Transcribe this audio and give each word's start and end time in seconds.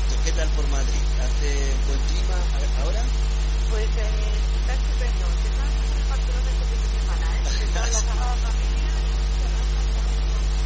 Perfecto. 0.00 0.24
¿Qué 0.24 0.32
tal 0.32 0.48
por 0.50 0.66
Madrid? 0.68 1.02
¿Hace 1.20 1.48
buen 1.86 2.00
clima 2.08 2.36
ahora? 2.82 3.02
Pues 3.70 3.84
eh, 3.84 4.10
está 4.60 4.74
estupendo. 4.74 5.26
Estamos 5.30 5.84
en 6.00 6.08
Barcelona 6.08 6.50
este 6.50 6.64
fin 6.70 6.80
de 6.80 6.88
semana, 7.00 7.26
¿eh? 7.36 7.64
Está 7.64 7.80
la 7.80 8.00
Sagrada 8.00 8.36
Familia, 8.36 8.92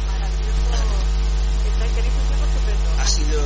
maravilloso. 0.07 0.63
Está 1.65 1.85
un 1.85 1.93
tiempo 1.93 2.45
estupendo. 2.45 2.89
Ha 2.99 3.05
sido... 3.05 3.37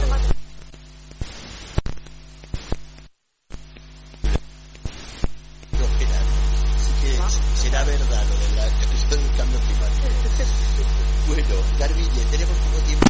Así 5.69 6.93
que 7.01 7.61
será 7.61 7.83
verdad 7.83 8.23
lo 8.29 8.35
de 8.39 8.55
la, 8.55 8.65
del 8.65 9.37
cambio 9.37 9.59
climático. 9.59 10.43
Bueno, 11.27 11.55
Garville, 11.77 12.25
tenemos 12.31 12.57
poco 12.57 12.77
tiempo. 12.85 13.05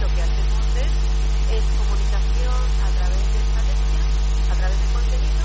Lo 0.00 0.08
que 0.14 0.22
hacemos 0.22 0.66
es, 0.76 0.92
es 1.56 1.64
comunicación 1.78 2.62
a 2.84 2.88
través 2.98 3.24
de 3.32 3.38
estrategia, 3.40 4.02
a 4.52 4.54
través 4.56 4.78
de 4.80 4.88
contenido 4.92 5.44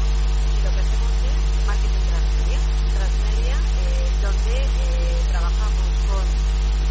y 0.52 0.60
lo 0.66 0.70
que 0.76 0.80
hacemos 0.82 1.12
es 1.32 1.38
marketing 1.68 2.06
transmedia, 2.12 2.60
transmedia 2.98 3.56
eh, 3.56 4.12
donde 4.22 4.56
eh, 4.60 5.24
trabajamos 5.32 5.88
con 6.12 6.26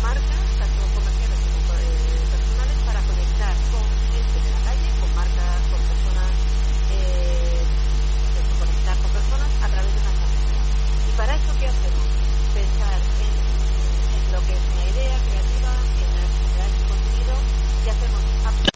marcas, 0.03 0.45
tanto 0.59 0.81
comerciales 0.97 1.39
como 1.45 1.75
eh, 1.77 2.25
personales, 2.33 2.79
para 2.89 3.01
conectar 3.05 3.55
con 3.71 3.85
gente 4.15 4.39
de 4.41 4.51
la 4.57 4.61
calle, 4.65 4.89
con 5.01 5.11
marcas, 5.15 5.61
con 5.69 5.81
personas, 5.85 6.33
eh, 6.97 7.61
eso, 8.41 8.53
conectar 8.57 8.97
con 9.05 9.11
personas 9.13 9.51
a 9.61 9.69
través 9.69 9.93
de 9.93 10.01
una 10.01 10.13
estrategia. 10.17 10.61
Y 11.05 11.13
para 11.21 11.33
eso, 11.37 11.51
¿qué 11.61 11.67
hacemos? 11.69 12.07
Pensar 12.57 12.99
en, 13.21 13.35
en 14.17 14.33
lo 14.33 14.41
que 14.49 14.53
es 14.57 14.65
una 14.73 14.85
idea 14.91 15.17
creativa, 15.29 15.71
en 16.01 16.09
las 16.17 16.29
necesidades 16.31 16.73
de 16.81 16.85
contenido 16.89 17.35
y 17.85 17.89
hacemos 17.91 18.23
ab- 18.45 18.69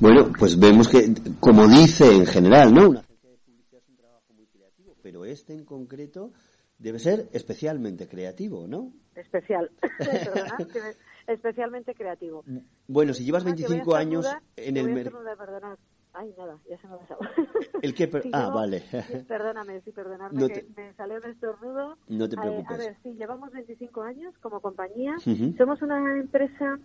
Bueno, 0.00 0.32
pues 0.38 0.58
vemos 0.58 0.88
que, 0.88 1.12
como 1.40 1.66
dice 1.66 2.04
en 2.14 2.26
general, 2.26 2.72
¿no? 2.72 2.90
Una 2.90 3.00
agencia 3.00 3.30
de 3.30 3.36
publicidad 3.38 3.80
es 3.82 3.88
un 3.88 3.96
trabajo 3.96 4.32
muy 4.34 4.46
creativo, 4.46 4.94
pero 5.02 5.24
este 5.24 5.52
en 5.54 5.64
concreto 5.64 6.32
debe 6.78 6.98
ser 6.98 7.28
especialmente 7.32 8.06
creativo, 8.08 8.66
¿no? 8.68 8.92
especial, 9.16 9.68
especialmente 11.26 11.94
creativo. 11.94 12.44
Bueno, 12.86 13.12
si 13.14 13.24
llevas 13.24 13.42
Ah, 13.44 13.54
te 13.54 13.62
voy 13.62 13.64
a 13.64 13.68
25 13.84 13.96
años 13.96 14.26
estornudar, 14.26 14.42
en 14.56 14.76
el 14.76 14.94
mercado... 14.94 15.76
Ay, 16.14 16.34
nada, 16.38 16.58
ya 16.68 16.78
se 16.80 16.86
me 16.88 16.94
ha 16.94 16.98
pasado. 16.98 17.20
¿El 17.82 17.94
qué? 17.94 18.10
Ah, 18.32 18.46
llevo- 18.46 18.54
vale. 18.54 18.82
perdóname, 19.28 19.80
sí, 19.82 19.92
perdonarme, 19.92 20.40
No 20.40 20.48
que 20.48 20.66
me 20.76 20.92
salió 20.94 21.16
un 21.16 21.24
estornudo. 21.30 21.98
No 22.08 22.28
te 22.28 22.36
preocupes. 22.36 22.70
A, 22.70 22.76
ver, 22.78 22.96
sí, 23.02 23.12
llevamos 23.14 23.52
25 23.52 24.02
años 24.02 24.34
como 24.40 24.60
compañía. 24.60 25.14
Somos 25.58 25.82
una 25.82 26.18
empresa 26.18 26.78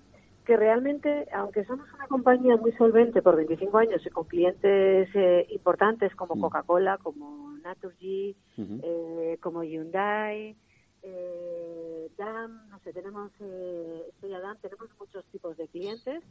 que 0.44 0.58
realmente, 0.58 1.28
aunque 1.34 1.66
somos 1.66 1.92
una 1.94 2.08
compañía 2.08 2.58
muy 2.58 2.72
solvente 2.74 3.22
por 3.22 3.36
25 3.36 3.78
años 3.78 4.06
y 4.06 4.10
con 4.10 4.26
clientes 4.26 5.10
eh, 5.14 5.46
importantes 5.50 6.14
como 6.16 6.36
Mm. 6.36 6.42
Coca-Cola, 6.42 6.98
como 6.98 7.58
Naturgy, 7.64 8.36
eh, 8.58 9.38
como 9.42 9.64
Hyundai, 9.64 10.56
eh, 11.04 12.10
DAM, 12.18 12.70
no 12.70 12.80
sé, 12.80 12.94
tenemos 12.94 13.32
eh, 13.40 14.06
Estrella 14.10 14.40
DAM, 14.40 14.58
tenemos 14.62 14.90
muchos 15.00 15.26
tipos 15.26 15.58
de 15.58 15.68
clientes 15.68 16.24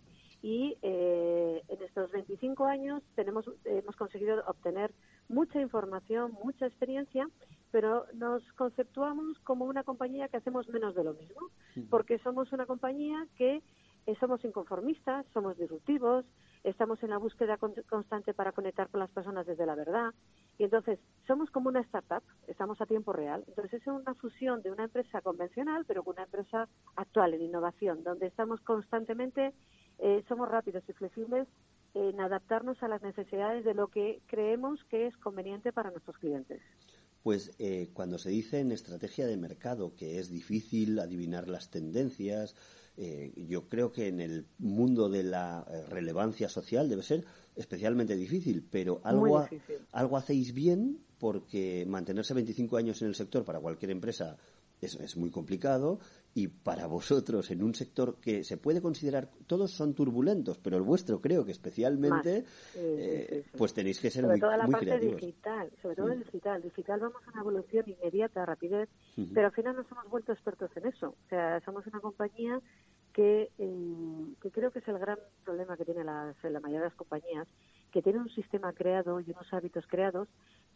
y 0.43 0.77
eh, 0.83 1.63
en 1.69 1.83
estos 1.83 2.11
25 2.11 2.65
años 2.65 3.03
tenemos 3.15 3.45
hemos 3.65 3.97
conseguido 3.97 4.43
obtener 4.47 4.93
mucha 5.29 5.61
información, 5.61 6.33
mucha 6.43 6.67
experiencia, 6.67 7.29
pero 7.71 8.07
nos 8.15 8.43
conceptuamos 8.53 9.39
como 9.41 9.67
una 9.67 9.85
compañía 9.85 10.29
que 10.29 10.39
hacemos 10.39 10.69
menos 10.69 10.95
de 10.95 11.05
lo 11.05 11.15
mismo, 11.15 11.41
porque 11.91 12.19
somos 12.19 12.51
una 12.53 12.67
compañía 12.67 13.27
que 13.37 13.63
eh, 14.07 14.15
somos 14.19 14.45
inconformistas, 14.45 15.27
somos 15.33 15.57
disruptivos, 15.57 16.25
estamos 16.65 17.03
en 17.03 17.11
la 17.11 17.19
búsqueda 17.19 17.57
con- 17.57 17.75
constante 17.89 18.35
para 18.35 18.53
conectar 18.53 18.89
con 18.89 19.01
las 19.01 19.11
personas 19.11 19.47
desde 19.47 19.67
la 19.67 19.75
verdad. 19.75 20.13
Y 20.59 20.65
entonces, 20.65 20.99
somos 21.27 21.51
como 21.51 21.69
una 21.69 21.81
startup, 21.81 22.23
estamos 22.47 22.81
a 22.81 22.87
tiempo 22.87 23.13
real. 23.13 23.45
Entonces, 23.49 23.81
es 23.81 23.87
una 23.87 24.15
fusión 24.15 24.63
de 24.63 24.71
una 24.71 24.85
empresa 24.85 25.21
convencional, 25.21 25.85
pero 25.87 26.03
con 26.03 26.15
una 26.15 26.25
empresa 26.25 26.69
actual 26.97 27.35
en 27.35 27.43
innovación, 27.43 28.03
donde 28.05 28.27
estamos 28.27 28.61
constantemente, 28.61 29.53
eh, 29.99 30.25
somos 30.29 30.49
rápidos 30.49 30.83
y 30.89 30.93
flexibles 30.93 31.49
en 31.95 32.21
adaptarnos 32.21 32.83
a 32.83 32.89
las 32.89 33.03
necesidades 33.03 33.65
de 33.65 33.75
lo 33.75 33.89
que 33.89 34.21
creemos 34.27 34.83
que 34.85 35.07
es 35.07 35.17
conveniente 35.19 35.73
para 35.73 35.91
nuestros 35.91 36.17
clientes. 36.19 36.61
Pues 37.23 37.55
eh, 37.59 37.91
cuando 37.93 38.19
se 38.19 38.31
dice 38.31 38.59
en 38.61 38.73
estrategia 38.73 39.27
de 39.27 39.37
mercado 39.37 39.95
que 39.95 40.19
es 40.19 40.31
difícil 40.31 40.99
adivinar 40.99 41.49
las 41.49 41.71
tendencias, 41.71 42.57
eh, 42.97 43.33
yo 43.49 43.69
creo 43.69 43.93
que 43.93 44.09
en 44.09 44.21
el 44.21 44.47
mundo 44.59 45.09
de 45.09 45.23
la 45.23 45.67
eh, 45.71 45.87
relevancia 45.89 46.49
social 46.49 46.89
debe 46.89 47.03
ser 47.03 47.25
especialmente 47.57 48.17
difícil, 48.17 48.67
pero 48.71 49.01
algo, 49.05 49.43
difícil. 49.43 49.77
algo 49.93 50.17
hacéis 50.17 50.53
bien 50.53 50.99
porque 51.19 51.87
mantenerse 51.89 52.35
25 52.35 52.77
años 52.77 53.01
en 53.03 53.09
el 53.09 53.15
sector 53.15 53.45
para 53.45 53.61
cualquier 53.61 53.91
empresa 53.91 54.37
es, 54.81 54.97
es 54.97 55.17
muy 55.17 55.31
complicado 55.31 56.01
y 56.35 56.49
para 56.49 56.87
vosotros 56.87 57.51
en 57.51 57.63
un 57.63 57.75
sector 57.75 58.19
que 58.19 58.43
se 58.43 58.57
puede 58.57 58.81
considerar, 58.81 59.31
todos 59.47 59.71
son 59.71 59.95
turbulentos, 59.95 60.59
pero 60.59 60.77
el 60.77 60.83
vuestro 60.83 61.21
creo 61.21 61.45
que 61.45 61.53
especialmente. 61.53 62.43
Sí, 62.73 62.79
eh, 62.79 63.27
sí, 63.29 63.43
sí. 63.43 63.59
pues 63.59 63.75
tenéis 63.75 64.01
que 64.01 64.11
ser 64.11 64.23
sobre 64.23 64.35
muy, 64.35 64.41
todo 64.41 64.57
la 64.57 64.65
muy 64.65 64.73
parte 64.73 64.87
creativos. 64.87 65.21
digital, 65.21 65.71
sobre 65.83 65.97
todo 65.97 66.13
el 66.13 66.25
digital. 66.25 66.63
Digital 66.63 67.01
vamos 67.01 67.23
a 67.27 67.31
una 67.33 67.41
evolución 67.41 67.85
inmediata, 67.87 68.47
rapidez, 68.47 68.89
Ujú. 69.19 69.35
pero 69.35 69.49
al 69.49 69.53
final 69.53 69.77
nos 69.77 69.91
hemos 69.93 70.09
vuelto 70.09 70.33
expertos 70.33 70.71
en 70.77 70.87
eso. 70.87 71.09
O 71.11 71.29
sea, 71.29 71.61
somos 71.67 71.87
una 71.87 72.01
compañía 72.01 72.61
que, 73.13 73.51
eh, 73.59 74.35
que 74.41 74.51
creo 74.51 74.71
que 74.71 74.79
es 74.79 74.89
el 74.89 74.99
gran 74.99 75.19
problema 75.45 75.77
que 75.77 75.85
tiene 75.85 76.03
las, 76.03 76.35
la 76.43 76.61
mayoría 76.61 76.81
de 76.81 76.87
las 76.87 76.95
compañías, 76.95 77.47
que 77.93 78.01
tiene 78.01 78.21
un 78.21 78.31
sistema 78.31 78.73
creado 78.73 79.21
y 79.21 79.31
unos 79.31 79.53
hábitos 79.53 79.87
creados, 79.87 80.29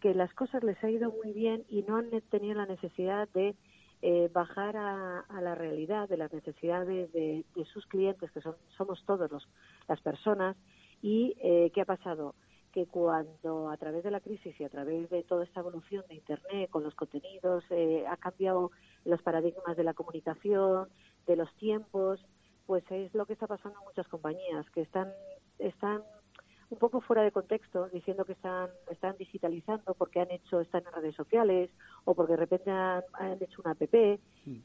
que 0.03 0.13
las 0.13 0.35
cosas 0.35 0.63
les 0.63 0.83
ha 0.85 0.91
ido 0.91 1.11
muy 1.11 1.33
bien 1.33 1.65
y 1.71 1.83
no 1.83 1.97
han 1.97 2.11
tenido 2.31 2.57
la 2.57 2.67
necesidad 2.67 3.27
de 3.33 3.57
eh, 4.03 4.29
bajar 4.33 4.77
a, 4.77 5.21
a 5.21 5.41
la 5.41 5.55
realidad 5.55 6.09
de 6.09 6.17
las 6.17 6.33
necesidades 6.33 7.13
de, 7.13 7.45
de 7.55 7.65
sus 7.67 7.87
clientes, 7.87 8.31
que 8.31 8.41
son, 8.41 8.57
somos 8.77 9.03
todos 9.05 9.31
los, 9.31 9.49
las 9.89 10.01
personas. 10.01 10.57
¿Y 11.03 11.35
eh, 11.41 11.71
qué 11.75 11.83
ha 11.83 11.87
pasado? 11.87 12.35
que 12.77 12.87
cuando 12.87 13.71
a 13.71 13.77
través 13.79 14.05
de 14.05 14.11
la 14.11 14.21
crisis 14.21 14.55
y 14.61 14.65
a 14.65 14.69
través 14.69 15.09
de 15.09 15.23
toda 15.23 15.45
esta 15.45 15.61
evolución 15.61 16.05
de 16.11 16.17
Internet 16.17 16.69
con 16.69 16.85
los 16.85 16.95
contenidos 16.95 17.65
eh, 17.71 18.05
ha 18.07 18.19
cambiado 18.19 18.71
los 19.07 19.23
paradigmas 19.23 19.79
de 19.79 19.83
la 19.83 19.95
comunicación, 19.95 20.87
de 21.27 21.37
los 21.37 21.51
tiempos, 21.55 22.21
pues 22.67 22.85
es 22.91 23.15
lo 23.15 23.25
que 23.25 23.33
está 23.33 23.47
pasando 23.47 23.79
en 23.79 23.85
muchas 23.87 24.07
compañías 24.09 24.69
que 24.75 24.83
están 24.83 25.11
están 25.59 26.03
un 26.71 26.79
poco 26.79 27.01
fuera 27.01 27.23
de 27.23 27.33
contexto 27.33 27.89
diciendo 27.89 28.25
que 28.25 28.33
están 28.33 28.71
están 28.91 29.17
digitalizando 29.19 29.95
porque 29.95 30.21
han 30.21 30.31
hecho 30.31 30.61
están 30.61 30.83
en 30.87 30.93
redes 30.93 31.15
sociales 31.15 31.71
o 32.05 32.15
porque 32.15 32.33
de 32.33 32.39
repente 32.39 32.71
han, 32.71 33.03
han 33.15 33.43
hecho 33.43 33.63
una 33.65 33.73
app 33.73 33.83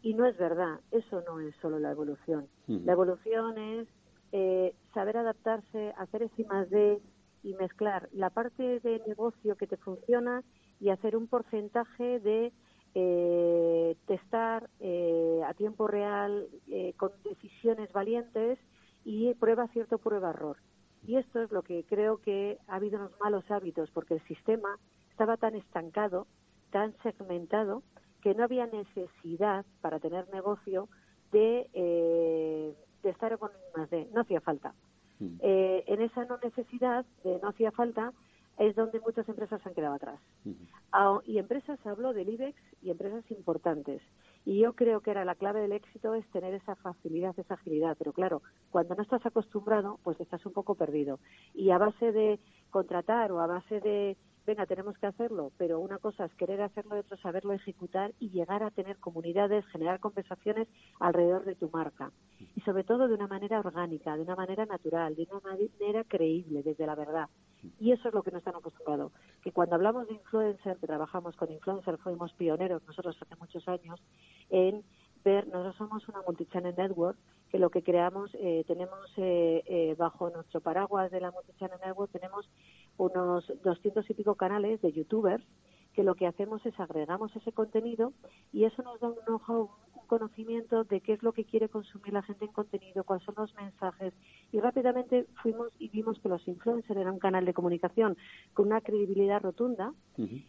y 0.01 0.13
no 0.13 0.25
es 0.25 0.37
verdad 0.37 0.79
eso 0.91 1.21
no 1.27 1.39
es 1.39 1.55
solo 1.61 1.79
la 1.79 1.91
evolución 1.91 2.47
Ujú. 2.67 2.81
la 2.85 2.93
evolución 2.93 3.57
es 3.57 3.87
eh, 4.33 4.73
saber 4.93 5.17
adaptarse, 5.17 5.93
hacer 5.97 6.23
encima 6.23 6.65
de 6.65 7.01
y 7.43 7.53
mezclar 7.55 8.07
la 8.13 8.29
parte 8.29 8.79
de 8.79 9.01
negocio 9.07 9.55
que 9.55 9.67
te 9.67 9.77
funciona 9.77 10.43
y 10.79 10.89
hacer 10.89 11.15
un 11.15 11.27
porcentaje 11.27 12.19
de 12.19 12.53
eh, 12.93 13.95
testar 14.05 14.69
eh, 14.79 15.41
a 15.45 15.53
tiempo 15.53 15.87
real 15.87 16.47
eh, 16.67 16.93
con 16.97 17.11
decisiones 17.23 17.91
valientes 17.93 18.59
y 19.05 19.33
prueba 19.35 19.67
cierto 19.69 19.97
prueba 19.97 20.31
error. 20.31 20.57
Y 21.05 21.17
esto 21.17 21.41
es 21.41 21.51
lo 21.51 21.63
que 21.63 21.83
creo 21.85 22.17
que 22.17 22.57
ha 22.67 22.75
habido 22.75 22.99
unos 22.99 23.19
malos 23.19 23.49
hábitos 23.49 23.89
porque 23.91 24.15
el 24.15 24.23
sistema 24.27 24.77
estaba 25.09 25.37
tan 25.37 25.55
estancado, 25.55 26.27
tan 26.69 26.95
segmentado 27.03 27.83
que 28.21 28.35
no 28.35 28.43
había 28.43 28.67
necesidad 28.67 29.65
para 29.81 29.99
tener 29.99 30.29
negocio 30.29 30.89
de, 31.31 31.69
eh, 31.73 32.75
de 33.03 33.09
estar 33.09 33.37
con 33.37 33.51
más 33.75 33.89
de 33.89 34.07
no 34.13 34.21
hacía 34.21 34.41
falta. 34.41 34.73
Mm. 35.19 35.37
Eh, 35.39 35.83
en 35.87 36.01
esa 36.01 36.25
no 36.25 36.37
necesidad 36.43 37.05
de 37.23 37.39
no 37.41 37.49
hacía 37.49 37.71
falta 37.71 38.13
es 38.57 38.75
donde 38.75 38.99
muchas 38.99 39.27
empresas 39.27 39.61
se 39.61 39.69
han 39.69 39.75
quedado 39.75 39.95
atrás. 39.95 40.19
Ujú. 40.45 40.57
Ah, 40.91 41.19
y 41.25 41.39
empresas, 41.39 41.79
hablo 41.85 42.13
del 42.13 42.29
IBEX 42.29 42.57
y 42.81 42.91
empresas 42.91 43.23
importantes. 43.31 44.01
Y 44.45 44.59
yo 44.59 44.73
creo 44.73 45.01
que 45.01 45.11
era 45.11 45.25
la 45.25 45.35
clave 45.35 45.61
del 45.61 45.71
éxito 45.71 46.15
es 46.15 46.25
tener 46.31 46.53
esa 46.53 46.75
facilidad, 46.75 47.37
esa 47.37 47.53
agilidad. 47.53 47.95
Pero 47.97 48.13
claro, 48.13 48.41
cuando 48.71 48.95
no 48.95 49.03
estás 49.03 49.25
acostumbrado, 49.25 49.99
pues 50.03 50.19
estás 50.19 50.45
un 50.45 50.53
poco 50.53 50.75
perdido. 50.75 51.19
Y 51.53 51.71
a 51.71 51.77
base 51.77 52.11
de 52.11 52.39
contratar 52.69 53.31
o 53.31 53.39
a 53.39 53.47
base 53.47 53.79
de 53.81 54.17
venga, 54.45 54.65
tenemos 54.65 54.97
que 54.97 55.05
hacerlo, 55.05 55.51
pero 55.57 55.79
una 55.79 55.97
cosa 55.99 56.25
es 56.25 56.33
querer 56.35 56.61
hacerlo 56.61 56.95
y 56.95 56.99
otra 56.99 57.17
saberlo 57.17 57.53
ejecutar 57.53 58.11
y 58.19 58.29
llegar 58.29 58.63
a 58.63 58.71
tener 58.71 58.97
comunidades, 58.97 59.65
generar 59.67 59.99
conversaciones 59.99 60.67
alrededor 60.99 61.45
de 61.45 61.55
tu 61.55 61.69
marca. 61.69 62.11
Y 62.55 62.61
sobre 62.61 62.83
todo 62.83 63.07
de 63.07 63.13
una 63.13 63.27
manera 63.27 63.59
orgánica, 63.59 64.15
de 64.15 64.23
una 64.23 64.35
manera 64.35 64.65
natural, 64.65 65.15
de 65.15 65.27
una 65.29 65.41
manera 65.41 66.03
creíble, 66.05 66.63
desde 66.63 66.85
la 66.85 66.95
verdad. 66.95 67.29
Y 67.79 67.91
eso 67.91 68.07
es 68.07 68.13
lo 68.13 68.23
que 68.23 68.31
no 68.31 68.37
están 68.37 68.55
acostumbrados. 68.55 69.11
Que 69.43 69.51
cuando 69.51 69.75
hablamos 69.75 70.07
de 70.07 70.15
influencer, 70.15 70.77
que 70.77 70.87
trabajamos 70.87 71.35
con 71.35 71.51
influencer, 71.51 71.97
fuimos 71.97 72.33
pioneros 72.33 72.81
nosotros 72.87 73.17
hace 73.21 73.35
muchos 73.35 73.67
años 73.67 74.01
en 74.49 74.83
ver, 75.23 75.47
nosotros 75.47 75.75
somos 75.77 76.07
una 76.09 76.21
multichannel 76.21 76.75
network 76.75 77.17
que 77.51 77.59
lo 77.59 77.69
que 77.69 77.83
creamos, 77.83 78.31
eh, 78.35 78.63
tenemos 78.65 79.11
eh, 79.17 79.61
eh, 79.65 79.95
bajo 79.97 80.29
nuestro 80.29 80.61
paraguas 80.61 81.11
de 81.11 81.19
la 81.19 81.31
Multichannel 81.31 81.79
Network, 81.85 82.09
tenemos 82.11 82.49
unos 82.97 83.51
doscientos 83.61 84.09
y 84.09 84.13
pico 84.13 84.35
canales 84.35 84.81
de 84.81 84.93
youtubers 84.93 85.43
que 85.93 86.03
lo 86.03 86.15
que 86.15 86.27
hacemos 86.27 86.65
es 86.65 86.79
agregamos 86.79 87.35
ese 87.35 87.51
contenido 87.51 88.13
y 88.53 88.63
eso 88.63 88.81
nos 88.83 89.01
da 89.01 89.09
un 89.09 89.17
know-how, 89.25 89.69
conocimiento 90.11 90.83
de 90.83 90.99
qué 90.99 91.13
es 91.13 91.23
lo 91.23 91.31
que 91.31 91.45
quiere 91.45 91.69
consumir 91.69 92.11
la 92.11 92.21
gente 92.21 92.43
en 92.43 92.51
contenido, 92.51 93.05
cuáles 93.05 93.23
son 93.23 93.35
los 93.37 93.55
mensajes. 93.55 94.13
Y 94.51 94.59
rápidamente 94.59 95.25
fuimos 95.41 95.69
y 95.79 95.87
vimos 95.87 96.19
que 96.19 96.27
los 96.27 96.45
influencers 96.49 96.99
eran 96.99 97.13
un 97.13 97.19
canal 97.19 97.45
de 97.45 97.53
comunicación 97.53 98.17
con 98.53 98.67
una 98.67 98.81
credibilidad 98.81 99.41
rotunda 99.41 99.93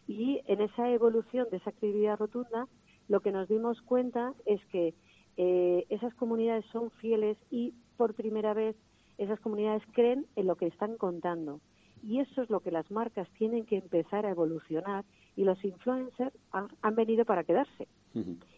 y 0.08 0.40
en 0.46 0.62
esa 0.62 0.90
evolución 0.90 1.46
de 1.48 1.58
esa 1.58 1.70
credibilidad 1.70 2.18
rotunda 2.18 2.66
lo 3.06 3.20
que 3.20 3.30
nos 3.30 3.46
dimos 3.48 3.80
cuenta 3.82 4.34
es 4.46 4.60
que 4.66 4.94
eh, 5.36 5.86
esas 5.90 6.12
comunidades 6.14 6.64
son 6.72 6.90
fieles 6.90 7.38
y 7.48 7.72
por 7.96 8.14
primera 8.14 8.54
vez 8.54 8.74
esas 9.16 9.38
comunidades 9.38 9.84
creen 9.92 10.26
en 10.34 10.48
lo 10.48 10.56
que 10.56 10.66
están 10.66 10.96
contando. 10.96 11.60
Y 12.02 12.18
eso 12.18 12.42
es 12.42 12.50
lo 12.50 12.58
que 12.58 12.72
las 12.72 12.90
marcas 12.90 13.28
tienen 13.38 13.64
que 13.64 13.76
empezar 13.76 14.26
a 14.26 14.30
evolucionar 14.30 15.04
y 15.36 15.44
los 15.44 15.64
influencers 15.64 16.34
han, 16.50 16.94
venido 16.96 17.24
para 17.24 17.44
quedarse. 17.44 17.86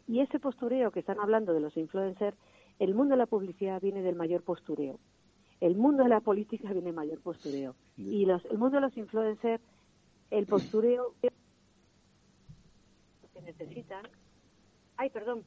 Y 0.06 0.20
ese 0.20 0.38
postureo 0.38 0.90
que 0.90 1.00
están 1.00 1.18
hablando 1.20 1.52
de 1.54 1.60
los 1.60 1.76
influencers, 1.76 2.36
el 2.78 2.94
mundo 2.94 3.12
de 3.12 3.18
la 3.18 3.26
publicidad 3.26 3.80
viene 3.80 4.02
del 4.02 4.16
mayor 4.16 4.42
postureo. 4.42 4.98
El 5.60 5.76
mundo 5.76 6.02
de 6.02 6.08
la 6.08 6.20
política 6.20 6.72
viene 6.72 6.86
del 6.86 6.94
mayor 6.94 7.20
postureo. 7.20 7.74
Y 7.96 8.26
los, 8.26 8.44
el 8.46 8.58
mundo 8.58 8.76
de 8.76 8.82
los 8.82 8.96
influencers, 8.96 9.62
el 10.30 10.46
postureo 10.46 11.14
que 11.20 11.30
necesitan. 13.42 14.06
Ay, 14.96 15.10
perdón, 15.10 15.44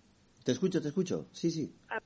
te 0.47 0.53
escucho, 0.53 0.81
te 0.81 0.87
escucho. 0.87 1.27
Sí, 1.33 1.51
sí. 1.51 1.75
Ah, 1.89 1.99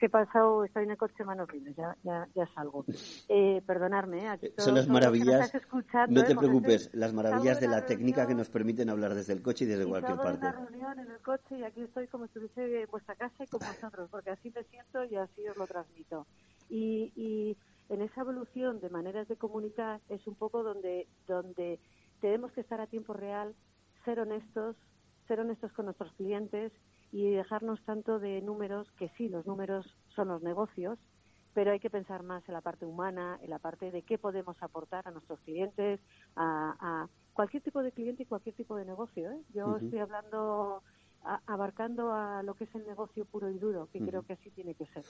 que 0.00 0.06
he 0.06 0.08
pasado, 0.08 0.64
estoy 0.64 0.84
en 0.84 0.92
el 0.92 0.96
coche 0.96 1.22
manos 1.24 1.52
libres, 1.52 1.76
ya, 1.76 1.94
ya, 2.02 2.26
ya 2.34 2.46
salgo. 2.54 2.86
Eh, 3.28 3.62
perdonarme. 3.66 4.26
Eh, 4.40 4.54
Son 4.56 4.74
las 4.74 4.88
maravillas. 4.88 5.52
No 6.08 6.24
te 6.24 6.32
¿eh? 6.32 6.36
preocupes, 6.36 6.90
las 6.94 7.12
maravillas 7.12 7.60
de 7.60 7.68
la, 7.68 7.84
técnica 7.84 8.26
que 8.26 8.34
nos 8.34 8.48
permiten 8.48 8.88
hablar 8.88 9.14
desde 9.14 9.34
el 9.34 9.42
coche 9.42 9.66
y 9.66 9.68
desde 9.68 9.86
cualquier 9.86 10.16
parte. 10.16 10.38
una 10.38 10.52
reunión 10.52 10.98
en 10.98 11.10
el 11.10 11.18
coche 11.18 11.58
y 11.58 11.64
aquí 11.64 11.82
estoy 11.82 12.08
como 12.08 12.24
si 12.26 12.38
estuviese 12.38 12.82
en 12.82 12.90
vuestra 12.90 13.14
casa 13.14 13.44
y 13.44 13.46
con 13.46 13.60
vosotros, 13.60 14.08
porque 14.10 14.30
así 14.30 14.50
me 14.54 14.64
siento 14.64 15.04
y 15.04 15.16
así 15.16 15.46
os 15.46 15.56
lo 15.56 15.66
transmito. 15.66 16.26
Y, 16.70 17.12
y 17.14 17.56
en 17.90 18.00
esa 18.00 18.22
evolución 18.22 18.80
de 18.80 18.88
maneras 18.88 19.28
de 19.28 19.36
comunicar 19.36 20.00
es 20.08 20.26
un 20.26 20.34
poco 20.34 20.62
donde, 20.62 21.08
donde 21.26 21.78
tenemos 22.22 22.52
que 22.52 22.62
estar 22.62 22.80
a 22.80 22.86
tiempo 22.86 23.12
real, 23.12 23.54
ser 24.06 24.18
honestos, 24.20 24.76
ser 25.28 25.40
honestos 25.40 25.72
con 25.72 25.84
nuestros 25.84 26.10
clientes 26.14 26.72
y 27.12 27.30
dejarnos 27.30 27.82
tanto 27.84 28.18
de 28.18 28.40
números, 28.40 28.90
que 28.98 29.10
sí, 29.16 29.28
los 29.28 29.46
números 29.46 29.86
son 30.14 30.28
los 30.28 30.42
negocios, 30.42 30.98
pero 31.54 31.72
hay 31.72 31.80
que 31.80 31.90
pensar 31.90 32.22
más 32.22 32.46
en 32.48 32.54
la 32.54 32.60
parte 32.60 32.86
humana, 32.86 33.38
en 33.42 33.50
la 33.50 33.58
parte 33.58 33.90
de 33.90 34.02
qué 34.02 34.18
podemos 34.18 34.56
aportar 34.62 35.06
a 35.06 35.10
nuestros 35.10 35.40
clientes, 35.40 36.00
a, 36.36 37.08
cualquier 37.32 37.62
tipo 37.62 37.82
de 37.82 37.92
cliente 37.92 38.22
y 38.22 38.26
cualquier 38.26 38.54
tipo 38.54 38.76
de 38.76 38.84
negocio. 38.84 39.30
¿eh? 39.30 39.40
Yo 39.54 39.78
estoy 39.78 39.98
hablando 39.98 40.82
abarcando 41.22 42.12
a 42.12 42.42
lo 42.42 42.54
que 42.54 42.64
es 42.64 42.74
el 42.74 42.86
negocio 42.86 43.24
puro 43.26 43.50
y 43.50 43.58
duro, 43.58 43.88
que 43.92 44.00
creo 44.00 44.22
que 44.22 44.32
así 44.32 44.50
tiene 44.50 44.74
que 44.74 44.86
ser. 44.86 45.04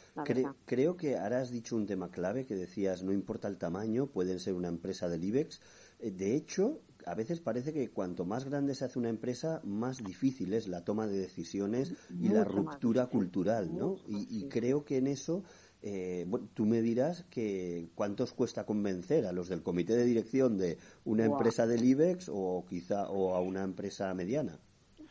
creo 0.65 0.97
que 0.97 1.17
ahora 1.17 1.41
has 1.41 1.51
dicho 1.51 1.77
un 1.77 1.87
tema 1.87 2.11
clave 2.11 2.47
que 2.47 2.57
decías, 2.57 3.03
no 3.03 3.13
importa 3.13 3.47
el 3.49 3.59
tamaño, 3.59 4.07
pueden 4.07 4.41
ser 4.41 4.55
una 4.55 4.69
empresa 4.69 5.09
del 5.09 5.23
IBEX. 5.25 5.61
Eh, 6.01 6.11
de 6.11 6.35
hecho, 6.35 6.81
a 7.07 7.15
veces 7.15 7.41
parece 7.41 7.73
que 7.73 7.91
cuanto 7.91 8.25
más 8.25 8.45
grande 8.45 8.75
se 8.75 8.85
hace 8.85 8.99
una 8.99 9.09
empresa, 9.09 9.61
más 9.65 10.03
difícil 10.03 10.53
es 10.53 10.69
la 10.69 10.85
toma 10.85 11.07
de 11.07 11.19
decisiones 11.19 11.95
y 12.11 12.29
la 12.29 12.45
ruptura 12.45 13.07
cultural, 13.07 13.75
¿no? 13.77 13.97
Y, 14.09 14.49
creo 14.49 14.85
que 14.85 14.99
en 14.99 15.07
eso, 15.07 15.45
eh, 15.83 16.27
tú 16.55 16.67
me 16.67 16.83
dirás 16.83 17.25
que 17.31 17.89
cuántos 17.95 18.33
cuesta 18.33 18.65
convencer 18.65 19.27
a 19.27 19.33
los 19.33 19.49
del 19.49 19.63
comité 19.63 19.97
de 19.97 20.05
dirección 20.05 20.57
de 20.59 20.79
una 21.05 21.25
empresa 21.25 21.67
del 21.67 21.85
IBEX 21.85 22.31
o 22.33 22.65
quizá 22.69 23.09
o 23.09 23.35
a 23.35 23.41
una 23.41 23.63
empresa 23.63 24.13
mediana. 24.15 24.59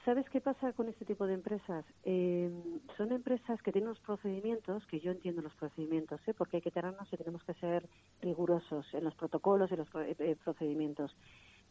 ¿Sabes 0.06 0.28
qué 0.32 0.42
pasa 0.42 0.74
con 0.74 0.88
este 0.88 1.06
tipo 1.06 1.28
de 1.28 1.34
empresas? 1.34 1.86
Eh, 2.04 2.50
son 2.98 3.12
empresas 3.12 3.62
que 3.62 3.72
tienen 3.72 3.90
unos 3.90 4.00
procedimientos, 4.00 4.84
que 4.88 5.00
yo 5.00 5.12
entiendo 5.12 5.42
los 5.42 5.54
procedimientos, 5.56 6.20
¿eh? 6.26 6.34
porque 6.34 6.58
hay 6.58 6.62
que 6.64 6.72
tenernos 6.72 7.12
y 7.14 7.18
tenemos 7.18 7.44
que 7.44 7.54
ser 7.56 7.88
rigurosos 8.22 8.88
en 8.94 9.04
los 9.04 9.14
protocolos 9.14 9.72
y 9.72 9.76
los 9.76 9.88
eh, 9.96 10.36
procedimientos. 10.44 11.16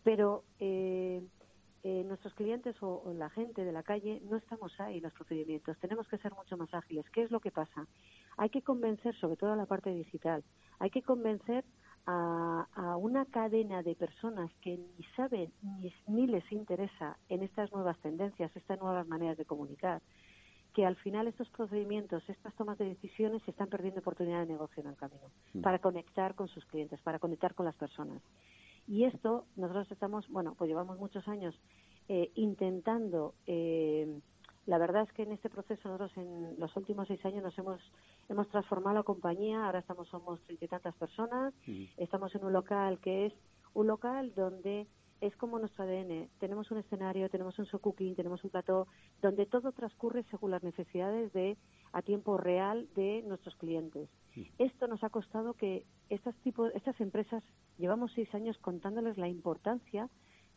Pero 0.05 0.45
eh, 0.59 1.23
eh, 1.85 2.05
nuestros 2.05 2.35
clientes 2.35 2.77
o, 2.83 3.13
la 3.15 3.31
gente 3.31 3.65
de 3.65 3.73
la 3.73 3.83
calle 3.83 4.21
no 4.29 4.37
estamos 4.37 4.79
ahí 4.81 4.99
en 4.99 5.05
los 5.05 5.13
procedimientos. 5.13 5.79
Tenemos 5.79 6.09
que 6.09 6.19
ser 6.19 6.33
mucho 6.35 6.57
más 6.57 6.73
ágiles. 6.75 7.09
¿Qué 7.11 7.23
es 7.23 7.31
lo 7.31 7.41
que 7.41 7.51
pasa? 7.51 7.87
Hay 8.37 8.51
que 8.51 8.63
convencer, 8.63 9.15
sobre 9.17 9.37
todo 9.37 9.53
en 9.53 9.59
la 9.59 9.67
parte 9.67 9.91
digital, 9.91 10.43
hay 10.79 10.91
que 10.91 11.03
convencer 11.03 11.65
a, 12.07 12.97
una 12.97 13.27
cadena 13.27 13.83
de 13.83 13.95
personas 13.95 14.51
que 14.63 14.79
ni 14.79 15.05
saben 15.15 15.53
ni, 15.63 15.93
ni 16.07 16.27
les 16.27 16.51
interesa 16.51 17.19
en 17.29 17.43
estas 17.43 17.71
nuevas 17.71 17.99
tendencias, 17.99 18.51
estas 18.57 18.81
nuevas 18.81 19.07
maneras 19.07 19.37
de 19.37 19.45
comunicar, 19.45 20.01
que 20.75 20.87
al 20.87 20.97
final 20.97 21.27
estos 21.27 21.49
procedimientos, 21.51 22.23
estas 22.29 22.55
tomas 22.55 22.79
de 22.79 22.87
decisiones 22.87 23.43
se 23.43 23.51
están 23.51 23.69
perdiendo 23.69 24.01
oportunidad 24.01 24.41
de 24.41 24.47
negocio 24.47 24.83
en 24.83 24.89
el 24.89 24.97
camino, 24.97 25.31
mm. 25.53 25.61
para 25.61 25.81
conectar 25.81 26.35
con 26.35 26.49
sus 26.49 26.65
clientes, 26.67 27.01
para 27.03 27.19
conectar 27.19 27.55
con 27.55 27.67
las 27.67 27.77
personas. 27.77 28.23
Y 28.89 29.05
esto 29.05 29.45
nosotros 29.57 29.91
estamos, 29.93 30.27
bueno, 30.29 30.55
pues 30.57 30.69
llevamos 30.69 30.99
muchos 30.99 31.29
años 31.29 31.55
eh, 32.09 32.33
intentando. 32.35 33.35
Eh, 33.47 34.21
la 34.65 34.79
verdad 34.79 35.03
es 35.03 35.13
que 35.13 35.23
en 35.23 35.33
este 35.33 35.51
proceso 35.51 35.89
nosotros 35.89 36.17
en 36.17 36.59
los 36.59 36.75
últimos 36.77 37.07
seis 37.07 37.25
años 37.25 37.43
nos 37.43 37.59
hemos 37.59 37.81
hemos 38.29 38.49
transformado 38.49 38.97
la 38.97 39.03
compañía. 39.03 39.67
Ahora 39.67 39.79
estamos 39.79 40.09
somos 40.09 40.41
treinta 40.43 40.65
y 40.65 40.69
tantas 40.69 40.95
personas. 40.97 41.55
Estamos 41.97 42.35
en 42.35 42.45
un 42.45 42.53
local 42.53 42.99
que 43.01 43.27
es 43.27 43.35
un 43.75 43.87
local 43.87 44.33
donde 44.35 44.87
es 45.21 45.37
como 45.37 45.59
nuestro 45.59 45.85
ADN. 45.85 46.29
Tenemos 46.39 46.71
un 46.71 46.79
escenario, 46.79 47.29
tenemos 47.29 47.59
un 47.59 47.67
show 47.67 47.81
cooking, 47.81 48.15
tenemos 48.15 48.43
un 48.45 48.51
plató 48.51 48.87
donde 49.21 49.47
todo 49.47 49.73
transcurre 49.73 50.25
según 50.31 50.53
las 50.53 50.63
necesidades 50.63 51.33
de 51.33 51.57
a 51.93 52.03
tiempo 52.03 52.37
real 52.37 52.89
de 52.95 53.23
nuestros 53.27 53.57
clientes. 53.57 54.09
Esto 54.59 54.87
nos 54.87 55.03
ha 55.05 55.11
costado 55.11 55.55
que 55.55 55.85
estas 56.09 56.35
tipo, 56.37 56.67
estas 56.69 57.01
empresas 57.01 57.43
llevamos 57.79 58.13
seis 58.13 58.33
años 58.35 58.59
contándoles 58.59 59.19
la 59.19 59.29
importancia 59.29 60.09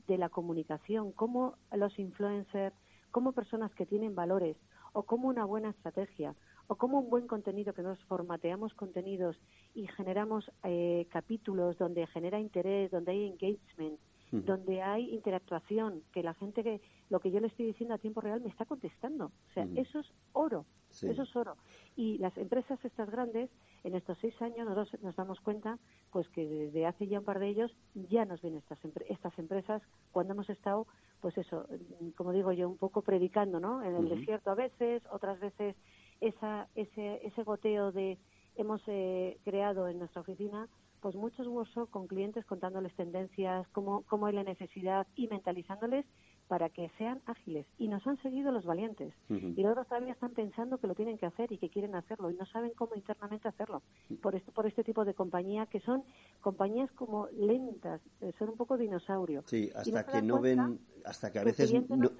de 0.07 0.17
la 0.17 0.29
comunicación, 0.29 1.11
cómo 1.11 1.55
los 1.71 1.97
influencers, 1.99 2.75
como 3.11 3.33
personas 3.33 3.73
que 3.75 3.85
tienen 3.85 4.15
valores 4.15 4.57
o 4.93 5.03
como 5.03 5.27
una 5.27 5.45
buena 5.45 5.69
estrategia 5.69 6.35
o 6.67 6.75
como 6.75 6.99
un 6.99 7.09
buen 7.09 7.27
contenido 7.27 7.73
que 7.73 7.81
nos 7.81 7.99
formateamos 8.05 8.73
contenidos 8.73 9.37
y 9.73 9.87
generamos 9.87 10.49
eh, 10.63 11.05
capítulos 11.09 11.77
donde 11.77 12.07
genera 12.07 12.39
interés, 12.39 12.91
donde 12.91 13.11
hay 13.11 13.25
engagement, 13.25 13.99
donde 14.31 14.81
hay 14.81 15.13
interactuación, 15.13 16.03
que 16.13 16.23
la 16.23 16.33
gente 16.33 16.63
que 16.63 16.79
lo 17.09 17.19
que 17.19 17.31
yo 17.31 17.41
le 17.41 17.47
estoy 17.47 17.65
diciendo 17.65 17.95
a 17.95 17.97
tiempo 17.97 18.21
real 18.21 18.39
me 18.39 18.47
está 18.47 18.63
contestando. 18.63 19.25
O 19.25 19.53
sea, 19.53 19.67
eso 19.75 19.99
es 19.99 20.07
oro, 20.31 20.65
eso 20.89 21.23
es 21.23 21.35
oro. 21.35 21.57
Y 21.97 22.17
las 22.19 22.37
empresas 22.37 22.79
estas 22.85 23.09
grandes, 23.09 23.49
en 23.83 23.95
estos 23.95 24.17
seis 24.19 24.39
años 24.41 24.67
nosotros 24.67 25.01
nos 25.01 25.15
damos 25.15 25.39
cuenta 25.41 25.79
pues 26.11 26.27
que 26.29 26.45
desde 26.45 26.85
hace 26.85 27.07
ya 27.07 27.19
un 27.19 27.25
par 27.25 27.39
de 27.39 27.47
ellos 27.47 27.71
ya 27.93 28.25
nos 28.25 28.41
ven 28.41 28.57
estas, 28.57 28.79
estas 29.09 29.37
empresas 29.39 29.81
cuando 30.11 30.33
hemos 30.33 30.49
estado, 30.49 30.87
pues 31.21 31.37
eso, 31.37 31.67
como 32.15 32.31
digo 32.31 32.51
yo, 32.51 32.69
un 32.69 32.77
poco 32.77 33.01
predicando, 33.01 33.59
¿no? 33.59 33.83
En 33.83 33.95
el 33.95 34.09
desierto 34.09 34.51
a 34.51 34.55
veces, 34.55 35.03
otras 35.11 35.39
veces 35.39 35.75
esa, 36.19 36.67
ese, 36.75 37.25
ese 37.25 37.43
goteo 37.43 37.91
de 37.91 38.17
hemos 38.55 38.81
eh, 38.87 39.37
creado 39.43 39.87
en 39.87 39.99
nuestra 39.99 40.21
oficina 40.21 40.67
pues 41.01 41.15
muchos 41.15 41.47
workshops 41.47 41.89
con 41.89 42.07
clientes 42.07 42.45
contándoles 42.45 42.93
tendencias, 42.95 43.67
cómo, 43.69 44.03
cómo 44.03 44.27
hay 44.27 44.35
la 44.35 44.43
necesidad 44.43 45.07
y 45.15 45.27
mentalizándoles 45.27 46.05
para 46.51 46.67
que 46.67 46.91
sean 46.97 47.21
ágiles. 47.27 47.65
Y 47.77 47.87
nos 47.87 48.05
han 48.05 48.21
seguido 48.21 48.51
los 48.51 48.65
valientes. 48.65 49.13
Y 49.29 49.63
los 49.63 49.71
otros 49.71 49.87
todavía 49.87 50.11
están 50.11 50.31
pensando 50.31 50.79
que 50.79 50.85
lo 50.85 50.95
tienen 50.95 51.17
que 51.17 51.25
hacer 51.25 51.49
y 51.49 51.57
que 51.57 51.69
quieren 51.69 51.95
hacerlo 51.95 52.29
y 52.29 52.35
no 52.35 52.45
saben 52.45 52.73
cómo 52.75 52.93
internamente 52.93 53.47
hacerlo. 53.47 53.81
Por, 54.21 54.35
esto, 54.35 54.51
por 54.51 54.67
este 54.67 54.83
tipo 54.83 55.05
de 55.05 55.13
compañía 55.13 55.67
que 55.67 55.79
son 55.79 56.03
compañías 56.41 56.91
como 56.91 57.27
lentas, 57.27 58.01
eh, 58.19 58.33
son 58.37 58.49
un 58.49 58.57
poco 58.57 58.77
dinosaurio. 58.77 59.45
Sí, 59.47 59.71
hasta 59.73 60.05
que 60.05 60.21
no 60.21 60.41
ven 60.41 60.81
hasta 61.05 61.31
que 61.31 61.39
a 61.39 61.45
veces... 61.45 61.71
No, 61.87 62.11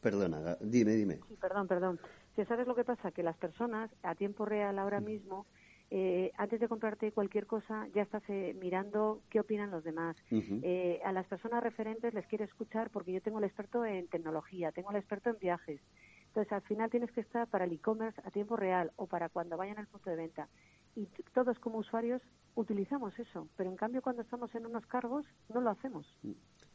perdona, 0.00 0.56
dime, 0.60 0.92
dime. 0.92 1.18
Sí, 1.26 1.34
perdón, 1.34 1.66
perdón. 1.66 1.98
Si 2.36 2.44
sabes 2.44 2.68
lo 2.68 2.76
que 2.76 2.84
pasa, 2.84 3.10
que 3.10 3.24
las 3.24 3.36
personas 3.38 3.90
a 4.04 4.14
tiempo 4.14 4.44
real 4.44 4.78
ahora 4.78 5.00
mismo 5.00 5.46
eh, 5.92 6.30
antes 6.36 6.60
de 6.60 6.68
comprarte 6.68 7.10
cualquier 7.10 7.46
cosa 7.46 7.88
ya 7.94 8.02
estás 8.02 8.22
eh, 8.28 8.54
mirando 8.60 9.22
qué 9.28 9.40
opinan 9.40 9.72
los 9.72 9.82
demás. 9.82 10.16
Eh, 10.30 11.00
a 11.04 11.12
las 11.12 11.26
personas 11.26 11.62
referentes 11.62 12.14
les 12.14 12.26
quiero 12.26 12.44
escuchar 12.44 12.90
porque 12.90 13.12
yo 13.12 13.20
tengo 13.20 13.38
el 13.38 13.44
experto 13.44 13.84
en 13.84 14.06
tecnología, 14.06 14.70
tengo 14.70 14.90
el 14.90 14.96
experto 14.96 15.30
en 15.30 15.38
viajes. 15.38 15.80
Entonces, 16.28 16.52
al 16.52 16.62
final 16.62 16.90
tienes 16.90 17.10
que 17.10 17.22
estar 17.22 17.48
para 17.48 17.64
el 17.64 17.72
e-commerce 17.72 18.20
a 18.24 18.30
tiempo 18.30 18.54
real 18.54 18.92
o 18.94 19.08
para 19.08 19.28
cuando 19.28 19.56
vayan 19.56 19.78
al 19.78 19.88
punto 19.88 20.10
de 20.10 20.16
venta. 20.16 20.48
Y 20.94 21.06
todos 21.34 21.58
como 21.58 21.78
usuarios 21.78 22.22
utilizamos 22.54 23.18
eso, 23.18 23.48
pero 23.56 23.68
en 23.68 23.76
cambio 23.76 24.00
cuando 24.00 24.22
estamos 24.22 24.54
en 24.54 24.66
unos 24.66 24.86
cargos 24.86 25.26
no 25.52 25.60
lo 25.60 25.70
hacemos. 25.70 26.06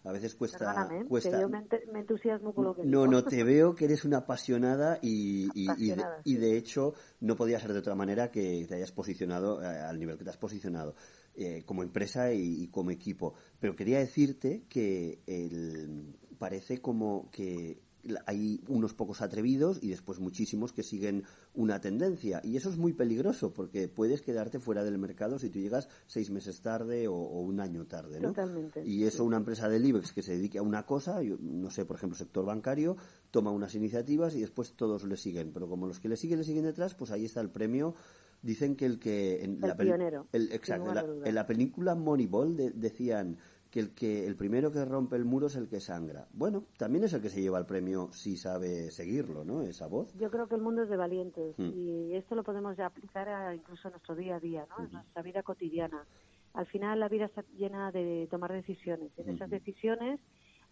A 0.05 0.11
veces 0.11 0.35
cuesta... 0.35 0.87
cuesta... 1.07 1.31
Que 1.31 1.41
yo 1.41 1.49
me, 1.49 1.99
entusiasmo 1.99 2.53
con 2.53 2.65
lo 2.65 2.75
que 2.75 2.85
No, 2.85 3.07
no, 3.07 3.23
te 3.23 3.43
veo 3.43 3.73
que 3.73 3.85
eres 3.85 4.05
una 4.05 4.17
apasionada 4.17 4.99
y, 5.01 5.49
y, 5.55 6.35
de, 6.35 6.57
hecho 6.57 6.93
no 7.19 7.35
podía 7.35 7.59
ser 7.59 7.73
de 7.73 7.79
otra 7.79 7.95
manera 7.95 8.29
que 8.29 8.65
te 8.67 8.75
hayas 8.75 8.91
posicionado 8.91 9.63
eh, 9.63 9.65
al 9.65 9.99
nivel 9.99 10.17
que 10.17 10.23
te 10.23 10.29
has 10.29 10.37
posicionado. 10.37 10.95
Eh, 11.37 11.63
como 11.65 11.83
empresa 11.83 12.31
y, 12.31 12.69
como 12.69 12.91
equipo. 12.91 13.33
Pero 13.59 13.75
quería 13.75 13.99
decirte 13.99 14.63
que 14.69 15.21
el, 15.27 16.15
parece 16.37 16.79
como 16.79 17.29
que 17.29 17.81
hay 18.25 18.61
unos 18.67 18.93
pocos 18.93 19.21
atrevidos 19.21 19.79
y 19.81 19.89
después 19.89 20.19
muchísimos 20.19 20.73
que 20.73 20.83
siguen 20.83 21.23
una 21.53 21.79
tendencia. 21.81 22.41
Y 22.43 22.57
eso 22.57 22.69
es 22.69 22.77
muy 22.77 22.93
peligroso 22.93 23.53
porque 23.53 23.87
puedes 23.87 24.21
quedarte 24.21 24.59
fuera 24.59 24.83
del 24.83 24.97
mercado 24.97 25.39
si 25.39 25.49
tú 25.49 25.59
llegas 25.59 25.89
seis 26.07 26.29
meses 26.29 26.61
tarde 26.61 27.07
o, 27.07 27.15
un 27.15 27.59
año 27.59 27.85
tarde. 27.85 28.19
¿no? 28.19 28.29
Totalmente. 28.29 28.83
Y 28.85 29.03
eso 29.03 29.23
una 29.23 29.37
empresa 29.37 29.69
del 29.69 29.85
IBEX 29.85 30.13
que 30.13 30.23
se 30.23 30.33
dedique 30.33 30.57
a 30.57 30.63
una 30.63 30.85
cosa, 30.85 31.19
no 31.39 31.69
sé, 31.69 31.85
por 31.85 31.97
ejemplo, 31.97 32.17
sector 32.17 32.45
bancario, 32.45 32.97
toma 33.31 33.51
unas 33.51 33.75
iniciativas 33.75 34.35
y 34.35 34.41
después 34.41 34.73
todos 34.73 35.03
le 35.03 35.17
siguen. 35.17 35.51
Pero 35.53 35.67
como 35.67 35.87
los 35.87 35.99
que 35.99 36.09
le 36.09 36.17
siguen 36.17 36.39
le 36.39 36.45
siguen 36.45 36.63
detrás, 36.63 36.95
pues 36.95 37.11
ahí 37.11 37.25
está 37.25 37.41
el 37.41 37.49
premio 37.49 37.95
dicen 38.41 38.75
que 38.75 38.85
el 38.85 38.99
que 38.99 39.43
en 39.43 39.59
la 39.59 39.75
pionero, 39.75 40.27
exacto, 40.31 40.93
en 41.25 41.35
la, 41.35 41.47
película 41.47 41.95
Moneyball 41.95 42.55
decían 42.75 43.37
que 43.75 43.81
el 43.81 43.93
que 43.93 44.25
el 44.25 44.37
primero 44.37 44.71
que 44.71 44.85
rompe 44.85 45.17
el 45.17 45.25
muro 45.25 45.47
es 45.47 45.57
el 45.57 45.67
que 45.67 45.81
sangra. 45.81 46.29
Bueno, 46.31 46.63
también 46.77 47.03
es 47.03 47.11
el 47.11 47.21
que 47.21 47.27
se 47.27 47.41
lleva 47.41 47.59
el 47.59 47.65
premio 47.65 48.07
si 48.13 48.37
sabe 48.37 48.89
seguirlo, 48.89 49.43
¿no? 49.43 49.63
Esa 49.63 49.87
voz. 49.87 50.15
Yo 50.15 50.31
creo 50.31 50.47
que 50.47 50.55
el 50.55 50.61
mundo 50.61 50.83
es 50.83 50.89
de 50.89 50.95
valientes 50.95 51.59
mm. 51.59 51.71
y 51.75 52.15
esto 52.15 52.35
lo 52.35 52.43
podemos 52.45 52.77
ya 52.77 52.85
aplicar 52.85 53.27
a, 53.27 53.53
incluso 53.53 53.89
a 53.89 53.91
nuestro 53.91 54.15
día 54.15 54.37
a 54.37 54.39
día, 54.39 54.65
¿no? 54.69 54.85
En 54.85 54.93
nuestra 54.93 55.21
vida 55.21 55.43
cotidiana. 55.43 56.05
Al 56.53 56.67
final 56.67 57.01
la 57.01 57.09
vida 57.09 57.25
está 57.25 57.43
llena 57.57 57.91
de 57.91 58.29
tomar 58.31 58.53
decisiones. 58.53 59.11
En 59.17 59.27
esas 59.27 59.49
decisiones 59.49 60.21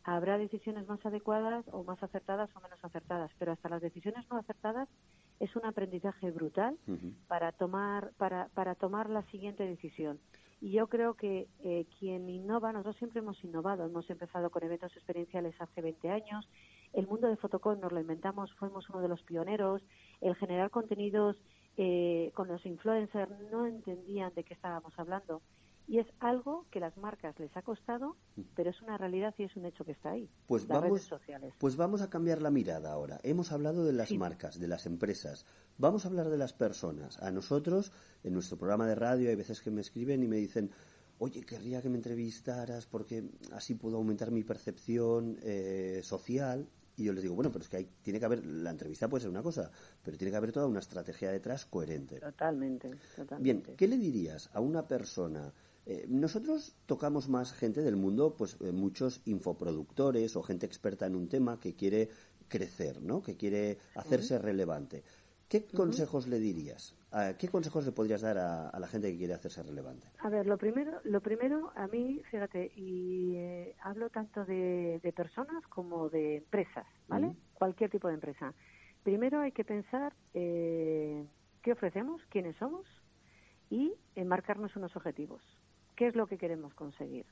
habrá 0.05 0.37
decisiones 0.37 0.87
más 0.87 1.05
adecuadas 1.05 1.65
o 1.73 1.83
más 1.83 2.01
acertadas 2.01 2.49
o 2.55 2.61
menos 2.61 2.79
acertadas, 2.83 3.31
pero 3.37 3.51
hasta 3.51 3.67
las 3.67 3.81
decisiones 3.81 4.25
no 4.31 4.37
acertadas 4.37 4.87
es 5.41 5.53
un 5.57 5.65
aprendizaje 5.65 6.31
brutal 6.31 6.77
para 7.27 7.51
tomar 7.51 8.13
para, 8.15 8.47
para 8.53 8.75
tomar 8.75 9.09
la 9.09 9.23
siguiente 9.23 9.67
decisión. 9.67 10.19
Y 10.61 10.71
yo 10.71 10.87
creo 10.87 11.15
que 11.15 11.47
eh, 11.63 11.85
quien 11.99 12.29
innova, 12.29 12.71
nosotros 12.71 12.95
siempre 12.97 13.19
hemos 13.19 13.43
innovado, 13.43 13.85
hemos 13.85 14.09
empezado 14.09 14.49
con 14.49 14.63
eventos 14.63 14.95
experienciales 14.95 15.55
hace 15.59 15.81
20 15.81 16.09
años, 16.09 16.47
el 16.93 17.07
mundo 17.07 17.27
de 17.27 17.37
Fotocon 17.37 17.79
nos 17.79 17.91
lo 17.91 17.99
inventamos, 17.99 18.53
fuimos 18.53 18.87
uno 18.89 19.01
de 19.01 19.07
los 19.07 19.21
pioneros, 19.23 19.81
el 20.21 20.35
generar 20.35 20.69
contenidos 20.69 21.35
eh, 21.75 22.31
con 22.35 22.47
los 22.47 22.63
influencers 22.65 23.31
no 23.51 23.65
entendían 23.65 24.33
de 24.35 24.43
qué 24.43 24.53
estábamos 24.53 24.93
hablando. 24.97 25.41
Y 25.87 25.99
es 25.99 26.07
algo 26.19 26.65
que 26.71 26.79
las 26.79 26.97
marcas 26.97 27.37
les 27.39 27.55
ha 27.57 27.61
costado, 27.61 28.15
pero 28.55 28.69
es 28.69 28.81
una 28.81 28.97
realidad 28.97 29.33
y 29.37 29.43
es 29.43 29.55
un 29.55 29.65
hecho 29.65 29.83
que 29.83 29.91
está 29.91 30.11
ahí. 30.11 30.29
Pues, 30.47 30.65
vamos, 30.65 31.09
pues 31.57 31.75
vamos 31.75 32.01
a 32.01 32.09
cambiar 32.09 32.41
la 32.41 32.51
mirada 32.51 32.91
ahora. 32.91 33.19
Hemos 33.23 33.51
hablado 33.51 33.83
de 33.83 33.93
las 33.93 34.11
marcas, 34.13 34.59
de 34.59 34.67
las 34.67 34.85
empresas. 34.85 35.45
Vamos 35.77 36.05
a 36.05 36.07
hablar 36.07 36.29
de 36.29 36.37
las 36.37 36.53
personas. 36.53 37.21
A 37.21 37.31
nosotros, 37.31 37.91
en 38.23 38.33
nuestro 38.33 38.57
programa 38.57 38.87
de 38.87 38.95
radio, 38.95 39.29
hay 39.29 39.35
veces 39.35 39.61
que 39.61 39.71
me 39.71 39.81
escriben 39.81 40.23
y 40.23 40.27
me 40.27 40.37
dicen, 40.37 40.71
oye, 41.19 41.41
querría 41.41 41.81
que 41.81 41.89
me 41.89 41.97
entrevistaras 41.97 42.85
porque 42.85 43.29
así 43.51 43.75
puedo 43.75 43.97
aumentar 43.97 44.31
mi 44.31 44.43
percepción 44.43 45.37
eh, 45.41 46.01
social. 46.03 46.67
Y 46.95 47.05
yo 47.05 47.13
les 47.13 47.23
digo, 47.23 47.33
bueno, 47.33 47.51
pero 47.51 47.63
es 47.63 47.69
que 47.69 47.77
hay, 47.77 47.89
tiene 48.03 48.19
que 48.19 48.25
haber, 48.25 48.45
la 48.45 48.69
entrevista 48.69 49.09
puede 49.09 49.21
ser 49.21 49.31
una 49.31 49.41
cosa, 49.41 49.71
pero 50.03 50.15
tiene 50.15 50.29
que 50.31 50.37
haber 50.37 50.51
toda 50.51 50.67
una 50.67 50.79
estrategia 50.79 51.31
detrás 51.31 51.65
coherente. 51.65 52.19
Totalmente, 52.19 52.91
totalmente. 53.15 53.41
Bien, 53.41 53.77
¿qué 53.77 53.87
le 53.87 53.97
dirías 53.97 54.49
a 54.53 54.59
una 54.59 54.87
persona 54.87 55.51
eh, 55.85 56.05
nosotros 56.07 56.75
tocamos 56.85 57.27
más 57.27 57.53
gente 57.53 57.81
del 57.81 57.97
mundo, 57.97 58.35
pues 58.37 58.57
eh, 58.61 58.71
muchos 58.71 59.21
infoproductores 59.25 60.35
o 60.35 60.43
gente 60.43 60.65
experta 60.65 61.05
en 61.05 61.15
un 61.15 61.27
tema 61.27 61.59
que 61.59 61.75
quiere 61.75 62.09
crecer, 62.47 63.01
¿no? 63.01 63.21
Que 63.21 63.35
quiere 63.35 63.79
hacerse 63.95 64.39
relevante. 64.39 65.03
¿Qué 65.49 65.65
consejos 65.65 66.27
le 66.27 66.39
dirías? 66.39 66.95
¿Qué 67.37 67.47
consejos 67.47 67.85
le 67.85 67.91
podrías 67.91 68.21
dar 68.21 68.39
a, 68.39 68.79
la 68.79 68.87
gente 68.87 69.11
que 69.11 69.17
quiere 69.19 69.35
hacerse 69.35 69.61
relevante? 69.61 70.07
A 70.17 70.29
ver, 70.29 70.47
lo 70.47 70.57
primero, 70.57 70.99
lo 71.03 71.21
primero 71.21 71.71
a 71.75 71.85
mí, 71.85 72.23
fíjate, 72.31 72.71
y 72.75 73.35
eh, 73.35 73.75
hablo 73.81 74.09
tanto 74.09 74.45
de, 74.45 75.13
personas 75.15 75.63
como 75.67 76.09
de 76.09 76.37
empresas, 76.37 76.87
¿vale? 77.07 77.35
Cualquier 77.53 77.91
tipo 77.91 78.07
de 78.07 78.15
empresa. 78.15 78.55
Primero 79.03 79.41
hay 79.41 79.51
que 79.51 79.63
pensar 79.63 80.15
qué 80.33 81.27
ofrecemos, 81.71 82.19
quiénes 82.29 82.55
somos 82.55 82.87
y 83.69 83.93
marcarnos 84.15 84.75
unos 84.75 84.95
objetivos 84.95 85.43
qué 85.95 86.07
es 86.07 86.15
lo 86.15 86.27
que 86.27 86.37
queremos 86.37 86.73
conseguir. 86.73 87.25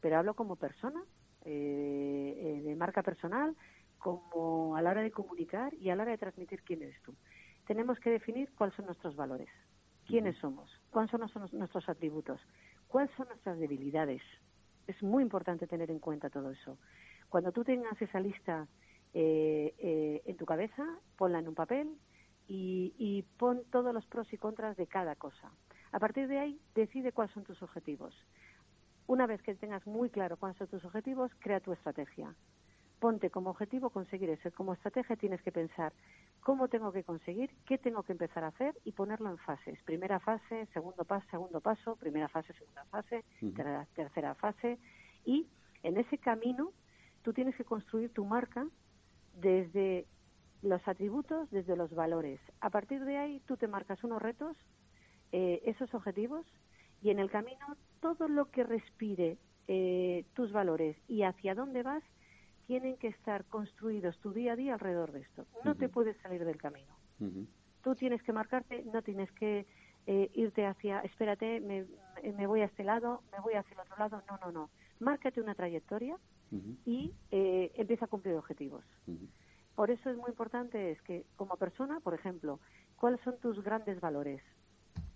Pero 0.00 0.18
hablo 0.18 0.34
como 0.34 0.56
persona, 0.56 1.02
eh, 1.44 2.34
eh, 2.36 2.62
de 2.62 2.76
marca 2.76 3.02
personal, 3.02 3.56
como 3.98 4.76
a 4.76 4.82
la 4.82 4.90
hora 4.90 5.02
de 5.02 5.10
comunicar 5.10 5.72
y 5.74 5.90
a 5.90 5.96
la 5.96 6.02
hora 6.02 6.12
de 6.12 6.18
transmitir 6.18 6.62
quién 6.62 6.82
eres 6.82 7.00
tú. 7.02 7.14
Tenemos 7.66 7.98
que 8.00 8.10
definir 8.10 8.50
cuáles 8.56 8.74
son 8.76 8.86
nuestros 8.86 9.14
valores, 9.14 9.48
quiénes 10.06 10.36
somos, 10.38 10.70
cuáles 10.90 11.10
son 11.10 11.20
nuestros 11.52 11.88
atributos, 11.88 12.40
cuáles 12.88 13.10
son 13.16 13.28
nuestras 13.28 13.58
debilidades. 13.58 14.22
Es 14.86 15.02
muy 15.02 15.22
importante 15.22 15.66
tener 15.66 15.90
en 15.90 15.98
cuenta 15.98 16.30
todo 16.30 16.50
eso. 16.50 16.78
Cuando 17.28 17.52
tú 17.52 17.62
tengas 17.62 18.00
esa 18.02 18.20
lista 18.20 18.66
eh, 19.14 20.22
en 20.24 20.36
tu 20.36 20.46
cabeza, 20.46 20.84
ponla 21.16 21.38
en 21.38 21.48
un 21.48 21.54
papel 21.54 21.94
y, 22.48 22.94
y 22.98 23.22
pon 23.38 23.62
todos 23.70 23.94
los 23.94 24.06
pros 24.06 24.32
y 24.32 24.38
contras 24.38 24.76
de 24.76 24.86
cada 24.86 25.14
cosa. 25.14 25.52
A 25.92 25.98
partir 25.98 26.28
de 26.28 26.38
ahí, 26.38 26.60
decide 26.74 27.12
cuáles 27.12 27.34
son 27.34 27.44
tus 27.44 27.62
objetivos. 27.62 28.14
Una 29.06 29.26
vez 29.26 29.42
que 29.42 29.54
tengas 29.54 29.84
muy 29.86 30.08
claro 30.08 30.36
cuáles 30.36 30.56
son 30.56 30.68
tus 30.68 30.84
objetivos, 30.84 31.32
crea 31.40 31.60
tu 31.60 31.72
estrategia. 31.72 32.34
Ponte 33.00 33.30
como 33.30 33.50
objetivo 33.50 33.90
conseguir 33.90 34.30
eso. 34.30 34.50
Como 34.52 34.74
estrategia 34.74 35.16
tienes 35.16 35.42
que 35.42 35.50
pensar 35.50 35.92
cómo 36.42 36.68
tengo 36.68 36.92
que 36.92 37.02
conseguir, 37.02 37.50
qué 37.66 37.76
tengo 37.78 38.02
que 38.02 38.12
empezar 38.12 38.44
a 38.44 38.48
hacer 38.48 38.76
y 38.84 38.92
ponerlo 38.92 39.30
en 39.30 39.38
fases. 39.38 39.82
Primera 39.84 40.20
fase, 40.20 40.66
segundo 40.72 41.04
paso, 41.04 41.26
segundo 41.30 41.60
paso, 41.60 41.96
primera 41.96 42.28
fase, 42.28 42.52
segunda 42.52 42.84
fase, 42.84 43.24
tercera 43.94 44.34
fase. 44.34 44.78
Y 45.24 45.48
en 45.82 45.96
ese 45.96 46.18
camino 46.18 46.72
tú 47.22 47.32
tienes 47.32 47.56
que 47.56 47.64
construir 47.64 48.12
tu 48.12 48.24
marca 48.24 48.66
desde 49.34 50.06
los 50.62 50.86
atributos, 50.86 51.50
desde 51.50 51.74
los 51.74 51.92
valores. 51.94 52.38
A 52.60 52.70
partir 52.70 53.04
de 53.04 53.16
ahí 53.16 53.40
tú 53.40 53.56
te 53.56 53.66
marcas 53.66 54.04
unos 54.04 54.20
retos 54.22 54.56
eh, 55.32 55.62
esos 55.64 55.92
objetivos 55.94 56.46
y 57.02 57.10
en 57.10 57.18
el 57.18 57.30
camino 57.30 57.76
todo 58.00 58.28
lo 58.28 58.50
que 58.50 58.64
respire 58.64 59.38
eh, 59.68 60.24
tus 60.34 60.52
valores 60.52 60.96
y 61.08 61.22
hacia 61.22 61.54
dónde 61.54 61.82
vas 61.82 62.02
tienen 62.66 62.96
que 62.96 63.08
estar 63.08 63.44
construidos 63.46 64.18
tu 64.18 64.32
día 64.32 64.52
a 64.52 64.56
día 64.56 64.74
alrededor 64.74 65.12
de 65.12 65.20
esto. 65.20 65.46
No 65.64 65.74
te 65.74 65.88
puedes 65.88 66.16
salir 66.18 66.44
del 66.44 66.56
camino. 66.56 66.94
Tú 67.82 67.94
tienes 67.94 68.22
que 68.22 68.32
marcarte, 68.32 68.84
no 68.92 69.02
tienes 69.02 69.30
que 69.32 69.66
eh, 70.06 70.30
irte 70.34 70.66
hacia, 70.66 71.00
espérate, 71.00 71.60
me, 71.60 71.86
me, 72.32 72.46
voy 72.46 72.60
a 72.60 72.66
este 72.66 72.84
lado, 72.84 73.22
me 73.32 73.40
voy 73.40 73.54
hacia 73.54 73.74
el 73.74 73.80
otro 73.80 73.96
lado. 73.98 74.22
No, 74.28 74.38
no, 74.38 74.52
no. 74.52 74.70
Márcate 75.00 75.40
una 75.40 75.54
trayectoria 75.54 76.16
y 76.84 77.12
empieza 77.30 78.04
a 78.04 78.08
cumplir 78.08 78.34
objetivos. 78.34 78.84
Por 79.74 79.90
eso 79.90 80.10
es 80.10 80.16
muy 80.16 80.28
importante 80.30 80.90
es 80.90 81.00
que 81.02 81.24
como 81.36 81.56
persona, 81.56 82.00
por 82.00 82.14
ejemplo, 82.14 82.60
¿cuáles 82.96 83.20
son 83.22 83.38
tus 83.38 83.62
grandes 83.62 84.00
valores? 84.00 84.42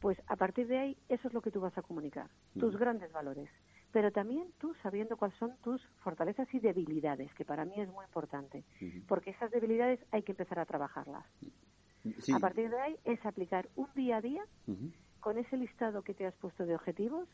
Pues 0.00 0.20
a 0.26 0.36
partir 0.36 0.66
de 0.68 0.78
ahí, 0.78 0.98
eso 1.08 1.28
es 1.28 1.34
lo 1.34 1.40
que 1.40 1.50
tú 1.50 1.60
vas 1.60 1.76
a 1.78 1.82
comunicar, 1.82 2.30
tus 2.58 2.76
grandes 2.76 3.10
valores. 3.12 3.48
Pero 3.92 4.10
también 4.10 4.52
tú 4.58 4.74
sabiendo 4.82 5.16
cuáles 5.16 5.38
son 5.38 5.56
tus 5.62 5.80
fortalezas 6.02 6.52
y 6.52 6.58
debilidades, 6.58 7.32
que 7.34 7.44
para 7.44 7.64
mí 7.64 7.80
es 7.80 7.88
muy 7.88 8.04
importante, 8.04 8.64
porque 9.06 9.30
esas 9.30 9.50
debilidades 9.50 10.00
hay 10.10 10.22
que 10.22 10.32
empezar 10.32 10.58
a 10.58 10.66
trabajarlas. 10.66 11.24
A 12.32 12.38
partir 12.38 12.70
de 12.70 12.80
ahí 12.80 12.98
es 13.04 13.24
aplicar 13.24 13.68
un 13.76 13.88
día 13.94 14.18
a 14.18 14.20
día 14.20 14.44
con 15.20 15.38
ese 15.38 15.56
listado 15.56 16.02
que 16.02 16.12
te 16.12 16.26
has 16.26 16.34
puesto 16.34 16.66
de 16.66 16.74
objetivos, 16.74 17.28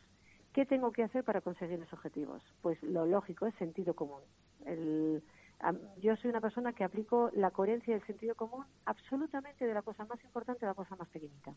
¿qué 0.53 0.65
tengo 0.65 0.91
que 0.91 1.03
hacer 1.03 1.25
para 1.25 1.41
conseguir 1.41 1.79
esos 1.79 1.93
objetivos? 1.93 2.41
Pues 2.61 2.81
lo 2.83 3.05
lógico 3.05 3.47
es 3.47 3.55
sentido 3.55 3.93
común. 3.95 4.21
El, 4.65 5.23
yo 5.97 6.15
soy 6.15 6.29
una 6.29 6.41
persona 6.41 6.73
que 6.73 6.83
aplico 6.83 7.29
la 7.33 7.51
coherencia 7.51 7.91
y 7.91 7.95
el 7.95 8.05
sentido 8.05 8.35
común 8.35 8.65
absolutamente 8.85 9.65
de 9.65 9.73
la 9.73 9.81
cosa 9.81 10.05
más 10.05 10.23
importante 10.23 10.65
a 10.65 10.69
la 10.69 10.73
cosa 10.73 10.95
más 10.95 11.09
pequeñita. 11.09 11.53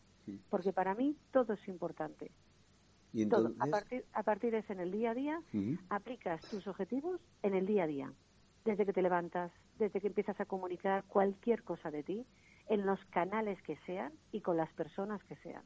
Para 0.75 0.93
mí 0.93 1.17
todo 1.31 1.53
es 1.53 1.67
importante. 1.67 2.31
¿Y 3.13 3.25
Todo. 3.27 3.53
A 3.59 3.67
partir, 3.67 4.05
a 4.11 4.23
partir 4.23 4.51
de 4.51 4.59
eso, 4.59 4.73
en 4.73 4.81
el 4.81 4.91
día 4.91 5.11
a 5.11 5.13
día, 5.15 5.41
aplicas 5.89 6.41
tus 6.51 6.67
objetivos 6.67 7.21
en 7.41 7.55
el 7.55 7.65
día 7.65 7.85
a 7.85 7.87
día. 7.87 8.13
desde 8.65 8.85
que 8.85 8.93
te 8.93 9.03
levantas, 9.03 9.51
desde 9.77 10.01
que 10.01 10.07
empiezas 10.07 10.39
a 10.41 10.45
comunicar 10.45 11.03
cualquier 11.05 11.61
cosa 11.63 11.91
de 11.91 12.01
ti, 12.01 12.25
en 12.67 12.85
los 12.85 12.99
canales 13.11 13.61
que 13.61 13.77
sean 13.85 14.11
y 14.31 14.41
con 14.41 14.57
las 14.57 14.73
personas 14.73 15.23
que 15.25 15.35
sean. 15.37 15.63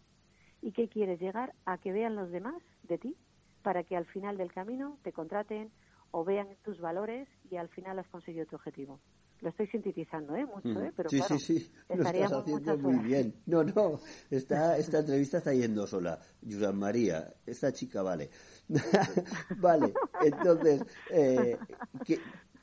¿Y 0.62 0.74
qué 0.74 0.90
quieres 0.90 1.20
llegar? 1.22 1.56
A 1.66 1.78
que 1.78 1.94
vean 1.94 2.18
los 2.18 2.30
demás 2.30 2.62
de 2.84 2.98
ti, 2.98 3.16
para 3.64 3.84
que 3.86 3.96
al 3.96 4.06
final 4.06 4.38
del 4.38 4.52
camino 4.52 4.98
te 5.02 5.14
contraten 5.14 5.72
o 6.12 6.26
vean 6.26 6.50
tus 6.64 6.82
valores 6.82 7.30
y 7.50 7.56
al 7.56 7.70
final 7.70 7.98
has 8.00 8.08
conseguido 8.10 8.46
tu 8.46 8.58
objetivo. 8.58 9.00
Lo 9.42 9.50
estoy 9.50 9.68
sintetizando, 9.68 10.36
¿eh? 10.36 10.46
Mucho, 10.46 10.82
¿eh? 10.84 10.92
Pero 10.96 11.10
sí, 11.10 11.18
claro, 11.18 11.40
sí, 11.40 11.60
sí, 11.60 11.72
lo 11.88 12.04
estás 12.04 12.32
haciendo 12.34 12.78
muy 12.78 12.98
bien. 13.00 13.36
No, 13.46 13.64
no, 13.64 14.00
está, 14.30 14.78
esta 14.78 15.00
entrevista 15.00 15.38
está 15.38 15.54
yendo 15.54 15.88
sola. 15.88 16.20
Yusan 16.42 16.78
María, 16.78 17.34
esta 17.46 17.72
chica 17.72 18.02
vale. 18.02 18.30
vale, 19.58 19.94
entonces, 20.22 20.84
eh, 21.12 21.58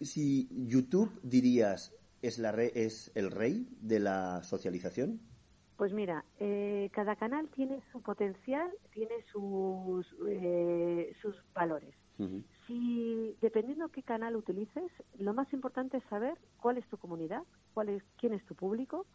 si 0.01 0.49
YouTube 0.51 1.19
dirías 1.23 1.95
es, 2.21 2.39
la 2.39 2.51
es 2.51 3.11
el 3.15 3.31
rey 3.31 3.67
de 3.81 4.01
la 4.01 4.43
socialización. 4.43 5.21
Pues 5.77 5.93
mira, 5.93 6.25
eh, 6.41 6.91
cada 6.93 7.17
canal 7.17 7.49
tiene 7.51 7.83
su 7.93 8.01
potencial, 8.01 8.71
tiene 8.93 9.15
sus, 9.31 10.07
eh, 10.29 11.13
sus 11.21 11.37
valores. 11.55 11.95
Si 12.67 13.37
dependiendo 13.43 13.89
qué 13.91 14.03
canal 14.03 14.37
utilices, 14.37 14.91
lo 15.19 15.35
más 15.35 15.53
importante 15.53 15.99
es 15.99 16.05
saber 16.05 16.39
cuál 16.61 16.79
es 16.79 16.87
tu 16.89 16.97
comunidad, 16.97 17.43
cuál 17.75 17.91
es, 17.91 18.03
quién 18.19 18.33
es 18.33 18.45
tu 18.47 18.55
público 18.55 19.07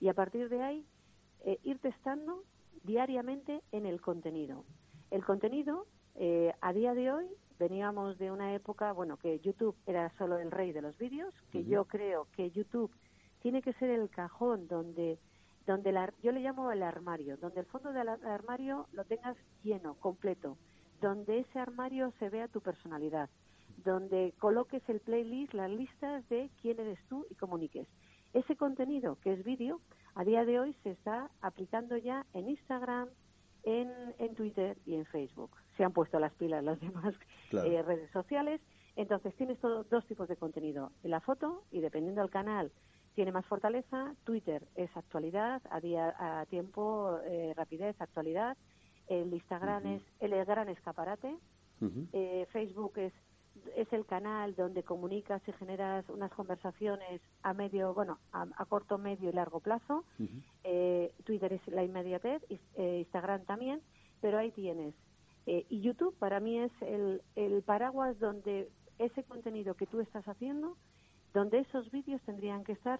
y 0.00 0.08
a 0.08 0.14
partir 0.14 0.48
de 0.48 0.62
ahí 0.62 0.86
eh, 1.44 1.58
ir 1.64 1.78
testando 1.80 2.44
diariamente 2.84 3.62
en 3.72 3.84
el 3.84 4.00
contenido. 4.00 4.64
El 5.10 5.24
contenido 5.24 5.86
eh, 6.14 6.52
a 6.60 6.72
día 6.72 6.94
de 6.94 7.12
hoy 7.12 7.26
veníamos 7.58 8.16
de 8.18 8.30
una 8.30 8.54
época, 8.54 8.92
bueno, 8.92 9.16
que 9.16 9.40
YouTube 9.40 9.76
era 9.86 10.12
solo 10.16 10.38
el 10.38 10.50
rey 10.50 10.72
de 10.72 10.82
los 10.82 10.96
vídeos, 10.98 11.34
que 11.50 11.64
yo 11.64 11.84
creo 11.86 12.28
que 12.36 12.50
YouTube 12.50 12.92
tiene 13.40 13.62
que 13.62 13.72
ser 13.74 13.90
el 13.90 14.08
cajón 14.08 14.68
donde 14.68 15.18
donde 15.66 15.90
la, 15.90 16.12
yo 16.22 16.30
le 16.30 16.40
llamo 16.40 16.70
el 16.70 16.82
armario, 16.82 17.36
donde 17.38 17.60
el 17.60 17.66
fondo 17.66 17.92
del 17.92 18.08
armario 18.08 18.86
lo 18.92 19.04
tengas 19.04 19.36
lleno, 19.64 19.94
completo, 19.94 20.56
donde 21.00 21.40
ese 21.40 21.58
armario 21.58 22.12
se 22.18 22.28
vea 22.28 22.48
tu 22.48 22.60
personalidad, 22.60 23.28
donde 23.84 24.34
coloques 24.38 24.82
el 24.88 25.00
playlist, 25.00 25.54
las 25.54 25.70
listas 25.70 26.28
de 26.28 26.50
quién 26.60 26.80
eres 26.80 26.98
tú 27.08 27.26
y 27.30 27.34
comuniques. 27.34 27.86
Ese 28.32 28.56
contenido 28.56 29.16
que 29.22 29.32
es 29.32 29.44
vídeo, 29.44 29.80
a 30.14 30.24
día 30.24 30.44
de 30.44 30.60
hoy 30.60 30.74
se 30.82 30.90
está 30.90 31.30
aplicando 31.40 31.96
ya 31.96 32.26
en 32.34 32.48
Instagram, 32.48 33.08
en, 33.64 33.90
en 34.18 34.34
Twitter 34.34 34.76
y 34.86 34.94
en 34.94 35.04
Facebook. 35.06 35.50
Se 35.76 35.84
han 35.84 35.92
puesto 35.92 36.18
las 36.18 36.32
pilas 36.34 36.64
las 36.64 36.80
demás 36.82 37.14
eh, 37.52 37.82
redes 37.82 38.10
sociales. 38.10 38.60
Entonces 38.94 39.34
tienes 39.36 39.60
dos 39.60 40.06
tipos 40.06 40.28
de 40.28 40.36
contenido. 40.36 40.90
La 41.02 41.20
foto 41.20 41.64
y 41.70 41.80
dependiendo 41.80 42.22
del 42.22 42.30
canal 42.30 42.72
tiene 43.14 43.32
más 43.32 43.44
fortaleza. 43.46 44.14
Twitter 44.24 44.62
es 44.74 44.94
actualidad, 44.96 45.62
a, 45.70 45.80
día, 45.80 46.14
a 46.18 46.46
tiempo, 46.46 47.18
eh, 47.24 47.52
rapidez, 47.56 47.96
actualidad. 48.00 48.56
El 49.08 49.32
Instagram 49.32 49.86
es 49.86 50.02
el 50.20 50.44
gran 50.44 50.68
escaparate. 50.68 51.36
Eh, 52.12 52.46
Facebook 52.52 52.98
es 52.98 53.12
es 53.74 53.92
el 53.92 54.04
canal 54.06 54.54
donde 54.54 54.82
comunicas 54.82 55.42
y 55.46 55.52
generas 55.52 56.08
unas 56.08 56.30
conversaciones 56.32 57.20
a 57.42 57.54
medio, 57.54 57.94
bueno, 57.94 58.18
a, 58.32 58.64
corto, 58.66 58.98
medio 58.98 59.30
y 59.30 59.32
largo 59.32 59.60
plazo. 59.60 60.04
Eh, 60.64 61.12
Twitter 61.24 61.52
es 61.52 61.66
la 61.68 61.84
inmediatez, 61.84 62.42
eh, 62.50 62.98
Instagram 63.00 63.44
también, 63.44 63.80
pero 64.20 64.38
ahí 64.38 64.50
tienes. 64.50 64.94
Eh, 65.46 65.64
y 65.68 65.80
YouTube 65.80 66.14
para 66.18 66.40
mí 66.40 66.58
es 66.58 66.72
el, 66.82 67.22
el 67.36 67.62
paraguas 67.62 68.18
donde 68.18 68.68
ese 68.98 69.22
contenido 69.24 69.74
que 69.74 69.86
tú 69.86 70.00
estás 70.00 70.26
haciendo, 70.26 70.76
donde 71.36 71.58
esos 71.58 71.90
vídeos 71.90 72.22
tendrían 72.22 72.64
que 72.64 72.72
estar 72.72 72.98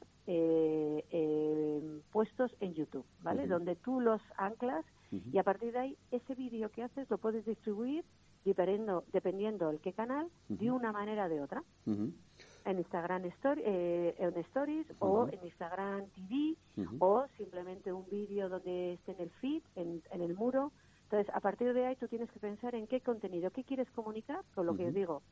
puestos 2.12 2.54
en 2.60 2.74
YouTube, 2.74 3.06
¿vale? 3.22 3.46
Donde 3.46 3.76
tú 3.76 3.98
los 3.98 4.20
anclas 4.36 4.84
y 5.32 5.38
a 5.38 5.42
partir 5.42 5.72
de 5.72 5.78
ahí 5.78 5.96
ese 6.10 6.34
vídeo 6.34 6.70
que 6.70 6.82
haces 6.82 7.08
lo 7.08 7.16
puedes 7.16 7.46
distribuir 7.46 8.04
dependiendo, 8.44 9.04
dependiendo 9.10 9.70
el 9.70 9.80
qué 9.80 9.94
canal, 9.94 10.28
de 10.50 10.70
una 10.70 10.92
manera 10.92 11.24
o 11.24 11.28
de 11.30 11.40
otra. 11.40 11.64
En 11.86 12.78
Instagram 12.78 13.24
story, 13.24 13.62
eh, 13.64 14.14
en 14.18 14.36
Stories 14.36 14.86
o 14.98 15.28
en 15.28 15.42
Instagram 15.42 16.04
TV 16.10 16.56
o 16.98 17.24
simplemente 17.38 17.90
un 17.90 18.04
vídeo 18.10 18.50
donde 18.50 18.94
esté 18.94 19.12
en 19.12 19.20
el 19.20 19.30
feed, 19.40 19.62
en, 19.76 20.02
el 20.10 20.34
muro. 20.34 20.72
Entonces, 21.04 21.34
a 21.34 21.40
partir 21.40 21.72
de 21.72 21.86
ahí 21.86 21.96
tú 21.96 22.06
tienes 22.06 22.30
que 22.32 22.40
pensar 22.40 22.74
en 22.74 22.86
qué 22.86 23.00
contenido, 23.00 23.50
qué 23.50 23.64
quieres 23.64 23.88
comunicar, 23.92 24.44
con 24.54 24.66
lo 24.66 24.76
que 24.76 24.88
os 24.88 24.92
digo, 24.92 25.22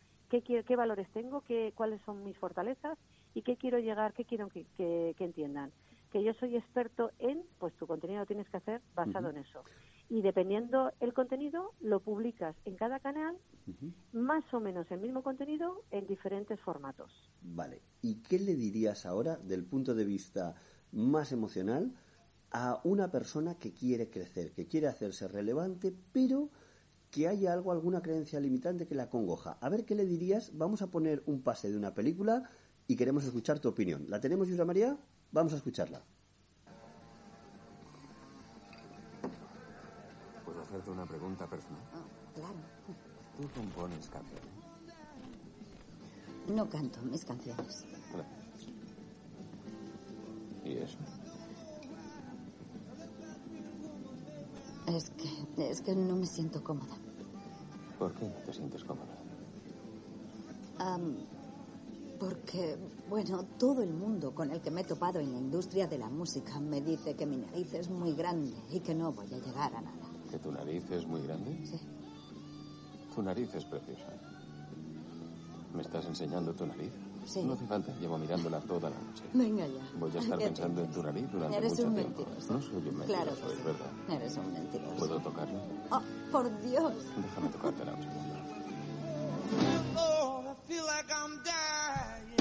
qué, 0.42 0.64
qué 0.64 0.76
valores 0.76 1.08
tengo, 1.12 1.42
qué, 1.42 1.72
cuáles 1.74 2.00
son 2.02 2.24
mis 2.24 2.36
fortalezas 2.38 2.98
y 3.34 3.42
qué 3.42 3.56
quiero 3.56 3.78
llegar, 3.78 4.12
qué 4.14 4.24
quiero 4.24 4.48
que, 4.48 4.66
que, 4.76 5.14
entiendan. 5.18 5.72
Que 6.10 6.22
yo 6.22 6.32
soy 6.34 6.56
experto 6.56 7.10
en, 7.18 7.42
pues 7.58 7.74
tu 7.74 7.86
contenido 7.86 8.24
tienes 8.26 8.48
que 8.48 8.56
hacer 8.56 8.80
basado 8.94 9.30
en 9.30 9.38
eso 9.38 9.62
y 10.08 10.22
dependiendo 10.22 10.92
el 11.00 11.14
contenido 11.14 11.72
lo 11.80 12.00
publicas 12.00 12.54
en 12.64 12.76
cada 12.76 13.00
canal 13.00 13.36
más 14.12 14.44
o 14.52 14.60
menos 14.60 14.90
el 14.90 15.00
mismo 15.00 15.22
contenido 15.22 15.82
en 15.90 16.06
diferentes 16.06 16.60
formatos. 16.60 17.10
Vale. 17.40 17.80
¿Y 18.02 18.16
qué 18.16 18.38
le 18.38 18.54
dirías 18.54 19.06
ahora 19.06 19.36
del 19.36 19.64
punto 19.64 19.94
de 19.94 20.04
vista 20.04 20.54
más 20.92 21.32
emocional 21.32 21.94
a 22.50 22.80
una 22.84 23.10
persona 23.10 23.58
que 23.58 23.72
quiere 23.72 24.10
crecer, 24.10 24.52
que 24.52 24.66
quiere 24.66 24.86
hacerse 24.86 25.26
relevante, 25.26 25.92
pero 26.12 26.50
que 27.14 27.28
haya 27.28 27.52
algo, 27.52 27.70
alguna 27.70 28.02
creencia 28.02 28.40
limitante 28.40 28.88
que 28.88 28.96
la 28.96 29.08
congoja? 29.08 29.56
A 29.60 29.68
ver 29.68 29.84
qué 29.84 29.94
le 29.94 30.04
dirías. 30.04 30.50
Vamos 30.58 30.82
a 30.82 30.88
poner 30.88 31.22
un 31.26 31.42
pase 31.42 31.70
de 31.70 31.78
una 31.78 31.94
película 31.94 32.50
y 32.88 32.96
queremos 32.96 33.22
escuchar 33.22 33.60
tu 33.60 33.68
opinión. 33.68 34.06
¿La 34.08 34.18
tenemos, 34.18 34.48
Yusa 34.48 34.64
María? 34.64 34.98
Vamos 35.30 35.52
a 35.52 35.56
escucharla. 35.56 36.02
hacerte 40.60 40.90
una 40.90 41.06
pregunta 41.06 41.46
personal? 41.46 41.80
Oh, 41.94 42.34
claro. 42.34 42.54
¿Tú 43.36 43.48
compones 43.54 44.08
canciones? 44.08 44.42
No 46.48 46.68
canto 46.68 47.00
mis 47.02 47.24
canciones. 47.24 47.84
¿Y 50.64 50.78
eso? 50.78 50.98
Es 54.88 55.10
que, 55.10 55.70
es 55.70 55.80
que 55.80 55.94
no 55.94 56.16
me 56.16 56.26
siento 56.26 56.64
cómoda. 56.64 57.03
¿Por 57.98 58.14
qué 58.14 58.26
no 58.26 58.36
te 58.44 58.52
sientes 58.52 58.84
cómoda? 58.84 59.14
porque, 62.18 62.76
bueno, 63.08 63.44
todo 63.58 63.82
el 63.82 63.92
mundo 63.92 64.34
con 64.34 64.50
el 64.50 64.60
que 64.60 64.70
me 64.70 64.82
he 64.82 64.84
topado 64.84 65.18
en 65.18 65.32
la 65.32 65.38
industria 65.38 65.86
de 65.86 65.98
la 65.98 66.08
música 66.08 66.58
me 66.60 66.80
dice 66.80 67.14
que 67.16 67.26
mi 67.26 67.36
nariz 67.36 67.74
es 67.74 67.90
muy 67.90 68.14
grande 68.14 68.54
y 68.70 68.80
que 68.80 68.94
no 68.94 69.12
voy 69.12 69.26
a 69.26 69.38
llegar 69.38 69.74
a 69.74 69.82
nada 69.82 70.14
tu 70.38 70.52
nariz 70.52 70.90
es 70.90 71.06
muy 71.06 71.22
grande? 71.22 71.56
Sí. 71.64 71.78
Tu 73.14 73.22
nariz 73.22 73.54
es 73.54 73.64
preciosa. 73.64 74.12
¿Me 75.72 75.82
estás 75.82 76.06
enseñando 76.06 76.52
tu 76.52 76.66
nariz? 76.66 76.92
Sí. 77.26 77.42
No 77.42 77.54
hace 77.54 77.66
falta, 77.66 77.92
llevo 78.00 78.18
mirándola 78.18 78.60
toda 78.60 78.90
la 78.90 78.96
noche. 78.96 79.24
Venga 79.32 79.66
ya. 79.66 79.82
Voy 79.96 80.10
a 80.14 80.20
estar 80.20 80.38
pensando 80.48 80.82
en 80.82 80.90
tu 80.90 81.02
nariz 81.02 81.30
durante 81.32 81.56
Eres 81.56 81.72
mucho 81.72 81.86
un 81.88 81.94
tiempo. 81.94 82.18
Mentiroso. 82.20 82.52
No 82.52 82.62
soy 82.62 82.76
un 82.76 82.98
mentiroso, 82.98 83.06
claro 83.06 83.52
es 83.52 83.64
verdad. 83.64 83.90
Eres 84.08 84.36
un 84.36 84.52
mentiroso. 84.52 84.96
¿Puedo 84.96 85.18
tocarlo? 85.20 85.60
Oh, 85.90 86.00
por 86.30 86.60
Dios. 86.62 86.92
Déjame 87.16 87.48
tocártela 87.48 87.94
un 87.94 88.02
segundo. 88.02 88.34
Oh, 89.96 90.42
I 90.44 90.54
feel 90.68 90.84
like 90.84 91.10
I'm 91.10 91.42
dying. 91.42 92.34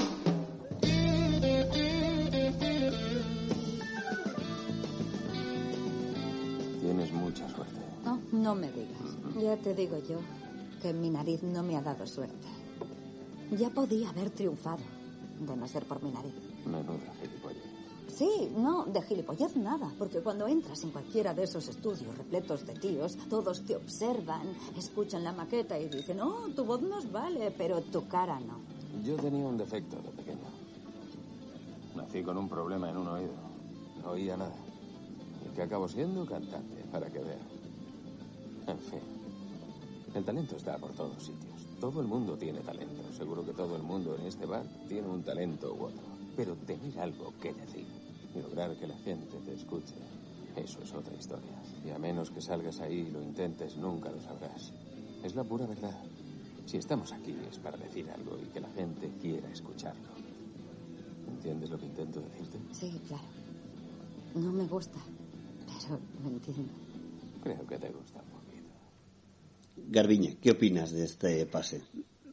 Tienes 6.82 7.14
mucha 7.14 7.50
suerte. 7.50 7.80
No, 8.04 8.20
no 8.32 8.56
me 8.56 8.72
digas. 8.72 9.00
Ya 9.42 9.56
te 9.58 9.74
digo 9.74 9.98
yo 10.10 10.20
que 10.82 10.94
mi 10.94 11.10
nariz 11.10 11.42
no 11.44 11.64
me 11.64 11.78
ha 11.78 11.82
dado 11.82 12.06
suerte. 12.06 12.48
Ya 13.52 13.70
podía 13.70 14.10
haber 14.10 14.30
triunfado, 14.32 14.84
de 15.40 15.56
no 15.56 15.68
ser 15.68 15.86
por 15.86 16.04
mi 16.04 16.12
nariz. 16.12 16.34
Menuda 16.66 17.14
gilipollez. 17.22 17.73
Sí, 18.16 18.52
no, 18.56 18.86
de 18.86 19.02
gilipollez 19.02 19.56
nada, 19.56 19.92
porque 19.98 20.20
cuando 20.20 20.48
entras 20.48 20.84
en 20.84 20.92
cualquiera 20.92 21.34
de 21.34 21.46
esos 21.46 21.68
estudios 21.68 22.16
repletos 22.16 22.64
de 22.64 22.74
tíos, 22.76 23.18
todos 23.28 23.66
te 23.66 23.76
observan, 23.76 24.56
escuchan 24.78 25.24
la 25.24 25.32
maqueta 25.32 25.80
y 25.80 25.90
dicen, 25.90 26.22
oh, 26.22 26.48
tu 26.56 26.64
voz 26.64 26.84
nos 26.84 27.12
vale, 27.12 27.50
pero 27.58 27.82
tu 27.82 28.08
cara 28.08 28.40
no. 28.40 28.60
Yo 29.04 29.16
tenía 29.16 29.44
un 29.48 29.58
defecto 29.58 29.96
de 29.96 30.10
pequeño. 30.12 30.46
Nací 31.96 32.22
con 32.22 32.38
un 32.38 32.48
problema 32.48 32.92
en 32.92 32.98
un 32.98 33.08
oído. 33.08 33.34
No 34.04 34.12
oía 34.12 34.38
nada. 34.38 34.56
Y 35.50 35.56
que 35.56 35.64
acabo 35.64 35.88
siendo 35.88 36.24
cantante, 36.28 36.84
para 36.92 37.08
que 37.08 37.18
veas. 37.18 37.42
En 38.68 38.78
fin. 38.78 39.02
El 40.14 40.24
talento 40.24 40.56
está 40.56 40.78
por 40.78 40.92
todos 40.92 41.18
sitios. 41.18 41.66
Todo 41.80 42.00
el 42.00 42.08
mundo 42.08 42.38
tiene 42.38 42.60
talento. 42.60 43.02
Seguro 43.18 43.44
que 43.44 43.54
todo 43.54 43.76
el 43.76 43.82
mundo 43.82 44.16
en 44.20 44.28
este 44.28 44.46
bar 44.46 44.66
tiene 44.88 45.08
un 45.08 45.24
talento 45.24 45.74
u 45.74 45.86
otro. 45.86 46.04
Pero 46.38 46.56
tener 46.56 47.00
algo 47.00 47.34
que 47.42 47.54
decir 47.54 48.03
y 48.36 48.42
lograr 48.42 48.76
que 48.78 48.88
la 48.88 48.98
gente 48.98 49.38
te 49.46 49.54
escuche, 49.54 49.96
eso 50.56 50.82
es 50.82 50.94
otra 50.94 51.16
historia. 51.16 51.62
Y 51.86 51.92
a 51.92 52.00
menos 52.00 52.32
que 52.32 52.42
salgas 52.42 52.80
ahí 52.82 53.06
y 53.08 53.12
lo 53.12 53.22
intentes, 53.22 53.78
nunca 53.78 54.10
lo 54.10 54.22
sabrás. 54.22 54.74
Es 55.24 55.36
la 55.36 55.44
pura 55.44 55.66
verdad. 55.66 56.00
Si 56.66 56.78
estamos 56.78 57.12
aquí 57.12 57.36
es 57.50 57.60
para 57.60 57.78
decir 57.78 58.10
algo 58.10 58.38
y 58.40 58.48
que 58.48 58.60
la 58.60 58.70
gente 58.70 59.12
quiera 59.22 59.52
escucharlo. 59.52 60.14
¿Entiendes 61.28 61.70
lo 61.70 61.78
que 61.78 61.86
intento 61.86 62.22
decirte? 62.22 62.60
Sí, 62.72 62.92
claro. 63.08 63.24
No 64.36 64.52
me 64.52 64.66
gusta, 64.66 65.00
pero 65.68 66.00
lo 66.24 66.30
entiendo. 66.30 66.74
Creo 67.44 67.68
que 67.68 67.78
te 67.78 67.90
gusta 67.90 68.20
un 68.22 68.30
poquito. 68.30 68.54
Garbiñe, 69.92 70.38
¿qué 70.38 70.52
opinas 70.52 70.92
de 70.92 71.04
este 71.04 71.46
pase? 71.46 71.82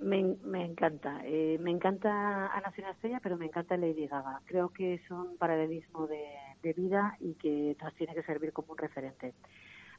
Me, 0.00 0.36
me 0.44 0.64
encanta. 0.64 1.20
Eh, 1.24 1.58
me 1.60 1.70
encanta 1.70 2.46
Ana 2.46 2.72
Estrella, 2.90 3.20
pero 3.22 3.36
me 3.36 3.46
encanta 3.46 3.76
Lady 3.76 4.06
Gaga. 4.06 4.40
Creo 4.46 4.70
que 4.70 4.94
es 4.94 5.10
un 5.10 5.36
paralelismo 5.36 6.06
de, 6.06 6.24
de 6.62 6.72
vida 6.72 7.16
y 7.20 7.34
que 7.34 7.76
nos 7.82 7.94
tiene 7.94 8.14
que 8.14 8.22
servir 8.22 8.52
como 8.52 8.72
un 8.72 8.78
referente. 8.78 9.34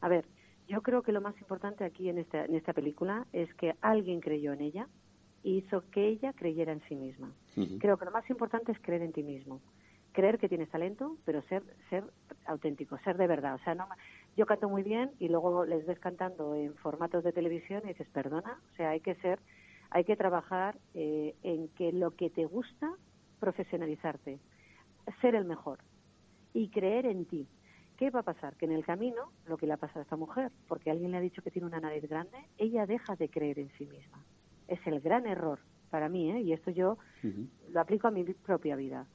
A 0.02 0.10
ver, 0.10 0.26
yo 0.68 0.82
creo 0.82 1.02
que 1.04 1.12
lo 1.12 1.22
más 1.22 1.38
importante 1.40 1.84
aquí 1.84 2.10
en 2.10 2.18
esta, 2.18 2.46
en 2.46 2.56
esta 2.56 2.74
película 2.74 3.28
es 3.34 3.54
que 3.56 3.76
alguien 3.82 4.22
creyó 4.22 4.54
en 4.54 4.62
ella 4.62 4.88
y 5.44 5.58
hizo 5.58 5.84
que 5.92 6.08
ella 6.08 6.34
creyera 6.34 6.72
en 6.72 6.82
sí 6.88 6.96
misma. 6.96 7.32
Creo 7.80 7.98
que 7.98 8.06
lo 8.06 8.12
más 8.12 8.30
importante 8.30 8.72
es 8.72 8.80
creer 8.80 9.02
en 9.02 9.12
ti 9.12 9.24
mismo. 9.24 9.60
Creer 10.14 10.38
que 10.38 10.50
tienes 10.50 10.70
talento, 10.70 11.18
pero 11.26 11.42
ser 11.44 11.64
ser 11.90 12.04
auténtico, 12.46 12.98
ser 13.00 13.18
de 13.18 13.28
verdad. 13.28 13.56
O 13.56 13.60
sea, 13.60 13.76
no, 13.76 13.88
yo 14.38 14.46
canto 14.46 14.70
muy 14.70 14.84
bien 14.84 15.12
y 15.20 15.30
luego 15.30 15.66
les 15.66 15.86
ves 15.86 16.00
cantando 16.00 16.56
en 16.56 16.76
formatos 16.76 17.24
de 17.24 17.32
televisión 17.32 17.82
y 17.86 17.90
dices, 17.90 18.08
perdona. 18.10 18.60
O 18.72 18.76
sea, 18.76 18.90
hay 18.90 19.00
que 19.00 19.16
ser, 19.16 19.40
hay 19.92 20.06
que 20.06 20.16
trabajar 20.16 20.80
eh, 20.94 21.36
en 21.44 21.68
que 21.70 21.92
lo 21.92 22.12
que 22.12 22.30
te 22.30 22.46
gusta, 22.46 22.92
profesionalizarte, 23.40 24.40
ser 25.20 25.36
el 25.36 25.46
mejor 25.46 25.80
y 26.54 26.70
creer 26.70 27.06
en 27.06 27.26
ti. 27.26 27.48
¿Qué 27.98 28.10
va 28.10 28.22
a 28.22 28.24
pasar? 28.24 28.56
Que 28.56 28.66
en 28.66 28.72
el 28.72 28.86
camino, 28.86 29.32
lo 29.46 29.58
que 29.58 29.68
le 29.68 29.74
ha 29.74 29.78
pasado 29.78 30.00
a 30.00 30.04
esta 30.04 30.16
mujer, 30.16 30.52
porque 30.68 30.90
alguien 30.90 31.12
le 31.12 31.18
ha 31.18 31.22
dicho 31.22 31.42
que 31.42 31.52
tiene 31.52 31.68
una 31.68 31.80
nariz 31.80 32.08
grande, 32.10 32.38
ella 32.58 32.88
deja 32.88 33.16
de 33.16 33.30
creer 33.30 33.60
en 33.60 33.70
sí 33.78 33.86
misma. 33.86 34.26
Es 34.68 34.80
el 34.88 35.02
gran 35.02 35.28
error 35.28 35.60
para 35.90 36.08
mí, 36.10 36.32
¿eh? 36.32 36.42
y 36.42 36.54
esto 36.54 36.72
yo 36.72 36.98
lo 37.70 37.82
aplico 37.82 38.08
a 38.08 38.12
mi 38.12 38.24
propia 38.24 38.76
vida. 38.76 39.06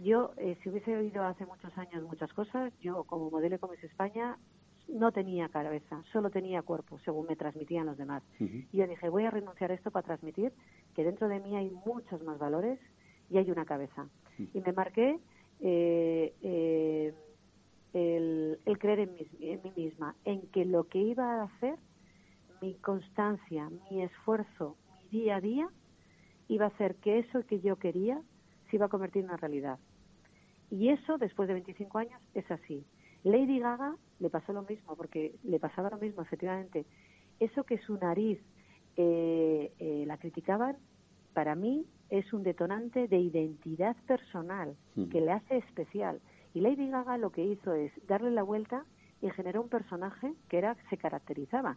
Yo, 0.00 0.32
eh, 0.36 0.58
si 0.62 0.68
hubiese 0.68 0.96
oído 0.96 1.24
hace 1.24 1.46
muchos 1.46 1.76
años 1.78 2.02
muchas 2.02 2.32
cosas, 2.32 2.72
yo 2.80 3.04
como 3.04 3.30
modelo 3.30 3.54
de 3.54 3.58
Comics 3.60 3.84
España 3.84 4.36
no 4.88 5.12
tenía 5.12 5.48
cabeza, 5.48 6.02
solo 6.12 6.30
tenía 6.30 6.62
cuerpo, 6.62 6.98
según 7.04 7.26
me 7.26 7.36
transmitían 7.36 7.86
los 7.86 7.96
demás. 7.98 8.22
Y 8.40 8.76
yo 8.76 8.86
dije, 8.86 9.08
voy 9.08 9.24
a 9.24 9.30
renunciar 9.30 9.70
a 9.70 9.74
esto 9.74 9.90
para 9.90 10.06
transmitir 10.06 10.52
que 10.94 11.04
dentro 11.04 11.28
de 11.28 11.40
mí 11.40 11.56
hay 11.56 11.70
muchos 11.70 12.22
más 12.22 12.38
valores 12.38 12.78
y 13.30 13.38
hay 13.38 13.50
una 13.50 13.64
cabeza. 13.64 14.08
Y 14.54 14.60
me 14.60 14.72
marqué 14.72 15.18
eh, 15.60 16.34
eh, 16.42 17.14
el, 17.92 18.58
el 18.64 18.78
creer 18.78 19.00
en 19.00 19.14
mí, 19.14 19.26
en 19.40 19.60
mí 19.62 19.72
misma, 19.76 20.14
en 20.24 20.42
que 20.48 20.64
lo 20.64 20.84
que 20.84 20.98
iba 20.98 21.40
a 21.40 21.44
hacer, 21.44 21.76
mi 22.62 22.74
constancia, 22.74 23.70
mi 23.90 24.02
esfuerzo, 24.02 24.76
mi 24.90 25.20
día 25.20 25.36
a 25.36 25.40
día, 25.40 25.68
iba 26.48 26.66
a 26.66 26.68
hacer 26.68 26.96
que 26.96 27.18
eso 27.18 27.44
que 27.46 27.60
yo 27.60 27.76
quería 27.76 28.20
se 28.70 28.76
iba 28.76 28.86
a 28.86 28.88
convertir 28.88 29.20
en 29.20 29.28
una 29.28 29.36
realidad. 29.36 29.78
Y 30.70 30.90
eso, 30.90 31.18
después 31.18 31.48
de 31.48 31.54
25 31.54 31.98
años, 31.98 32.20
es 32.34 32.50
así. 32.50 32.84
Lady 33.24 33.58
Gaga 33.58 33.96
le 34.20 34.30
pasó 34.30 34.52
lo 34.52 34.62
mismo, 34.62 34.96
porque 34.96 35.34
le 35.44 35.58
pasaba 35.58 35.90
lo 35.90 35.98
mismo, 35.98 36.22
efectivamente. 36.22 36.86
Eso 37.40 37.64
que 37.64 37.78
su 37.78 37.96
nariz 37.96 38.38
eh, 38.96 39.72
eh, 39.78 40.04
la 40.06 40.18
criticaban, 40.18 40.76
para 41.32 41.54
mí 41.54 41.86
es 42.10 42.32
un 42.32 42.42
detonante 42.42 43.06
de 43.06 43.18
identidad 43.18 43.96
personal 44.06 44.76
que 45.10 45.20
le 45.20 45.30
hace 45.30 45.58
especial. 45.58 46.20
Y 46.54 46.60
Lady 46.60 46.88
Gaga 46.88 47.18
lo 47.18 47.30
que 47.30 47.44
hizo 47.44 47.74
es 47.74 47.92
darle 48.06 48.30
la 48.30 48.42
vuelta 48.42 48.84
y 49.20 49.30
generó 49.30 49.62
un 49.62 49.68
personaje 49.68 50.32
que 50.48 50.58
era 50.58 50.76
se 50.90 50.96
caracterizaba. 50.96 51.76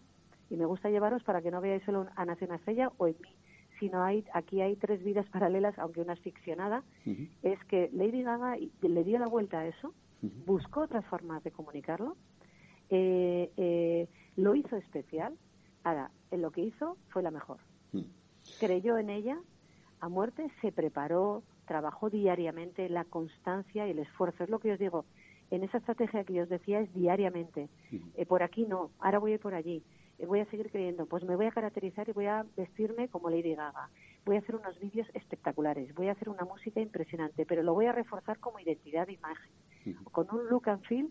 Y 0.49 0.55
me 0.55 0.65
gusta 0.65 0.89
llevaros 0.89 1.23
para 1.23 1.41
que 1.41 1.51
no 1.51 1.61
veáis 1.61 1.83
solo 1.83 2.07
a 2.15 2.25
Nación 2.25 2.53
Estrella 2.53 2.91
o 2.97 3.07
en 3.07 3.15
mí, 3.21 3.35
sino 3.79 4.03
hay, 4.03 4.25
aquí 4.33 4.61
hay 4.61 4.75
tres 4.75 5.03
vidas 5.03 5.27
paralelas, 5.29 5.77
aunque 5.79 6.01
una 6.01 6.13
es 6.13 6.19
ficcionada, 6.21 6.83
es 7.43 7.63
que 7.65 7.89
Lady 7.93 8.23
Gaga 8.23 8.57
le 8.81 9.03
dio 9.03 9.19
la 9.19 9.27
vuelta 9.27 9.59
a 9.59 9.67
eso. 9.67 9.93
Buscó 10.21 10.81
otras 10.81 11.05
formas 11.05 11.43
de 11.43 11.51
comunicarlo, 11.51 12.15
eh, 12.89 13.51
eh, 13.57 14.07
lo 14.35 14.55
hizo 14.55 14.75
especial. 14.75 15.37
Ahora, 15.83 16.11
en 16.29 16.41
lo 16.41 16.51
que 16.51 16.61
hizo 16.61 16.97
fue 17.09 17.23
la 17.23 17.31
mejor. 17.31 17.59
Ujú. 17.93 18.05
Creyó 18.59 18.97
en 18.97 19.09
ella 19.09 19.37
a 19.99 20.09
muerte, 20.09 20.51
se 20.61 20.71
preparó, 20.71 21.43
trabajó 21.65 22.09
diariamente, 22.09 22.89
la 22.89 23.05
constancia 23.05 23.87
y 23.87 23.91
el 23.91 23.99
esfuerzo. 23.99 24.43
Es 24.43 24.49
lo 24.49 24.59
que 24.59 24.69
yo 24.69 24.73
os 24.73 24.79
digo, 24.79 25.05
en 25.51 25.63
esa 25.63 25.77
estrategia 25.77 26.23
que 26.23 26.33
yo 26.33 26.43
os 26.43 26.49
decía 26.49 26.79
es 26.79 26.93
diariamente. 26.93 27.69
Eh, 28.15 28.25
por 28.25 28.41
aquí 28.41 28.65
no, 28.65 28.91
ahora 28.99 29.19
voy 29.19 29.31
a 29.31 29.35
ir 29.35 29.39
por 29.39 29.53
allí. 29.53 29.83
Eh, 30.17 30.25
voy 30.25 30.39
a 30.39 30.45
seguir 30.45 30.71
creyendo, 30.71 31.05
pues 31.05 31.23
me 31.23 31.35
voy 31.35 31.45
a 31.45 31.51
caracterizar 31.51 32.07
y 32.07 32.13
voy 32.13 32.25
a 32.25 32.45
vestirme 32.55 33.09
como 33.09 33.29
Lady 33.29 33.53
Gaga. 33.55 33.89
Voy 34.25 34.35
a 34.35 34.39
hacer 34.39 34.55
unos 34.55 34.79
vídeos 34.79 35.07
espectaculares, 35.13 35.93
voy 35.95 36.07
a 36.07 36.11
hacer 36.11 36.29
una 36.29 36.45
música 36.45 36.79
impresionante, 36.79 37.45
pero 37.45 37.63
lo 37.63 37.73
voy 37.73 37.87
a 37.87 37.91
reforzar 37.91 38.39
como 38.39 38.59
identidad 38.59 39.07
de 39.07 39.13
imagen, 39.13 39.51
con 40.11 40.27
un 40.31 40.47
look 40.47 40.69
and 40.69 40.83
feel 40.85 41.09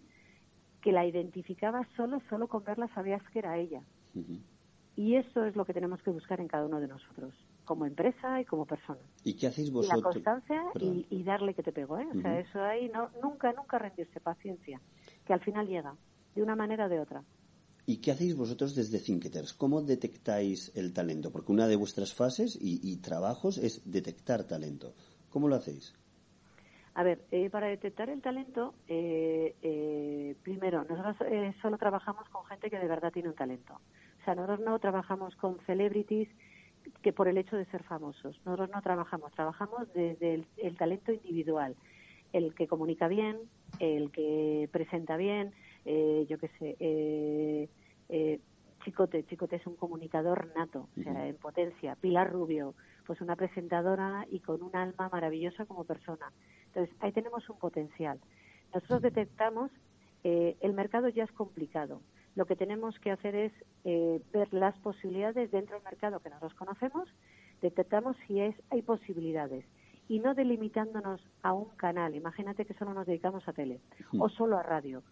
que 0.81 0.92
la 0.92 1.05
identificaba 1.05 1.87
solo, 1.96 2.20
solo 2.31 2.46
con 2.49 2.64
verla 2.64 2.88
sabías 2.94 3.23
que 3.31 3.40
era 3.40 3.59
ella. 3.59 3.83
Y 4.96 5.16
eso 5.16 5.44
es 5.44 5.57
lo 5.57 5.64
que 5.64 5.73
tenemos 5.75 6.03
que 6.03 6.11
buscar 6.11 6.40
en 6.40 6.49
cada 6.49 6.66
uno 6.66 6.79
de 6.81 6.88
nosotros, 6.88 7.35
como 7.64 7.85
empresa 7.87 8.40
y 8.40 8.44
como 8.44 8.64
persona. 8.66 9.01
¿Y 9.25 9.35
qué 9.35 9.49
hacéis 9.49 9.68
Y 9.68 9.73
la 9.73 9.79
vosotros? 9.79 10.12
constancia 10.14 10.62
y, 10.79 11.07
y 11.11 11.23
darle 11.23 11.55
que 11.55 11.62
te 11.62 11.73
pego, 11.73 11.99
¿eh? 11.99 12.07
O 12.14 12.20
sea, 12.20 12.38
eso 12.38 12.62
ahí 12.62 12.88
no, 12.94 13.11
nunca, 13.23 13.53
nunca 13.53 13.79
rendirse, 13.79 14.20
paciencia, 14.20 14.81
que 15.27 15.33
al 15.33 15.40
final 15.40 15.66
llega, 15.66 15.94
de 16.35 16.42
una 16.42 16.55
manera 16.55 16.87
o 16.87 16.88
de 16.88 17.01
otra. 17.01 17.23
¿Y 17.90 17.96
qué 17.96 18.12
hacéis 18.12 18.37
vosotros 18.37 18.76
desde 18.76 19.00
Thinketers? 19.00 19.53
¿Cómo 19.53 19.83
detectáis 19.83 20.70
el 20.76 20.92
talento? 20.92 21.33
Porque 21.33 21.50
una 21.50 21.66
de 21.66 21.74
vuestras 21.74 22.14
fases 22.14 22.57
y, 22.61 22.96
trabajos 22.98 23.59
es 23.59 23.83
detectar 23.90 24.44
talento. 24.44 24.94
¿Cómo 25.29 25.48
lo 25.48 25.57
hacéis? 25.57 25.92
A 26.94 27.03
ver, 27.03 27.24
eh, 27.33 27.50
para 27.50 27.66
detectar 27.66 28.09
el 28.09 28.22
talento, 28.22 28.74
eh, 28.87 29.57
eh, 29.62 30.37
primero, 30.44 30.85
nosotros 30.88 31.16
eh, 31.33 31.53
solo 31.61 31.79
trabajamos 31.79 32.29
con 32.29 32.44
gente 32.44 32.70
que 32.70 32.79
de 32.79 32.87
verdad 32.87 33.11
tiene 33.11 33.31
un 33.31 33.35
talento. 33.35 33.74
O 33.74 34.24
sea, 34.24 34.37
nosotros 34.37 34.61
no 34.61 34.79
trabajamos 34.79 35.35
con 35.35 35.59
celebrities 35.66 36.29
que 37.03 37.12
por 37.12 37.26
el 37.26 37.38
hecho 37.38 37.57
de 37.57 37.64
ser 37.72 37.83
famosos. 37.83 38.40
Nosotros 38.44 38.70
no 38.72 38.83
trabajamos, 38.83 39.33
trabajamos 39.33 39.92
desde 39.94 40.35
el, 40.35 40.46
el 40.59 40.76
talento 40.76 41.11
individual. 41.11 41.74
El 42.33 42.55
que 42.55 42.68
comunica 42.68 43.09
bien, 43.09 43.37
el 43.81 44.12
que 44.12 44.68
presenta 44.70 45.16
bien, 45.16 45.53
eh, 45.85 46.26
yo 46.29 46.38
qué 46.38 46.48
sé, 46.59 47.68
eh, 48.11 48.40
Chicote, 48.85 49.25
Chicote 49.25 49.57
es 49.57 49.66
un 49.66 49.77
comunicador 49.77 50.53
nato, 50.57 50.88
o 50.99 51.03
sea, 51.03 51.27
en 51.27 51.37
potencia. 51.37 51.96
Pilar 51.96 52.33
Rubio, 52.33 52.75
pues 53.07 53.20
una 53.20 53.37
presentadora 53.37 54.27
y 54.31 54.40
con 54.40 54.62
un 54.62 54.75
alma 54.75 55.09
maravillosa 55.11 55.66
como 55.66 55.85
persona. 55.85 56.33
Entonces, 56.66 56.94
ahí 57.01 57.12
tenemos 57.12 57.49
un 57.51 57.59
potencial. 57.59 58.18
Nosotros 58.73 59.03
detectamos, 59.03 59.70
eh, 60.25 60.57
el 60.61 60.73
mercado 60.73 61.09
ya 61.09 61.25
es 61.25 61.33
complicado. 61.33 62.01
Lo 62.37 62.46
que 62.46 62.57
tenemos 62.57 62.99
que 63.01 63.11
hacer 63.11 63.35
es 63.35 63.53
eh, 63.85 64.23
ver 64.33 64.53
las 64.55 64.79
posibilidades 64.79 65.51
dentro 65.51 65.75
del 65.75 65.85
mercado 65.85 66.20
que 66.20 66.31
nosotros 66.31 66.55
conocemos, 66.55 67.09
detectamos 67.61 68.16
si 68.27 68.40
es, 68.40 68.55
hay 68.70 68.83
posibilidades 68.83 69.64
y 70.09 70.20
no 70.20 70.35
delimitándonos 70.35 71.20
a 71.42 71.53
un 71.53 71.68
canal. 71.77 72.14
Imagínate 72.14 72.64
que 72.64 72.75
solo 72.75 72.94
nos 72.94 73.07
dedicamos 73.07 73.46
a 73.46 73.53
tele 73.53 73.81
o 74.18 74.29
solo 74.29 74.57
a 74.57 74.62
radio. 74.62 75.03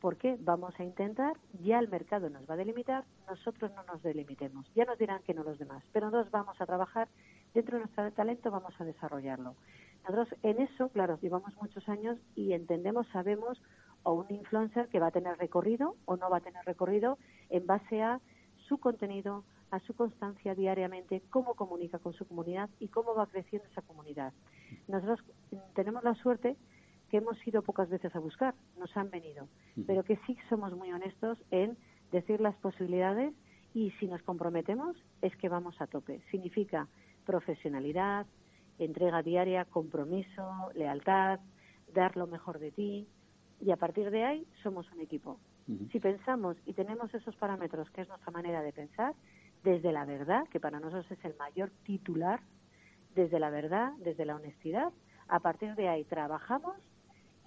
¿Por 0.00 0.16
qué? 0.16 0.38
Vamos 0.40 0.78
a 0.80 0.84
intentar, 0.84 1.36
ya 1.62 1.78
el 1.78 1.88
mercado 1.88 2.30
nos 2.30 2.48
va 2.48 2.54
a 2.54 2.56
delimitar, 2.56 3.04
nosotros 3.28 3.70
no 3.76 3.82
nos 3.84 4.02
delimitemos. 4.02 4.66
Ya 4.74 4.86
nos 4.86 4.98
dirán 4.98 5.22
que 5.22 5.34
no 5.34 5.42
los 5.42 5.58
demás, 5.58 5.84
pero 5.92 6.06
nosotros 6.06 6.30
vamos 6.30 6.58
a 6.60 6.66
trabajar 6.66 7.08
dentro 7.52 7.76
de 7.76 7.84
nuestro 7.84 8.10
talento, 8.12 8.50
vamos 8.50 8.72
a 8.80 8.84
desarrollarlo. 8.84 9.54
Nosotros 10.08 10.28
en 10.42 10.62
eso, 10.62 10.88
claro, 10.88 11.18
llevamos 11.20 11.54
muchos 11.60 11.86
años 11.88 12.18
y 12.34 12.54
entendemos, 12.54 13.06
sabemos, 13.08 13.60
o 14.02 14.14
un 14.14 14.26
influencer 14.30 14.88
que 14.88 15.00
va 15.00 15.08
a 15.08 15.10
tener 15.10 15.36
recorrido 15.36 15.96
o 16.06 16.16
no 16.16 16.30
va 16.30 16.38
a 16.38 16.40
tener 16.40 16.64
recorrido 16.64 17.18
en 17.50 17.66
base 17.66 18.02
a 18.02 18.20
su 18.68 18.78
contenido, 18.78 19.44
a 19.70 19.80
su 19.80 19.94
constancia 19.94 20.54
diariamente, 20.54 21.22
cómo 21.28 21.54
comunica 21.54 21.98
con 21.98 22.14
su 22.14 22.26
comunidad 22.26 22.70
y 22.78 22.88
cómo 22.88 23.14
va 23.14 23.26
creciendo 23.26 23.68
esa 23.68 23.82
comunidad. 23.82 24.32
Nosotros 24.88 25.20
mm, 25.50 25.56
tenemos 25.74 26.02
la 26.02 26.14
suerte 26.14 26.56
que 27.10 27.18
hemos 27.18 27.36
ido 27.46 27.62
pocas 27.62 27.88
veces 27.88 28.14
a 28.14 28.20
buscar, 28.20 28.54
nos 28.78 28.96
han 28.96 29.10
venido, 29.10 29.48
pero 29.86 30.04
que 30.04 30.16
sí 30.26 30.36
somos 30.48 30.74
muy 30.74 30.92
honestos 30.92 31.38
en 31.50 31.76
decir 32.12 32.40
las 32.40 32.54
posibilidades 32.56 33.34
y 33.74 33.90
si 33.98 34.06
nos 34.06 34.22
comprometemos 34.22 34.96
es 35.20 35.36
que 35.36 35.48
vamos 35.48 35.80
a 35.80 35.86
tope. 35.86 36.20
Significa 36.30 36.88
profesionalidad, 37.26 38.26
entrega 38.78 39.22
diaria, 39.22 39.64
compromiso, 39.64 40.70
lealtad, 40.74 41.40
dar 41.92 42.16
lo 42.16 42.26
mejor 42.26 42.58
de 42.58 42.70
ti 42.70 43.08
y 43.60 43.70
a 43.70 43.76
partir 43.76 44.10
de 44.10 44.24
ahí 44.24 44.46
somos 44.62 44.90
un 44.92 45.00
equipo. 45.00 45.38
Si 45.92 46.00
pensamos 46.00 46.56
y 46.66 46.72
tenemos 46.72 47.12
esos 47.14 47.36
parámetros, 47.36 47.88
que 47.90 48.00
es 48.00 48.08
nuestra 48.08 48.32
manera 48.32 48.60
de 48.62 48.72
pensar, 48.72 49.14
desde 49.62 49.92
la 49.92 50.04
verdad, 50.04 50.48
que 50.48 50.58
para 50.58 50.80
nosotros 50.80 51.08
es 51.10 51.24
el 51.24 51.36
mayor 51.36 51.70
titular, 51.84 52.40
desde 53.14 53.38
la 53.38 53.50
verdad, 53.50 53.92
desde 53.98 54.24
la 54.24 54.36
honestidad, 54.36 54.92
a 55.28 55.38
partir 55.38 55.76
de 55.76 55.88
ahí 55.88 56.04
trabajamos 56.04 56.74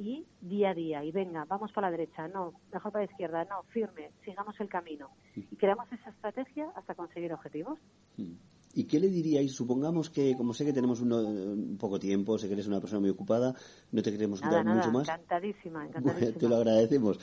y 0.03 0.25
día 0.41 0.71
a 0.71 0.73
día, 0.73 1.03
y 1.03 1.11
venga, 1.11 1.45
vamos 1.45 1.71
para 1.71 1.87
la 1.89 1.97
derecha, 1.97 2.27
no, 2.27 2.53
mejor 2.71 2.91
para 2.91 3.05
la 3.05 3.11
izquierda, 3.11 3.45
no, 3.45 3.63
firme, 3.69 4.11
sigamos 4.25 4.59
el 4.59 4.67
camino. 4.69 5.09
Y 5.35 5.55
creamos 5.55 5.85
esa 5.91 6.09
estrategia 6.09 6.67
hasta 6.75 6.93
conseguir 6.95 7.31
objetivos. 7.33 7.79
¿Y 8.75 8.83
qué 8.85 8.99
le 8.99 9.07
diríais? 9.07 9.53
Supongamos 9.53 10.09
que, 10.09 10.35
como 10.35 10.53
sé 10.53 10.65
que 10.65 10.73
tenemos 10.73 10.99
uno- 11.01 11.19
un 11.21 11.77
poco 11.77 11.99
tiempo, 11.99 12.37
sé 12.37 12.47
que 12.47 12.53
eres 12.53 12.67
una 12.67 12.79
persona 12.81 12.99
muy 13.01 13.09
ocupada, 13.11 13.55
no 13.91 14.01
te 14.01 14.11
queremos 14.11 14.41
quitar 14.41 14.65
mucho 14.65 14.91
más. 14.91 15.07
encantadísima, 15.07 15.79
Bueno, 15.85 15.89
encantadísima. 15.99 16.39
te 16.39 16.49
lo 16.49 16.55
agradecemos. 16.57 17.19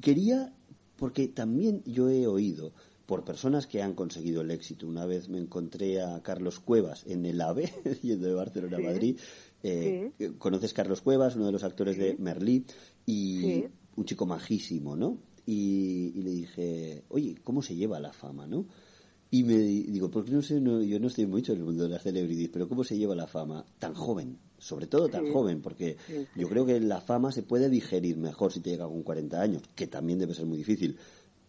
Quería, 0.00 0.52
porque 0.96 1.28
también 1.28 1.82
yo 1.84 2.08
he 2.08 2.26
oído 2.26 2.72
por 3.06 3.24
personas 3.24 3.66
que 3.66 3.82
han 3.82 3.94
conseguido 3.94 4.42
el 4.42 4.50
éxito. 4.50 4.86
Una 4.86 5.06
vez 5.06 5.28
me 5.28 5.38
encontré 5.38 6.02
a 6.02 6.22
Carlos 6.22 6.60
Cuevas 6.60 7.06
en 7.06 7.24
el 7.26 7.40
AVE, 7.40 7.64
yendo 8.02 8.26
de 8.26 8.34
Barcelona 8.34 8.76
a 8.78 8.80
Sí. 8.80 9.16
Eh, 9.62 10.12
Conoces 10.38 10.72
Carlos 10.72 11.00
Cuevas, 11.00 11.36
uno 11.36 11.46
de 11.46 11.52
los 11.52 11.64
actores 11.64 11.96
de 11.98 12.16
Merlí, 12.18 12.64
y 13.06 13.40
Sí. 13.40 13.64
un 13.96 14.04
chico 14.04 14.26
majísimo, 14.26 14.96
¿no? 14.96 15.18
Y, 15.46 16.12
y 16.14 16.22
le 16.22 16.30
dije, 16.30 17.04
oye, 17.08 17.36
¿cómo 17.42 17.62
se 17.62 17.74
lleva 17.74 17.98
la 18.00 18.12
fama, 18.12 18.46
no? 18.46 18.66
Y 19.30 19.44
me 19.44 19.58
di- 19.58 19.84
digo, 19.84 20.10
porque 20.10 20.30
no 20.30 20.42
sé, 20.42 20.60
no- 20.60 20.82
yo 20.82 20.98
no 21.00 21.08
estoy 21.08 21.26
mucho 21.26 21.52
en 21.52 21.58
el 21.58 21.64
mundo 21.64 21.82
de 21.84 21.90
las 21.90 22.02
celebrities, 22.02 22.48
pero 22.50 22.68
¿cómo 22.68 22.84
se 22.84 22.96
lleva 22.96 23.14
la 23.14 23.26
fama 23.26 23.64
tan 23.78 23.94
joven? 23.94 24.38
Sobre 24.58 24.86
todo 24.86 25.08
tan 25.10 25.26
joven, 25.32 25.60
porque 25.60 25.96
yo 26.34 26.48
creo 26.48 26.64
que 26.66 26.80
la 26.80 27.00
fama 27.00 27.30
se 27.32 27.42
puede 27.42 27.68
digerir 27.68 28.16
mejor 28.16 28.52
si 28.52 28.60
te 28.60 28.70
llega 28.70 28.86
con 28.88 29.02
40 29.02 29.40
años, 29.40 29.62
que 29.74 29.86
también 29.86 30.18
debe 30.18 30.34
ser 30.34 30.46
muy 30.46 30.58
difícil, 30.58 30.96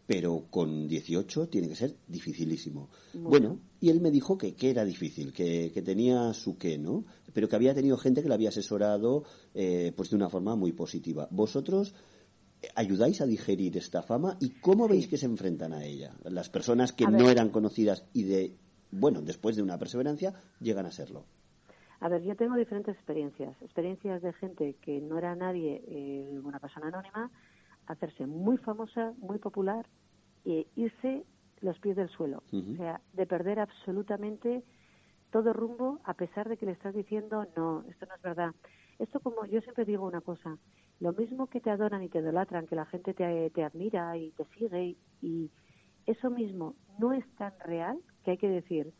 pero 0.06 0.46
con 0.50 0.88
18 0.88 1.48
tiene 1.48 1.68
que 1.70 1.76
ser 1.76 1.96
dificilísimo. 2.08 2.90
Bueno, 3.14 3.60
y 3.80 3.90
él 3.90 4.02
me 4.02 4.12
dijo 4.12 4.38
que, 4.38 4.56
que 4.56 4.70
era 4.72 4.84
difícil, 4.86 5.32
que, 5.34 5.72
que 5.74 5.82
tenía 5.82 6.34
su 6.34 6.58
qué, 6.58 6.78
¿no? 6.78 7.06
Pero 7.40 7.48
que 7.48 7.56
había 7.56 7.74
tenido 7.74 7.96
gente 7.96 8.22
que 8.22 8.28
le 8.28 8.34
había 8.34 8.50
asesorado 8.50 9.24
eh, 9.54 9.94
pues 9.96 10.10
de 10.10 10.18
una 10.18 10.28
forma 10.28 10.58
muy 10.58 10.74
positiva. 10.74 11.30
¿Vosotros 11.32 11.96
eh, 12.62 12.68
ayudáis 12.76 13.22
a 13.22 13.26
digerir 13.26 13.78
esta 13.78 14.02
fama 14.02 14.36
y 14.42 14.60
cómo 14.60 14.90
veis 14.90 15.08
que 15.08 15.16
se 15.16 15.26
enfrentan 15.26 15.72
a 15.72 15.86
ella? 15.86 16.12
Las 16.26 16.50
personas 16.50 16.92
que 16.92 17.08
no 17.08 17.30
eran 17.30 17.48
conocidas 17.48 18.04
y 18.12 18.24
de, 18.24 18.58
bueno, 18.92 19.22
después 19.22 19.56
de 19.56 19.62
una 19.64 19.78
perseverancia, 19.78 20.34
llegan 20.60 20.86
a 20.86 20.92
serlo. 20.92 21.24
A 22.02 22.10
ver, 22.10 22.24
yo 22.24 22.36
tengo 22.36 22.58
diferentes 22.58 22.94
experiencias. 22.94 23.56
Experiencias 23.62 24.22
de 24.22 24.34
gente 24.34 24.76
que 24.82 25.00
no 25.00 25.18
era 25.18 25.34
nadie, 25.34 25.82
eh, 25.88 26.42
una 26.44 26.60
persona 26.60 26.90
anónima, 26.90 27.32
hacerse 27.88 28.26
muy 28.28 28.58
famosa, 28.58 29.14
muy 29.20 29.38
popular 29.38 29.88
e 30.44 30.68
irse 30.76 31.24
los 31.62 31.80
pies 31.80 31.96
del 31.96 32.10
suelo. 32.10 32.44
O 32.52 32.76
sea, 32.76 33.00
de 33.14 33.26
perder 33.26 33.62
absolutamente 33.62 34.62
todo 35.32 35.54
rumbo 35.54 36.00
a 36.06 36.14
pesar 36.16 36.50
de 36.50 36.58
que 36.58 36.66
le 36.66 36.74
estás 36.74 36.94
diciendo, 36.96 37.46
no, 37.56 37.84
esto 37.90 38.06
no 38.08 38.16
es 38.16 38.22
verdad. 38.22 38.56
Esto 39.00 39.20
como 39.22 39.46
yo 39.46 39.62
siempre 39.62 39.86
digo 39.86 40.06
una 40.06 40.22
cosa, 40.22 40.58
lo 41.00 41.14
mismo 41.14 41.48
que 41.48 41.62
te 41.62 41.70
adoran 41.72 42.04
y 42.04 42.10
te 42.10 42.20
idolatran, 42.20 42.68
que 42.68 42.76
la 42.76 42.86
gente 42.86 43.14
te, 43.14 43.50
te 43.52 43.64
admira 43.64 44.18
y 44.18 44.32
te 44.34 44.46
sigue 44.58 44.98
y, 45.22 45.52
eso 46.06 46.30
mismo 46.32 46.76
no 46.98 47.14
es 47.14 47.26
tan 47.36 47.54
real 47.60 48.00
que 48.24 48.32
hay 48.32 48.38
que 48.38 48.50
decir, 48.50 48.94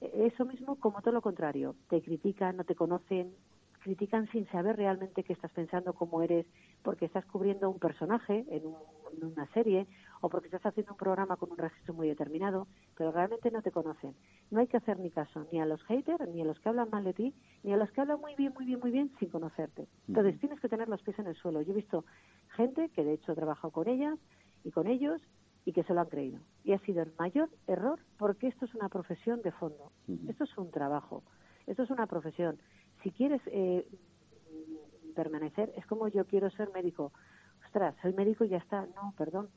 eso 0.00 0.44
mismo 0.44 0.78
como 0.80 1.00
todo 1.02 1.12
lo 1.14 1.22
contrario. 1.22 1.76
Te 1.88 2.02
critican, 2.02 2.56
no 2.56 2.64
te 2.64 2.74
conocen, 2.74 3.34
critican 3.80 4.28
sin 4.30 4.46
saber 4.50 4.76
realmente 4.76 5.24
qué 5.24 5.32
estás 5.32 5.52
pensando, 5.52 5.94
cómo 5.94 6.22
eres, 6.22 6.46
porque 6.82 7.06
estás 7.06 7.26
cubriendo 7.26 7.70
un 7.70 7.78
personaje 7.78 8.44
en, 8.48 8.66
un- 8.66 8.76
en 9.16 9.24
una 9.24 9.46
serie 9.52 9.86
o 10.20 10.28
porque 10.28 10.48
estás 10.48 10.64
haciendo 10.66 10.92
un 10.92 10.98
programa 10.98 11.36
con 11.36 11.50
un 11.50 11.58
registro 11.58 11.94
muy 11.94 12.08
determinado, 12.08 12.66
pero 12.96 13.12
realmente 13.12 13.50
no 13.50 13.62
te 13.62 13.70
conocen. 13.70 14.14
No 14.50 14.60
hay 14.60 14.66
que 14.66 14.76
hacer 14.76 14.98
ni 14.98 15.10
caso 15.10 15.46
ni 15.52 15.60
a 15.60 15.66
los 15.66 15.82
haters, 15.84 16.28
ni 16.28 16.42
a 16.42 16.44
los 16.44 16.58
que 16.60 16.68
hablan 16.68 16.90
mal 16.90 17.04
de 17.04 17.14
ti, 17.14 17.34
ni 17.62 17.72
a 17.72 17.76
los 17.76 17.90
que 17.92 18.00
hablan 18.00 18.20
muy 18.20 18.34
bien, 18.34 18.52
muy 18.54 18.64
bien, 18.64 18.80
muy 18.80 18.90
bien 18.90 19.12
sin 19.18 19.30
conocerte. 19.30 19.86
Entonces 20.08 20.38
tienes 20.40 20.60
que 20.60 20.68
tener 20.68 20.88
los 20.88 21.02
pies 21.02 21.18
en 21.18 21.26
el 21.26 21.36
suelo. 21.36 21.62
Yo 21.62 21.72
he 21.72 21.76
visto 21.76 22.04
gente 22.50 22.88
que 22.90 23.04
de 23.04 23.14
hecho 23.14 23.32
he 23.32 23.36
trabajado 23.36 23.70
con 23.70 23.88
ellas 23.88 24.18
y 24.64 24.70
con 24.70 24.86
ellos 24.86 25.22
y 25.64 25.72
que 25.72 25.84
se 25.84 25.94
lo 25.94 26.00
han 26.00 26.08
creído. 26.08 26.40
Y 26.64 26.72
ha 26.72 26.78
sido 26.80 27.02
el 27.02 27.12
mayor 27.18 27.50
error 27.66 28.00
porque 28.16 28.48
esto 28.48 28.64
es 28.64 28.74
una 28.74 28.88
profesión 28.88 29.42
de 29.42 29.52
fondo. 29.52 29.92
Esto 30.26 30.44
es 30.44 30.58
un 30.58 30.70
trabajo. 30.70 31.22
Esto 31.66 31.82
es 31.82 31.90
una 31.90 32.06
profesión. 32.06 32.58
Si 33.02 33.10
quieres 33.10 33.42
eh, 33.46 33.86
permanecer, 35.14 35.72
es 35.76 35.84
como 35.86 36.08
yo 36.08 36.24
quiero 36.24 36.50
ser 36.50 36.70
médico. 36.72 37.12
Ostras, 37.66 37.94
soy 38.00 38.14
médico 38.14 38.44
y 38.44 38.48
ya 38.48 38.56
está. 38.56 38.86
No, 38.94 39.12
perdón. 39.18 39.50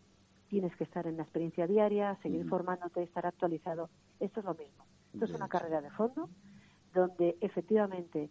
Tienes 0.52 0.76
que 0.76 0.84
estar 0.84 1.08
en 1.08 1.16
la 1.16 1.24
experiencia 1.24 1.66
diaria, 1.66 2.20
seguir 2.22 2.46
formándote, 2.48 3.02
estar 3.02 3.26
actualizado. 3.26 3.90
Esto 4.20 4.42
es 4.42 4.46
lo 4.46 4.54
mismo. 4.54 4.86
Esto 5.14 5.24
es 5.24 5.32
una 5.32 5.46
hecho. 5.46 5.50
carrera 5.50 5.82
de 5.82 5.90
fondo 5.92 6.30
donde 6.94 7.38
efectivamente 7.40 8.30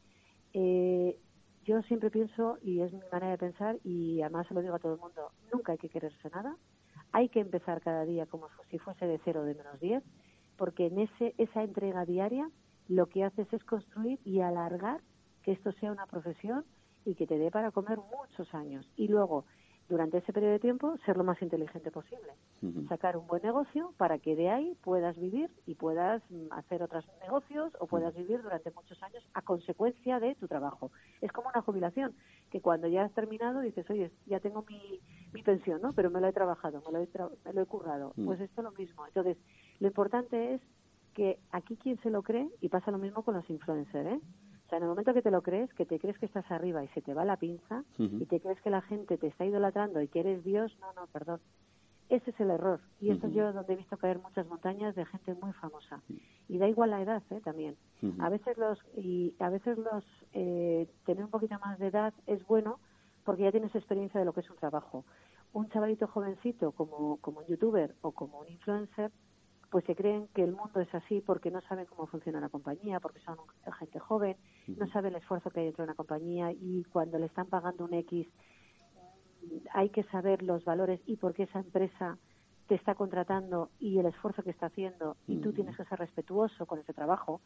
eh, 0.53 1.19
yo 1.65 1.81
siempre 1.83 2.11
pienso, 2.11 2.59
y 2.61 2.81
es 2.81 2.93
mi 2.93 3.01
manera 3.11 3.31
de 3.31 3.39
pensar, 3.39 3.79
y 3.85 4.21
además 4.21 4.47
se 4.49 4.55
lo 4.55 4.61
digo 4.61 4.75
a 4.75 4.79
todo 4.79 4.95
el 4.97 5.01
mundo, 5.01 5.31
nunca 5.51 5.73
hay 5.73 5.79
que 5.79 5.89
quererse 5.89 6.29
nada. 6.31 6.57
Hay 7.13 7.31
que 7.31 7.41
empezar 7.41 7.81
cada 7.81 8.05
día 8.05 8.27
como 8.27 8.49
si 8.71 8.79
fuese 8.79 9.07
de 9.07 9.19
cero 9.25 9.45
de 9.45 9.55
menos 9.55 9.81
10, 9.81 10.03
porque 10.59 10.89
en 10.89 10.99
ese, 10.99 11.35
esa 11.39 11.63
entrega 11.63 12.05
diaria 12.05 12.51
lo 12.89 13.07
que 13.07 13.25
haces 13.25 13.51
es 13.53 13.65
construir 13.65 14.21
y 14.25 14.41
alargar 14.41 15.01
que 15.43 15.53
esto 15.53 15.73
sea 15.73 15.91
una 15.91 16.05
profesión 16.05 16.67
y 17.07 17.15
que 17.15 17.27
te 17.27 17.39
dé 17.39 17.51
para 17.51 17.71
comer 17.71 17.99
muchos 17.99 18.53
años. 18.55 18.87
Y 18.97 19.09
luego, 19.09 19.47
durante 19.91 20.19
ese 20.19 20.33
periodo 20.33 20.53
de 20.53 20.61
tiempo, 20.61 20.97
ser 21.05 21.17
lo 21.19 21.25
más 21.25 21.43
inteligente 21.43 21.91
posible. 21.91 22.33
Sacar 22.89 23.17
un 23.17 23.27
buen 23.27 23.43
negocio 23.43 23.93
para 23.99 24.19
que 24.19 24.37
de 24.37 24.49
ahí 24.49 24.77
puedas 24.83 25.19
vivir 25.19 25.51
y 25.67 25.75
puedas 25.75 26.23
mm, 26.31 26.53
hacer 26.53 26.83
otros 26.83 27.05
negocios 27.23 27.73
o 27.81 27.87
puedas 27.87 28.15
vivir 28.15 28.41
durante 28.43 28.71
muchos 28.71 29.03
años 29.03 29.23
a 29.35 29.43
consecuencia 29.43 30.21
de 30.21 30.35
tu 30.37 30.47
trabajo. 30.47 30.91
Es 31.21 31.33
como 31.33 31.49
una 31.49 31.61
jubilación, 31.63 32.15
que 32.51 32.61
cuando 32.61 32.87
ya 32.89 33.03
has 33.05 33.13
terminado 33.13 33.61
dices, 33.61 33.89
oye, 33.91 34.11
ya 34.27 34.41
tengo 34.41 34.65
mi, 34.69 35.01
mi 35.33 35.43
pensión, 35.43 35.83
¿no? 35.83 35.93
Pero 35.93 36.11
me 36.11 36.21
lo 36.21 36.29
he 36.29 36.33
trabajado, 36.33 36.83
me 36.87 36.93
lo 36.93 36.99
he, 37.03 37.09
tra- 37.13 37.31
me 37.45 37.53
lo 37.53 37.63
he 37.63 37.67
currado. 37.67 38.13
Mm. 38.17 38.27
Pues 38.27 38.41
esto 38.41 38.61
es 38.61 38.65
lo 38.65 38.73
mismo. 38.73 39.07
Entonces, 39.07 39.37
lo 39.81 39.89
importante 39.89 40.55
es 40.55 40.61
que 41.15 41.39
aquí 41.51 41.77
quien 41.77 41.99
se 42.03 42.11
lo 42.11 42.23
cree, 42.23 42.49
y 42.61 42.69
pasa 42.69 42.91
lo 42.93 42.99
mismo 42.99 43.23
con 43.25 43.35
los 43.35 43.49
influencers, 43.51 44.07
¿eh? 44.07 44.21
O 44.71 44.73
sea, 44.73 44.77
en 44.77 44.85
el 44.85 44.91
momento 44.91 45.13
que 45.13 45.21
te 45.21 45.33
lo 45.33 45.43
crees, 45.43 45.75
que 45.75 45.85
te 45.85 45.99
crees 45.99 46.17
que 46.21 46.27
estás 46.27 46.49
arriba 46.49 46.85
y 46.85 46.87
se 46.89 47.03
te 47.03 47.13
va 47.13 47.25
la 47.25 47.37
pinza, 47.37 47.83
y 47.99 48.25
te 48.27 48.39
crees 48.39 48.61
que 48.63 48.71
la 48.71 48.83
gente 48.83 49.19
te 49.19 49.27
está 49.27 49.45
idolatrando 49.45 50.01
y 50.01 50.07
que 50.07 50.21
eres 50.21 50.45
Dios, 50.45 50.79
no, 50.79 50.93
no, 50.93 51.09
perdón. 51.09 51.41
Ese 52.09 52.31
es 52.31 52.39
el 52.39 52.51
error. 52.51 52.81
Y 53.01 53.11
esto 53.11 53.27
Ujú. 53.27 53.33
es 53.33 53.35
yo 53.35 53.53
donde 53.53 53.73
he 53.73 53.77
visto 53.77 53.97
caer 53.97 54.21
muchas 54.21 54.47
montañas 54.47 54.95
de 54.95 55.05
gente 55.07 55.35
muy 55.35 55.53
famosa. 55.55 56.05
Y 56.49 56.59
da 56.59 56.69
igual 56.69 56.91
la 56.91 57.03
edad, 57.03 57.21
¿eh? 57.31 57.41
También. 57.41 57.77
A 58.21 58.29
veces 58.29 58.57
los, 58.59 58.79
y 58.97 59.35
a 59.41 59.49
veces 59.51 59.77
los, 59.77 60.05
eh, 60.35 60.89
tener 61.05 61.25
un 61.25 61.31
poquito 61.31 61.59
más 61.59 61.77
de 61.81 61.89
edad 61.89 62.15
es 62.29 62.47
bueno 62.47 62.79
porque 63.25 63.43
ya 63.43 63.51
tienes 63.51 63.75
experiencia 63.75 64.21
de 64.21 64.27
lo 64.27 64.33
que 64.33 64.41
es 64.41 64.51
un 64.51 64.57
trabajo. 64.57 65.05
Un 65.53 65.69
chavalito 65.71 66.07
jovencito 66.07 66.71
como, 66.71 67.17
como 67.17 67.41
un 67.41 67.47
youtuber 67.47 67.97
o 68.03 68.13
como 68.13 68.39
un 68.39 68.49
influencer, 68.49 69.11
pues 69.71 69.85
se 69.85 69.95
creen 69.95 70.29
que 70.35 70.43
el 70.43 70.53
mundo 70.53 70.81
es 70.81 70.93
así 70.95 71.23
porque 71.25 71.51
no 71.51 71.61
saben 71.63 71.87
cómo 71.87 72.07
funciona 72.07 72.41
la 72.41 72.49
compañía, 72.49 72.99
porque 72.99 73.21
son 73.21 73.39
gente 73.79 74.01
joven, 74.01 74.37
no 74.67 74.87
saben 74.89 75.15
el 75.15 75.21
esfuerzo 75.21 75.51
que 75.51 75.61
hay 75.61 75.67
dentro 75.67 75.85
de 75.85 75.91
una 75.91 75.97
compañía 75.97 76.53
y 76.53 76.85
cuando 76.93 77.19
le 77.19 77.27
están 77.27 77.47
pagando 77.47 77.85
un 77.85 77.95
X 77.95 78.27
hay 79.73 79.89
que 79.91 80.03
saber 80.05 80.43
los 80.43 80.65
valores 80.65 81.01
y 81.07 81.17
por 81.17 81.35
qué 81.35 81.45
esa 81.45 81.61
empresa 81.61 82.19
te 82.67 82.75
está 82.75 82.95
contratando 82.95 83.71
y 83.79 83.99
el 83.99 84.07
esfuerzo 84.07 84.43
que 84.43 84.51
está 84.51 84.67
haciendo 84.67 85.17
y 85.27 85.37
tú 85.39 85.53
tienes 85.53 85.77
que 85.77 85.85
ser 85.85 85.99
respetuoso 85.99 86.67
con 86.67 86.81
ese 86.81 86.93
trabajo 86.93 87.41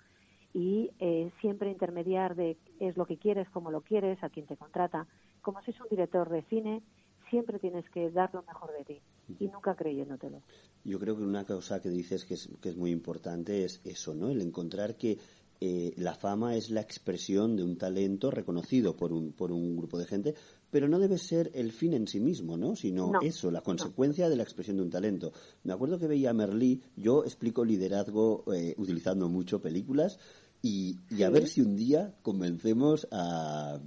y 0.53 0.91
eh, 0.99 1.31
siempre 1.41 1.71
intermediar 1.71 2.35
de 2.35 2.57
es 2.81 2.97
lo 2.97 3.07
que 3.07 3.19
quieres, 3.19 3.49
cómo 3.51 3.71
lo 3.71 3.83
quieres, 3.83 4.23
a 4.23 4.29
quién 4.29 4.47
te 4.47 4.57
contrata. 4.57 5.07
Como 5.43 5.61
si 5.63 5.73
es 5.73 5.81
un 5.81 5.89
director 5.89 6.29
de 6.29 6.43
cine, 6.43 6.83
siempre 7.31 7.59
tienes 7.59 7.89
que 7.91 8.11
dar 8.11 8.33
lo 8.35 8.43
mejor 8.43 8.73
de 8.73 8.85
ti 8.85 9.03
y 9.39 9.47
nunca 9.49 9.75
creyéndotelo. 9.75 10.43
Yo 10.85 10.99
creo 10.99 11.17
que 11.17 11.23
una 11.23 11.45
cosa 11.45 11.81
que 11.81 11.89
dices 11.91 12.25
que 12.25 12.35
es, 12.35 12.49
que 12.61 12.69
es 12.71 12.77
muy 12.77 12.91
importante 12.91 13.65
es 13.65 13.81
eso, 13.85 14.15
¿no? 14.15 14.31
El 14.31 14.41
encontrar 14.43 14.97
que 14.97 15.19
eh, 15.61 15.95
la 15.97 16.15
fama 16.15 16.57
es 16.57 16.69
la 16.71 16.83
expresión 16.83 17.57
de 17.57 17.63
un 17.63 17.79
talento 17.79 18.31
reconocido 18.31 18.97
por 18.97 19.13
un, 19.13 19.33
por 19.33 19.51
un 19.51 19.77
grupo 19.77 19.99
de 19.99 20.05
gente, 20.05 20.35
pero 20.71 20.89
no 20.89 20.99
debe 20.99 21.17
ser 21.17 21.51
el 21.55 21.73
fin 21.73 21.95
en 21.95 22.07
sí 22.07 22.21
mismo, 22.21 22.57
¿no? 22.59 22.77
Sino 22.77 23.13
No, 23.13 23.21
eso, 23.23 23.51
la 23.51 23.63
consecuencia 23.63 24.29
de 24.29 24.37
la 24.37 24.43
expresión 24.43 24.77
de 24.77 24.83
un 24.83 24.91
talento. 24.91 25.33
Me 25.63 25.73
acuerdo 25.73 25.99
que 25.99 26.07
veía 26.09 26.31
a 26.31 26.35
Merlí, 26.35 26.83
yo 26.97 27.25
explico 27.25 27.65
liderazgo 27.65 28.45
eh, 28.53 28.75
utilizando 28.77 29.29
mucho 29.31 29.63
películas 29.63 30.19
y, 30.61 30.99
y 31.09 31.23
a 31.23 31.29
Sí. 31.29 31.33
ver 31.33 31.47
si 31.47 31.61
un 31.63 31.77
día 31.77 32.15
convencemos 32.23 33.07
a, 33.11 33.81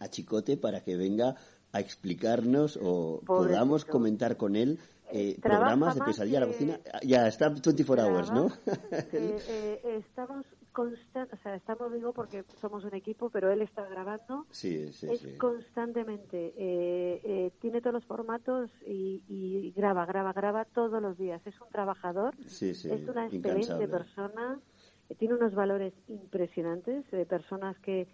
a 0.00 0.08
Chicote 0.10 0.56
para 0.58 0.82
que 0.82 0.96
venga 0.96 1.36
a 1.72 1.80
explicarnos 1.80 2.76
o 2.76 3.20
Pobrecito. 3.24 3.26
podamos 3.26 3.84
comentar 3.84 4.36
con 4.36 4.56
él 4.56 4.78
eh, 5.12 5.36
Trabaja 5.40 5.60
programas 5.60 5.94
de 5.96 6.00
pesadilla 6.02 6.38
a 6.38 6.40
la 6.42 6.46
cocina. 6.46 6.80
Ya, 7.02 7.26
está 7.26 7.48
24 7.48 8.06
hours, 8.06 8.30
¿no? 8.32 8.46
Eh, 9.12 9.38
eh, 9.48 10.04
estamos 10.06 10.46
constant, 10.72 11.32
o 11.32 11.36
sea, 11.38 11.54
estamos 11.56 11.92
digo 11.92 12.12
porque 12.12 12.44
somos 12.60 12.84
un 12.84 12.94
equipo, 12.94 13.30
pero 13.30 13.50
él 13.50 13.62
está 13.62 13.86
grabando. 13.86 14.46
sí, 14.50 14.92
sí, 14.92 15.08
es 15.10 15.20
sí. 15.20 15.36
constantemente, 15.36 16.54
eh, 16.56 17.20
eh, 17.24 17.50
tiene 17.60 17.80
todos 17.80 17.94
los 17.94 18.04
formatos 18.04 18.70
y, 18.86 19.22
y 19.28 19.72
graba, 19.72 20.06
graba, 20.06 20.32
graba 20.32 20.64
todos 20.64 21.02
los 21.02 21.18
días. 21.18 21.44
Es 21.46 21.60
un 21.60 21.68
trabajador, 21.70 22.34
Sí, 22.46 22.74
sí, 22.74 22.90
es 22.90 23.08
una 23.08 23.26
excelente 23.26 23.88
persona, 23.88 24.60
eh, 25.08 25.14
tiene 25.16 25.34
unos 25.34 25.54
valores 25.54 25.92
impresionantes, 26.08 27.10
de 27.10 27.26
personas 27.26 27.78
que, 27.80 28.06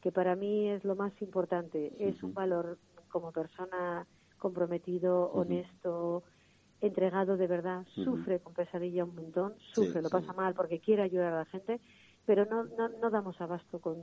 que 0.00 0.12
para 0.12 0.36
mí 0.36 0.68
es 0.70 0.84
lo 0.84 0.94
más 0.94 1.12
importante. 1.20 1.92
Es 1.98 2.22
un 2.22 2.34
valor 2.34 2.78
como 3.16 3.32
persona 3.32 4.06
comprometido, 4.36 5.30
Ujú. 5.30 5.40
honesto, 5.40 6.24
entregado 6.82 7.38
de 7.38 7.46
verdad, 7.46 7.86
sufre 7.94 8.40
con 8.40 8.52
pesadilla 8.52 9.04
un 9.04 9.14
montón, 9.14 9.54
sufre, 9.72 10.02
lo 10.02 10.08
sí. 10.08 10.12
pasa 10.12 10.34
mal 10.34 10.52
porque 10.54 10.80
quiere 10.80 11.02
ayudar 11.02 11.32
a 11.32 11.38
la 11.38 11.44
gente, 11.46 11.80
pero 12.26 12.44
no, 12.44 12.64
no, 12.64 12.90
no 13.00 13.10
damos 13.10 13.40
abasto 13.40 13.80
con... 13.80 13.96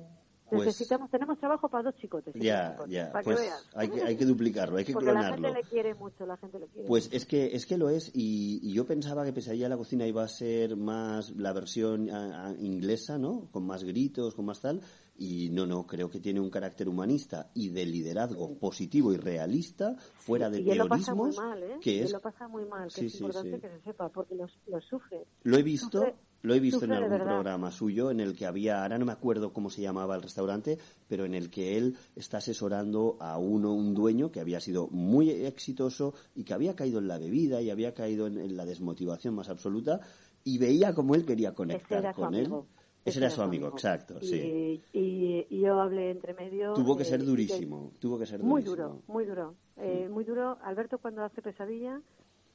Pues- 0.50 0.66
Necesitamos, 0.66 1.10
tenemos 1.12 1.38
trabajo 1.40 1.70
para 1.70 1.84
dos 1.84 1.96
chicotes. 1.96 2.34
Ya, 2.36 2.72
chicotes, 2.72 2.94
ya, 2.94 3.12
para 3.12 3.24
pues 3.24 3.38
que 3.38 3.44
veas. 3.46 3.70
hay 3.76 3.90
que, 3.90 4.02
hay 4.04 4.18
que 4.18 4.26
duplicarlo, 4.26 4.78
hay 4.78 4.86
que 4.86 4.94
Porque 4.94 5.14
la 5.14 5.24
gente 5.32 5.52
le 5.52 5.64
quiere 5.64 5.94
mucho, 5.94 6.26
la 6.26 6.38
gente 6.38 6.60
le 6.60 6.68
quiere. 6.68 6.88
Pues 6.88 7.10
es 7.14 7.26
que 7.26 7.56
es 7.56 7.66
que 7.68 7.78
lo 7.78 7.90
es 7.90 8.12
y, 8.16 8.60
y 8.62 8.74
yo 8.74 8.86
pensaba 8.86 9.24
que 9.26 9.34
Pesadilla 9.34 9.70
la 9.70 9.78
cocina 9.78 10.06
iba 10.08 10.24
a 10.24 10.28
ser 10.28 10.76
más 10.76 11.32
la 11.38 11.54
versión 11.54 12.10
a- 12.10 12.48
a- 12.48 12.54
inglesa, 12.60 13.18
¿no? 13.18 13.48
Con 13.52 13.66
más 13.66 13.84
gritos, 13.84 14.36
con 14.36 14.46
más 14.46 14.60
tal 14.62 14.82
y 15.16 15.50
no, 15.52 15.66
no, 15.68 15.86
creo 15.86 16.10
que 16.10 16.20
tiene 16.20 16.40
un 16.40 16.50
carácter 16.50 16.90
humanista 16.90 17.52
y 17.54 17.70
de 17.70 17.86
liderazgo 17.86 18.58
positivo 18.58 19.14
y 19.14 19.18
realista, 19.18 19.96
fuera 20.18 20.50
de 20.50 20.62
y 20.62 20.74
lo 20.74 20.88
pasa 20.88 21.14
muy 21.14 21.36
mal, 21.36 21.62
¿eh? 21.64 21.78
que 21.82 22.00
él 22.00 22.06
es 22.06 22.12
lo 22.14 22.20
pasa 22.20 22.48
muy 22.48 22.66
mal, 22.66 22.88
que 22.92 23.02
Sí, 23.02 23.06
es 23.08 23.12
sí, 23.12 23.18
importante 23.20 23.56
sí. 23.56 23.62
que 23.62 23.70
se 23.70 23.82
sepa, 23.82 24.10
porque 24.10 24.36
lo, 24.36 24.48
lo 24.68 24.82
sufre. 24.82 25.26
Lo 25.44 25.58
he 25.58 25.64
visto, 25.64 26.02
Sufre- 26.02 26.16
lo 26.42 26.54
he 26.56 26.60
visto 26.60 26.84
en 26.86 26.92
algún 26.94 27.20
programa 27.20 27.72
suyo 27.72 28.10
en 28.12 28.20
el 28.20 28.36
que 28.36 28.46
había, 28.48 28.82
ahora 28.82 28.98
no 28.98 29.06
me 29.06 29.12
acuerdo 29.12 29.54
cómo 29.54 29.70
se 29.70 29.82
llamaba 29.82 30.16
el 30.16 30.24
restaurante, 30.24 30.78
pero 31.08 31.26
en 31.26 31.36
el 31.36 31.50
que 31.52 31.78
él 31.78 31.96
está 32.16 32.38
asesorando 32.38 33.18
a 33.22 33.38
uno, 33.38 33.72
un 33.72 33.94
dueño 33.94 34.32
que 34.32 34.40
había 34.40 34.60
sido 34.60 34.88
muy 34.88 35.30
exitoso 35.30 36.16
y 36.36 36.44
que 36.44 36.54
había 36.54 36.76
caído 36.76 36.98
en 37.00 37.08
la 37.08 37.18
bebida 37.20 37.62
y 37.62 37.70
había 37.70 37.94
caído 37.94 38.26
en, 38.28 38.40
en 38.40 38.58
la 38.58 38.66
desmotivación 38.66 39.36
más 39.36 39.48
absoluta 39.50 40.02
y 40.44 40.58
veía 40.58 40.94
como 40.94 41.14
él 41.16 41.24
quería 41.26 41.54
conectar 41.54 42.14
con 42.14 42.34
él. 42.34 42.42
amigo. 42.46 42.68
Ese 43.06 43.20
era 43.20 43.30
su 43.30 43.42
amigo, 43.42 43.68
exacto, 43.68 44.18
y, 44.22 44.26
sí. 44.26 44.84
Y, 44.94 45.46
y 45.50 45.60
yo 45.62 45.80
hablé 45.82 46.12
entre 46.12 46.34
medio. 46.34 46.74
Tuvo 46.74 46.96
que 46.96 47.04
eh, 47.04 47.06
ser 47.06 47.24
durísimo, 47.24 47.92
tuvo 48.00 48.18
que 48.18 48.26
ser 48.26 48.42
Muy 48.42 48.62
duro, 48.64 49.02
muy 49.08 49.26
duro. 49.26 49.56
Eh, 49.78 50.08
muy 50.10 50.24
duro. 50.24 50.58
Alberto 50.64 50.98
cuando 51.00 51.24
hace 51.24 51.42
pesadilla, 51.42 52.02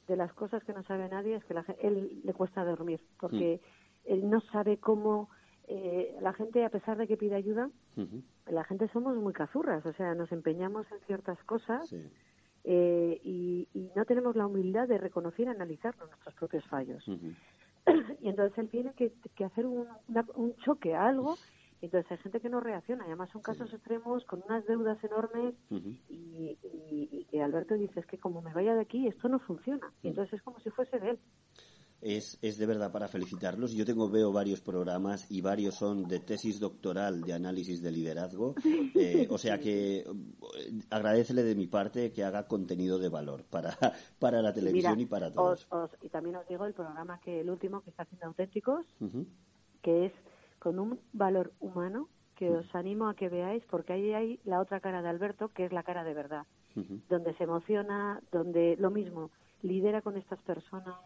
de 0.07 0.17
las 0.17 0.33
cosas 0.33 0.65
que 0.65 0.73
no 0.73 0.83
sabe 0.85 1.07
nadie 1.09 1.37
es 1.37 1.45
que 1.45 1.53
la, 1.53 1.65
él 1.83 2.23
le 2.25 2.33
cuesta 2.33 2.65
dormir, 2.65 3.01
porque 3.21 3.61
Mm. 4.07 4.13
él 4.13 4.31
no 4.31 4.41
sabe 4.41 4.79
cómo 4.79 5.29
eh, 5.67 6.17
la 6.23 6.33
gente, 6.33 6.65
a 6.65 6.71
pesar 6.71 6.97
de 6.97 7.07
que 7.07 7.19
pide 7.19 7.35
ayuda, 7.35 7.71
la 8.47 8.65
gente 8.65 8.89
somos 8.89 9.17
muy 9.19 9.35
cazurras, 9.35 9.85
o 9.85 9.93
sea, 9.93 10.15
nos 10.15 10.33
empeñamos 10.33 10.87
en 10.93 10.99
ciertas 11.07 11.39
cosas 11.45 11.87
sí. 11.91 12.03
eh, 12.65 13.21
y, 13.23 13.69
y 13.75 13.91
no 13.95 14.07
tenemos 14.07 14.35
la 14.35 14.47
humildad 14.47 14.89
de 14.89 14.97
reconocer 14.97 15.45
y 15.47 15.49
analizar 15.51 15.95
nuestros 15.99 16.35
propios 16.37 16.65
fallos. 16.69 17.05
y 18.21 18.29
entonces 18.29 18.59
él 18.59 18.69
tiene 18.69 18.93
que, 18.95 19.13
que 19.35 19.45
hacer 19.45 19.67
un, 19.67 19.87
una- 20.09 20.27
un 20.35 20.55
choque 20.57 20.95
a 20.95 21.07
algo. 21.09 21.37
Y 21.81 21.85
entonces 21.87 22.11
hay 22.11 22.19
gente 22.19 22.41
que 22.41 22.49
no 22.49 22.59
reacciona. 22.59 23.05
Además 23.05 23.31
son 23.31 23.41
casos 23.41 23.73
extremos 23.73 24.25
con 24.25 24.43
unas 24.45 24.67
deudas 24.67 25.03
enormes 25.05 25.55
y, 26.09 26.59
y- 26.65 27.09
y 27.13 27.25
que 27.27 27.41
Alberto 27.43 27.75
dice 27.75 28.01
es 28.01 28.07
que 28.07 28.19
como 28.19 28.43
me 28.43 28.53
vaya 28.53 28.75
de 28.75 28.81
aquí 28.81 29.07
esto 29.07 29.29
no 29.29 29.39
funciona 29.39 29.93
y 30.03 30.09
entonces 30.09 30.35
es 30.35 30.43
como 30.43 30.59
si 30.61 30.71
fuese 30.71 30.99
de 30.99 31.11
él 31.11 31.19
es, 32.01 32.39
es 32.43 32.59
de 32.59 32.67
verdad 32.67 32.93
para 32.93 33.09
felicitarlos. 33.09 33.73
Yo 33.73 33.85
tengo 33.85 34.09
veo 34.09 34.33
varios 34.33 34.61
programas 34.61 35.31
y 35.31 35.41
varios 35.41 35.75
son 35.77 36.05
de 36.09 36.21
tesis 36.21 36.61
doctoral 36.61 37.23
de 37.23 37.33
análisis 37.33 37.83
de 37.83 37.91
liderazgo. 37.93 38.55
Eh, 39.01 39.29
o 39.31 39.39
sea 39.39 39.59
que 39.61 39.99
eh, 39.99 40.05
agradecele 40.91 41.45
de 41.45 41.55
mi 41.55 41.69
parte 41.69 42.11
que 42.13 42.25
haga 42.25 42.49
contenido 42.49 42.99
de 42.99 43.09
valor 43.09 43.45
para, 43.45 43.77
para 44.19 44.43
la 44.43 44.53
televisión 44.53 44.95
Mira, 44.97 45.03
y 45.03 45.07
para 45.07 45.33
todos. 45.33 45.69
os- 45.71 45.93
os- 45.93 45.97
y 46.03 46.09
también 46.09 46.35
os 46.35 46.49
digo 46.49 46.65
el 46.65 46.75
programa 46.75 47.21
que 47.21 47.41
el 47.41 47.49
último 47.49 47.81
que 47.83 47.91
está 47.91 48.03
haciendo 48.03 48.27
auténticos 48.27 48.85
que 49.83 50.07
es 50.07 50.13
con 50.59 50.81
un 50.81 50.99
valor 51.13 51.53
humano 51.61 52.09
que 52.35 52.51
os 52.51 52.75
animo 52.75 53.09
a 53.09 53.15
que 53.15 53.29
veáis 53.29 53.63
porque 53.71 53.93
ahí 53.93 54.13
hay 54.15 54.41
la 54.45 54.61
otra 54.61 54.81
cara 54.81 55.01
de 55.01 55.09
Alberto 55.11 55.49
que 55.49 55.65
es 55.67 55.73
la 55.73 55.85
cara 55.85 56.03
de 56.03 56.15
verdad 56.15 56.47
donde 57.09 57.35
se 57.35 57.45
emociona 57.45 58.21
donde 58.33 58.77
lo 58.81 58.91
mismo 58.91 59.31
lidera 59.63 60.03
con 60.03 60.17
estas 60.17 60.41
personas. 60.43 60.97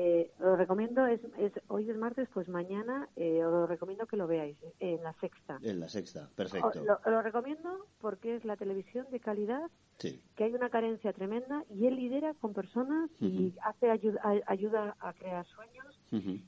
Eh, 0.00 0.30
os 0.38 0.44
lo 0.44 0.54
recomiendo, 0.54 1.04
es, 1.08 1.20
es, 1.38 1.50
hoy 1.66 1.90
es 1.90 1.96
martes, 1.96 2.28
pues 2.32 2.48
mañana 2.48 3.08
eh, 3.16 3.44
os 3.44 3.50
lo 3.52 3.66
recomiendo 3.66 4.06
que 4.06 4.16
lo 4.16 4.28
veáis 4.28 4.56
eh, 4.62 4.72
en 4.94 5.02
la 5.02 5.12
sexta. 5.14 5.58
En 5.60 5.80
la 5.80 5.88
sexta, 5.88 6.30
perfecto. 6.36 6.84
lo, 6.84 7.00
lo 7.10 7.20
recomiendo 7.20 7.68
porque 8.00 8.36
es 8.36 8.44
la 8.44 8.56
televisión 8.56 9.06
de 9.10 9.18
calidad, 9.18 9.68
Sí. 9.98 10.20
que 10.36 10.44
hay 10.44 10.54
una 10.54 10.70
carencia 10.70 11.12
tremenda 11.12 11.64
y 11.74 11.86
él 11.88 11.96
lidera 11.96 12.32
con 12.34 12.52
personas 12.54 13.10
y 13.18 13.52
hace 13.64 13.90
ayuda, 13.90 14.20
a- 14.22 14.52
ayuda 14.52 14.96
a 15.00 15.12
crear 15.14 15.44
sueños 15.46 15.98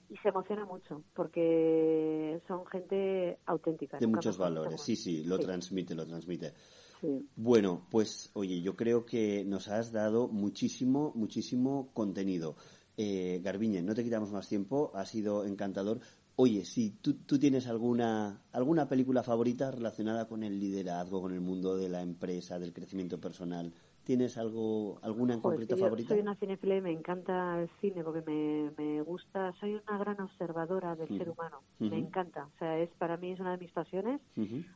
y 0.08 0.16
se 0.18 0.28
emociona 0.28 0.64
mucho 0.64 1.02
porque 1.16 2.40
son 2.46 2.64
gente 2.66 3.38
auténtica. 3.46 3.98
De 3.98 4.06
muchos 4.06 4.38
valores. 4.38 4.80
Sí, 4.80 4.94
sí, 4.94 5.24
lo 5.24 5.38
Sí. 5.38 5.42
transmite, 5.42 5.96
lo 5.96 6.06
transmite. 6.06 6.52
Sí. 7.00 7.26
Bueno, 7.34 7.86
pues 7.90 8.30
oye, 8.34 8.60
yo 8.60 8.76
creo 8.76 9.04
que 9.04 9.42
nos 9.44 9.68
has 9.68 9.90
dado 9.90 10.28
muchísimo, 10.28 11.12
muchísimo 11.16 11.90
contenido. 11.92 12.54
Eh, 13.02 13.40
Garbiñe, 13.42 13.80
no 13.80 13.94
te 13.94 14.04
quitamos 14.04 14.30
más 14.30 14.46
tiempo, 14.46 14.90
ha 14.94 15.06
sido 15.06 15.46
encantador. 15.46 16.00
Oye, 16.36 16.66
si 16.66 16.90
tú, 16.90 17.14
tú 17.14 17.38
tienes 17.38 17.66
alguna, 17.66 18.42
alguna 18.52 18.90
película 18.90 19.22
favorita 19.22 19.70
relacionada 19.70 20.28
con 20.28 20.42
el 20.42 20.60
liderazgo, 20.60 21.22
con 21.22 21.32
el 21.32 21.40
mundo 21.40 21.78
de 21.78 21.88
la 21.88 22.02
empresa, 22.02 22.58
del 22.58 22.74
crecimiento 22.74 23.18
personal, 23.18 23.72
¿tienes 24.04 24.36
algo, 24.36 24.98
alguna 25.00 25.32
en 25.32 25.40
Joder, 25.40 25.60
concreto 25.60 25.76
yo 25.76 25.84
favorita? 25.84 26.08
soy 26.10 26.20
una 26.20 26.34
cinefila 26.36 26.76
y 26.76 26.80
me 26.82 26.92
encanta 26.92 27.62
el 27.62 27.70
cine 27.80 28.04
porque 28.04 28.20
me, 28.20 28.70
me 28.76 29.00
gusta, 29.00 29.54
soy 29.60 29.76
una 29.76 29.96
gran 29.96 30.20
observadora 30.20 30.94
del 30.94 31.08
ser 31.08 31.30
humano, 31.30 31.62
me 31.78 31.96
encanta, 31.96 32.50
o 32.54 32.58
sea, 32.58 32.78
es 32.78 32.90
para 32.98 33.16
mí 33.16 33.32
es 33.32 33.40
una 33.40 33.52
de 33.52 33.58
mis 33.64 33.72
pasiones 33.72 34.20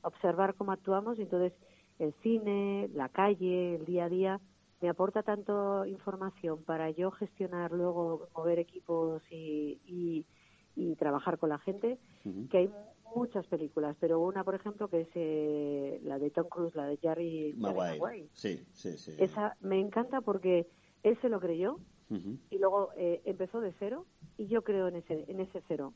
observar 0.02 0.54
cómo 0.54 0.72
actuamos 0.72 1.18
y 1.18 1.22
entonces 1.22 1.52
el 1.98 2.14
cine, 2.22 2.88
la 2.94 3.10
calle, 3.10 3.74
el 3.74 3.84
día 3.84 4.06
a 4.06 4.08
día 4.08 4.40
me 4.80 4.88
aporta 4.88 5.22
tanto 5.22 5.87
información 5.87 6.62
para 6.62 6.90
yo 6.90 7.10
gestionar 7.10 7.72
luego, 7.72 8.28
mover 8.37 8.58
equipos 8.58 9.22
y, 9.30 9.80
y, 9.87 10.26
y 10.76 10.94
trabajar 10.96 11.38
con 11.38 11.48
la 11.50 11.58
gente, 11.58 11.98
que 12.50 12.58
hay 12.58 12.70
muchas 13.14 13.46
películas, 13.46 13.96
pero 14.00 14.20
una, 14.20 14.44
por 14.44 14.54
ejemplo, 14.54 14.88
que 14.88 15.02
es 15.02 15.08
eh, 15.14 16.00
la 16.04 16.18
de 16.18 16.30
Tom 16.30 16.48
Cruise, 16.48 16.74
la 16.74 16.87
de 16.87 16.96
Jerry, 16.96 17.54
Maguire. 17.56 17.98
Maguire. 18.00 18.28
Sí, 18.32 18.66
sí, 18.72 18.98
sí. 18.98 19.14
Esa 19.18 19.56
me 19.60 19.78
encanta 19.78 20.20
porque 20.20 20.66
él 21.02 21.18
se 21.20 21.28
lo 21.28 21.40
creyó 21.40 21.78
y 22.50 22.58
luego 22.58 22.90
eh, 22.96 23.22
empezó 23.24 23.60
de 23.60 23.72
cero 23.78 24.06
y 24.37 24.46
yo 24.46 24.62
creo 24.62 24.87
en 24.88 24.96
ese, 24.96 25.24
en 25.28 25.40
ese 25.40 25.62
cero. 25.66 25.92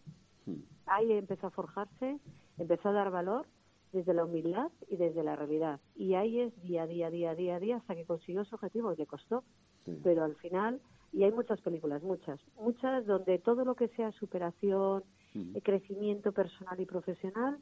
Ahí 0.87 1.13
empezó 1.13 1.49
a 1.49 1.51
forjarse, 1.51 2.19
empezó 2.57 2.89
a 2.89 2.93
dar 2.93 3.11
valor 3.11 3.47
desde 3.93 4.15
la 4.15 4.25
humildad 4.25 4.71
y 4.89 4.97
desde 4.97 5.23
la 5.23 5.37
realidad. 5.37 5.81
Y 5.97 6.15
ahí 6.15 6.41
es 6.41 6.63
día 6.63 6.83
a 6.83 6.87
día, 6.87 7.11
día 7.11 7.31
a 7.31 7.35
día, 7.35 7.59
día, 7.59 7.77
hasta 7.77 7.95
que 7.95 8.05
consiguió 8.05 8.45
su 8.45 8.55
objetivo 8.55 8.93
y 8.93 8.97
le 8.97 9.07
costó. 9.07 9.45
Sí. 9.85 10.01
Pero 10.03 10.25
al 10.25 10.37
final, 10.37 10.81
y 11.13 11.25
hay 11.25 11.33
muchas 11.33 11.61
películas, 11.61 12.03
muchas, 12.03 12.41
muchas 12.61 13.07
donde 13.07 13.39
todo 13.39 13.65
lo 13.65 13.75
que 13.75 13.89
sea 13.89 14.13
superación, 14.13 15.03
eh, 15.35 15.61
crecimiento 15.63 16.33
personal 16.33 16.79
y 16.81 16.87
profesional, 16.87 17.59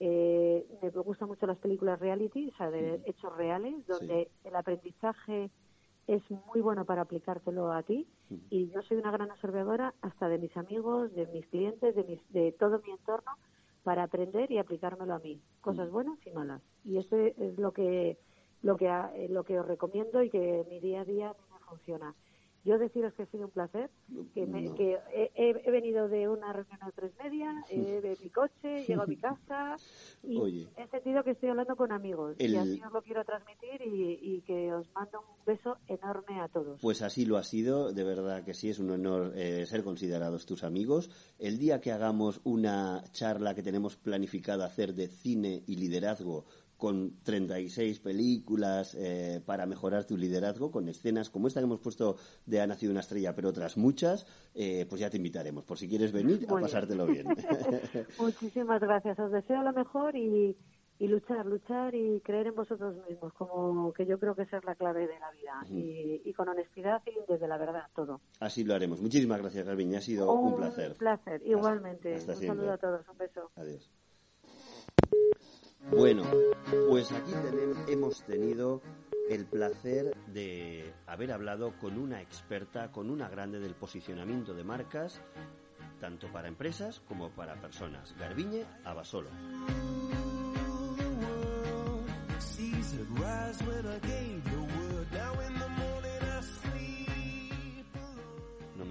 eh, 0.00 0.66
me 0.82 0.90
gustan 0.90 1.28
mucho 1.28 1.46
las 1.46 1.58
películas 1.58 2.00
reality, 2.00 2.48
o 2.48 2.56
sea, 2.56 2.70
de 2.70 3.00
hechos 3.06 3.36
reales, 3.36 3.86
donde 3.86 4.28
el 4.44 4.56
aprendizaje 4.56 5.50
es 6.06 6.22
muy 6.30 6.60
bueno 6.60 6.84
para 6.84 7.02
aplicártelo 7.02 7.72
a 7.72 7.82
ti 7.82 8.06
y 8.50 8.68
yo 8.70 8.82
soy 8.82 8.98
una 8.98 9.10
gran 9.10 9.30
observadora 9.30 9.94
hasta 10.02 10.28
de 10.28 10.38
mis 10.38 10.54
amigos, 10.56 11.14
de 11.14 11.26
mis 11.28 11.46
clientes, 11.46 11.94
de, 11.94 12.04
mis, 12.04 12.32
de 12.32 12.52
todo 12.52 12.80
mi 12.84 12.92
entorno 12.92 13.32
para 13.84 14.02
aprender 14.02 14.50
y 14.50 14.58
aplicármelo 14.58 15.14
a 15.14 15.18
mí, 15.20 15.40
cosas 15.60 15.90
buenas 15.90 16.18
y 16.26 16.30
malas. 16.30 16.62
Y 16.84 16.98
eso 16.98 17.16
es 17.16 17.58
lo 17.58 17.72
que 17.72 18.18
lo 18.62 18.76
que 18.76 18.86
eh, 18.86 19.28
lo 19.28 19.44
que 19.44 19.60
os 19.60 19.66
recomiendo 19.66 20.22
y 20.22 20.30
que 20.30 20.64
mi 20.68 20.80
día 20.80 21.02
a 21.02 21.04
día 21.04 21.30
a 21.30 21.34
mí 21.34 21.44
me 21.52 21.58
funciona. 21.60 22.14
Yo 22.64 22.78
deciros 22.78 23.12
que 23.12 23.24
ha 23.24 23.26
sido 23.26 23.44
un 23.44 23.50
placer, 23.50 23.90
que, 24.32 24.46
me- 24.46 24.62
No. 24.62 24.74
que 24.74 24.98
he, 25.12 25.30
he- 25.34 25.70
venido 25.70 26.08
de 26.08 26.28
una 26.28 26.50
reunión 26.52 26.78
a 26.82 26.90
tres 26.92 27.12
media, 27.22 27.52
he 27.68 28.00
de 28.00 28.16
mi 28.22 28.30
coche, 28.30 28.84
llego 28.86 29.02
a 29.02 29.06
mi 29.06 29.16
casa 29.18 29.76
y 30.22 30.38
Oye. 30.40 30.68
he 30.78 30.86
sentido 30.88 31.22
que 31.22 31.32
estoy 31.32 31.50
hablando 31.50 31.76
con 31.76 31.92
amigos 31.92 32.36
El- 32.38 32.54
y 32.54 32.56
así 32.56 32.80
os 32.82 32.92
lo 32.92 33.02
quiero 33.02 33.22
transmitir 33.24 33.82
y, 33.82 34.18
y 34.36 34.40
que 34.42 34.72
os 34.72 34.90
mando 34.94 35.20
un 35.20 35.44
beso 35.44 35.76
enorme 35.88 36.40
a 36.40 36.48
todos. 36.48 36.80
Pues 36.80 37.02
así 37.02 37.26
lo 37.26 37.36
ha 37.36 37.42
sido, 37.42 37.92
de 37.92 38.02
verdad 38.04 38.44
que 38.44 38.54
sí, 38.54 38.70
es 38.70 38.78
un 38.78 38.90
honor 38.90 39.32
eh, 39.36 39.66
ser 39.66 39.84
considerados 39.84 40.46
tus 40.46 40.64
amigos. 40.64 41.10
El 41.38 41.58
día 41.58 41.82
que 41.82 41.92
hagamos 41.92 42.40
una 42.44 43.04
charla 43.12 43.54
que 43.54 43.62
tenemos 43.62 43.96
planificada 43.96 44.64
hacer 44.64 44.94
de 44.94 45.08
cine 45.08 45.62
y 45.66 45.76
liderazgo 45.76 46.46
con 46.84 47.14
36 47.22 47.98
películas 48.00 48.94
eh, 48.94 49.40
para 49.46 49.64
mejorar 49.64 50.04
tu 50.04 50.18
liderazgo, 50.18 50.70
con 50.70 50.86
escenas 50.90 51.30
como 51.30 51.48
esta 51.48 51.60
que 51.60 51.64
hemos 51.64 51.80
puesto 51.80 52.16
de 52.44 52.60
Ha 52.60 52.66
nacido 52.66 52.90
una 52.92 53.00
estrella, 53.00 53.34
pero 53.34 53.48
otras 53.48 53.78
muchas, 53.78 54.26
eh, 54.54 54.84
pues 54.86 55.00
ya 55.00 55.08
te 55.08 55.16
invitaremos, 55.16 55.64
por 55.64 55.78
si 55.78 55.88
quieres 55.88 56.12
venir 56.12 56.44
a 56.46 56.52
Muy 56.52 56.60
pasártelo 56.60 57.06
bien. 57.06 57.26
Muchísimas 58.18 58.82
gracias, 58.82 59.18
os 59.18 59.32
deseo 59.32 59.62
lo 59.62 59.72
mejor 59.72 60.14
y, 60.14 60.54
y 60.98 61.08
luchar, 61.08 61.46
luchar 61.46 61.94
y 61.94 62.20
creer 62.20 62.48
en 62.48 62.54
vosotros 62.54 62.94
mismos, 63.08 63.32
como 63.32 63.90
que 63.94 64.04
yo 64.04 64.18
creo 64.18 64.34
que 64.34 64.42
esa 64.42 64.58
es 64.58 64.64
la 64.66 64.74
clave 64.74 65.06
de 65.06 65.18
la 65.18 65.30
vida 65.30 65.64
y, 65.70 66.20
y 66.22 66.32
con 66.34 66.50
honestidad 66.50 67.00
y 67.06 67.32
desde 67.32 67.48
la 67.48 67.56
verdad 67.56 67.86
todo. 67.96 68.20
así 68.40 68.62
lo 68.62 68.74
haremos. 68.74 69.00
Muchísimas 69.00 69.40
gracias, 69.40 69.66
Garbiñe, 69.66 69.96
ha 69.96 70.02
sido 70.02 70.30
un 70.30 70.54
placer. 70.54 70.90
Un 70.90 70.98
placer, 70.98 71.40
igualmente. 71.46 72.14
hasta 72.14 72.32
un 72.32 72.38
siempre. 72.38 72.58
saludo 72.58 72.72
a 72.74 72.76
todos, 72.76 73.08
un 73.08 73.16
beso. 73.16 73.50
Adiós. 73.56 73.90
Bueno, 75.90 76.24
pues 76.88 77.12
aquí 77.12 77.32
tenem- 77.32 77.88
hemos 77.88 78.22
tenido 78.24 78.80
el 79.30 79.46
placer 79.46 80.14
de 80.28 80.92
haber 81.06 81.32
hablado 81.32 81.72
con 81.78 81.98
una 81.98 82.20
experta, 82.20 82.90
con 82.90 83.10
una 83.10 83.28
grande 83.28 83.58
del 83.60 83.74
posicionamiento 83.74 84.54
de 84.54 84.64
marcas, 84.64 85.20
tanto 86.00 86.30
para 86.32 86.48
empresas 86.48 87.00
como 87.08 87.30
para 87.30 87.60
personas. 87.60 88.14
Garbiñe 88.18 88.64
Abasolo. 88.84 89.30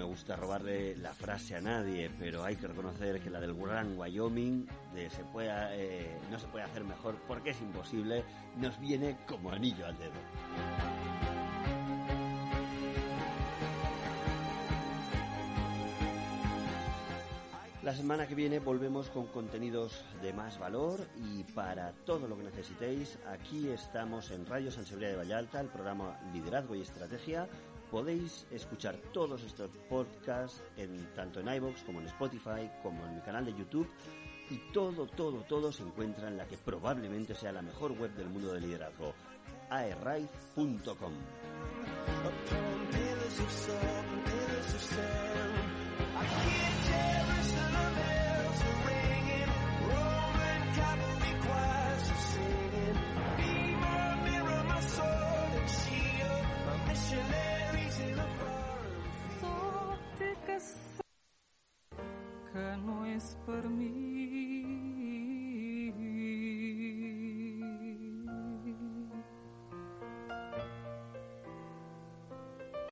Me 0.03 0.09
gusta 0.09 0.35
robarle 0.35 0.97
la 0.97 1.13
frase 1.13 1.55
a 1.55 1.61
nadie, 1.61 2.11
pero 2.19 2.43
hay 2.43 2.57
que 2.57 2.67
reconocer 2.67 3.21
que 3.21 3.29
la 3.29 3.39
del 3.39 3.53
Gran 3.53 3.97
Wyoming 3.97 4.67
de 4.93 5.09
se 5.09 5.23
eh, 5.33 6.17
no 6.29 6.37
se 6.37 6.47
puede 6.47 6.65
hacer 6.65 6.83
mejor 6.83 7.15
porque 7.25 7.51
es 7.51 7.61
imposible, 7.61 8.25
nos 8.57 8.77
viene 8.81 9.19
como 9.25 9.49
anillo 9.49 9.85
al 9.85 9.97
dedo. 9.97 10.11
La 17.81 17.93
semana 17.93 18.27
que 18.27 18.35
viene 18.35 18.59
volvemos 18.59 19.09
con 19.09 19.27
contenidos 19.27 20.03
de 20.21 20.33
más 20.33 20.59
valor 20.59 20.99
y 21.15 21.43
para 21.43 21.93
todo 22.05 22.27
lo 22.27 22.37
que 22.37 22.43
necesitéis, 22.43 23.17
aquí 23.29 23.69
estamos 23.69 24.31
en 24.31 24.45
Radio 24.45 24.69
Sensibilidad 24.69 25.11
de 25.11 25.17
Vallalta, 25.17 25.61
el 25.61 25.67
programa 25.67 26.19
Liderazgo 26.33 26.75
y 26.75 26.81
Estrategia. 26.81 27.47
Podéis 27.93 28.45
escuchar 28.49 28.97
todos 29.13 29.43
estos 29.43 29.69
podcasts 29.87 30.63
en, 30.77 31.13
tanto 31.13 31.41
en 31.41 31.47
iVoox 31.47 31.83
como 31.83 31.99
en 31.99 32.07
Spotify, 32.07 32.67
como 32.81 33.05
en 33.05 33.17
mi 33.17 33.21
canal 33.21 33.45
de 33.45 33.53
YouTube. 33.53 33.87
Y 34.49 34.57
todo, 34.73 35.05
todo, 35.05 35.43
todo 35.43 35.71
se 35.71 35.83
encuentra 35.83 36.27
en 36.27 36.37
la 36.37 36.47
que 36.47 36.57
probablemente 36.57 37.35
sea 37.35 37.51
la 37.51 37.61
mejor 37.61 37.91
web 37.91 38.11
del 38.15 38.29
mundo 38.29 38.51
del 38.51 38.63
liderazgo, 38.63 39.13
no 39.69 39.77
că 60.45 60.59
for 63.45 63.67
me. 63.69 64.82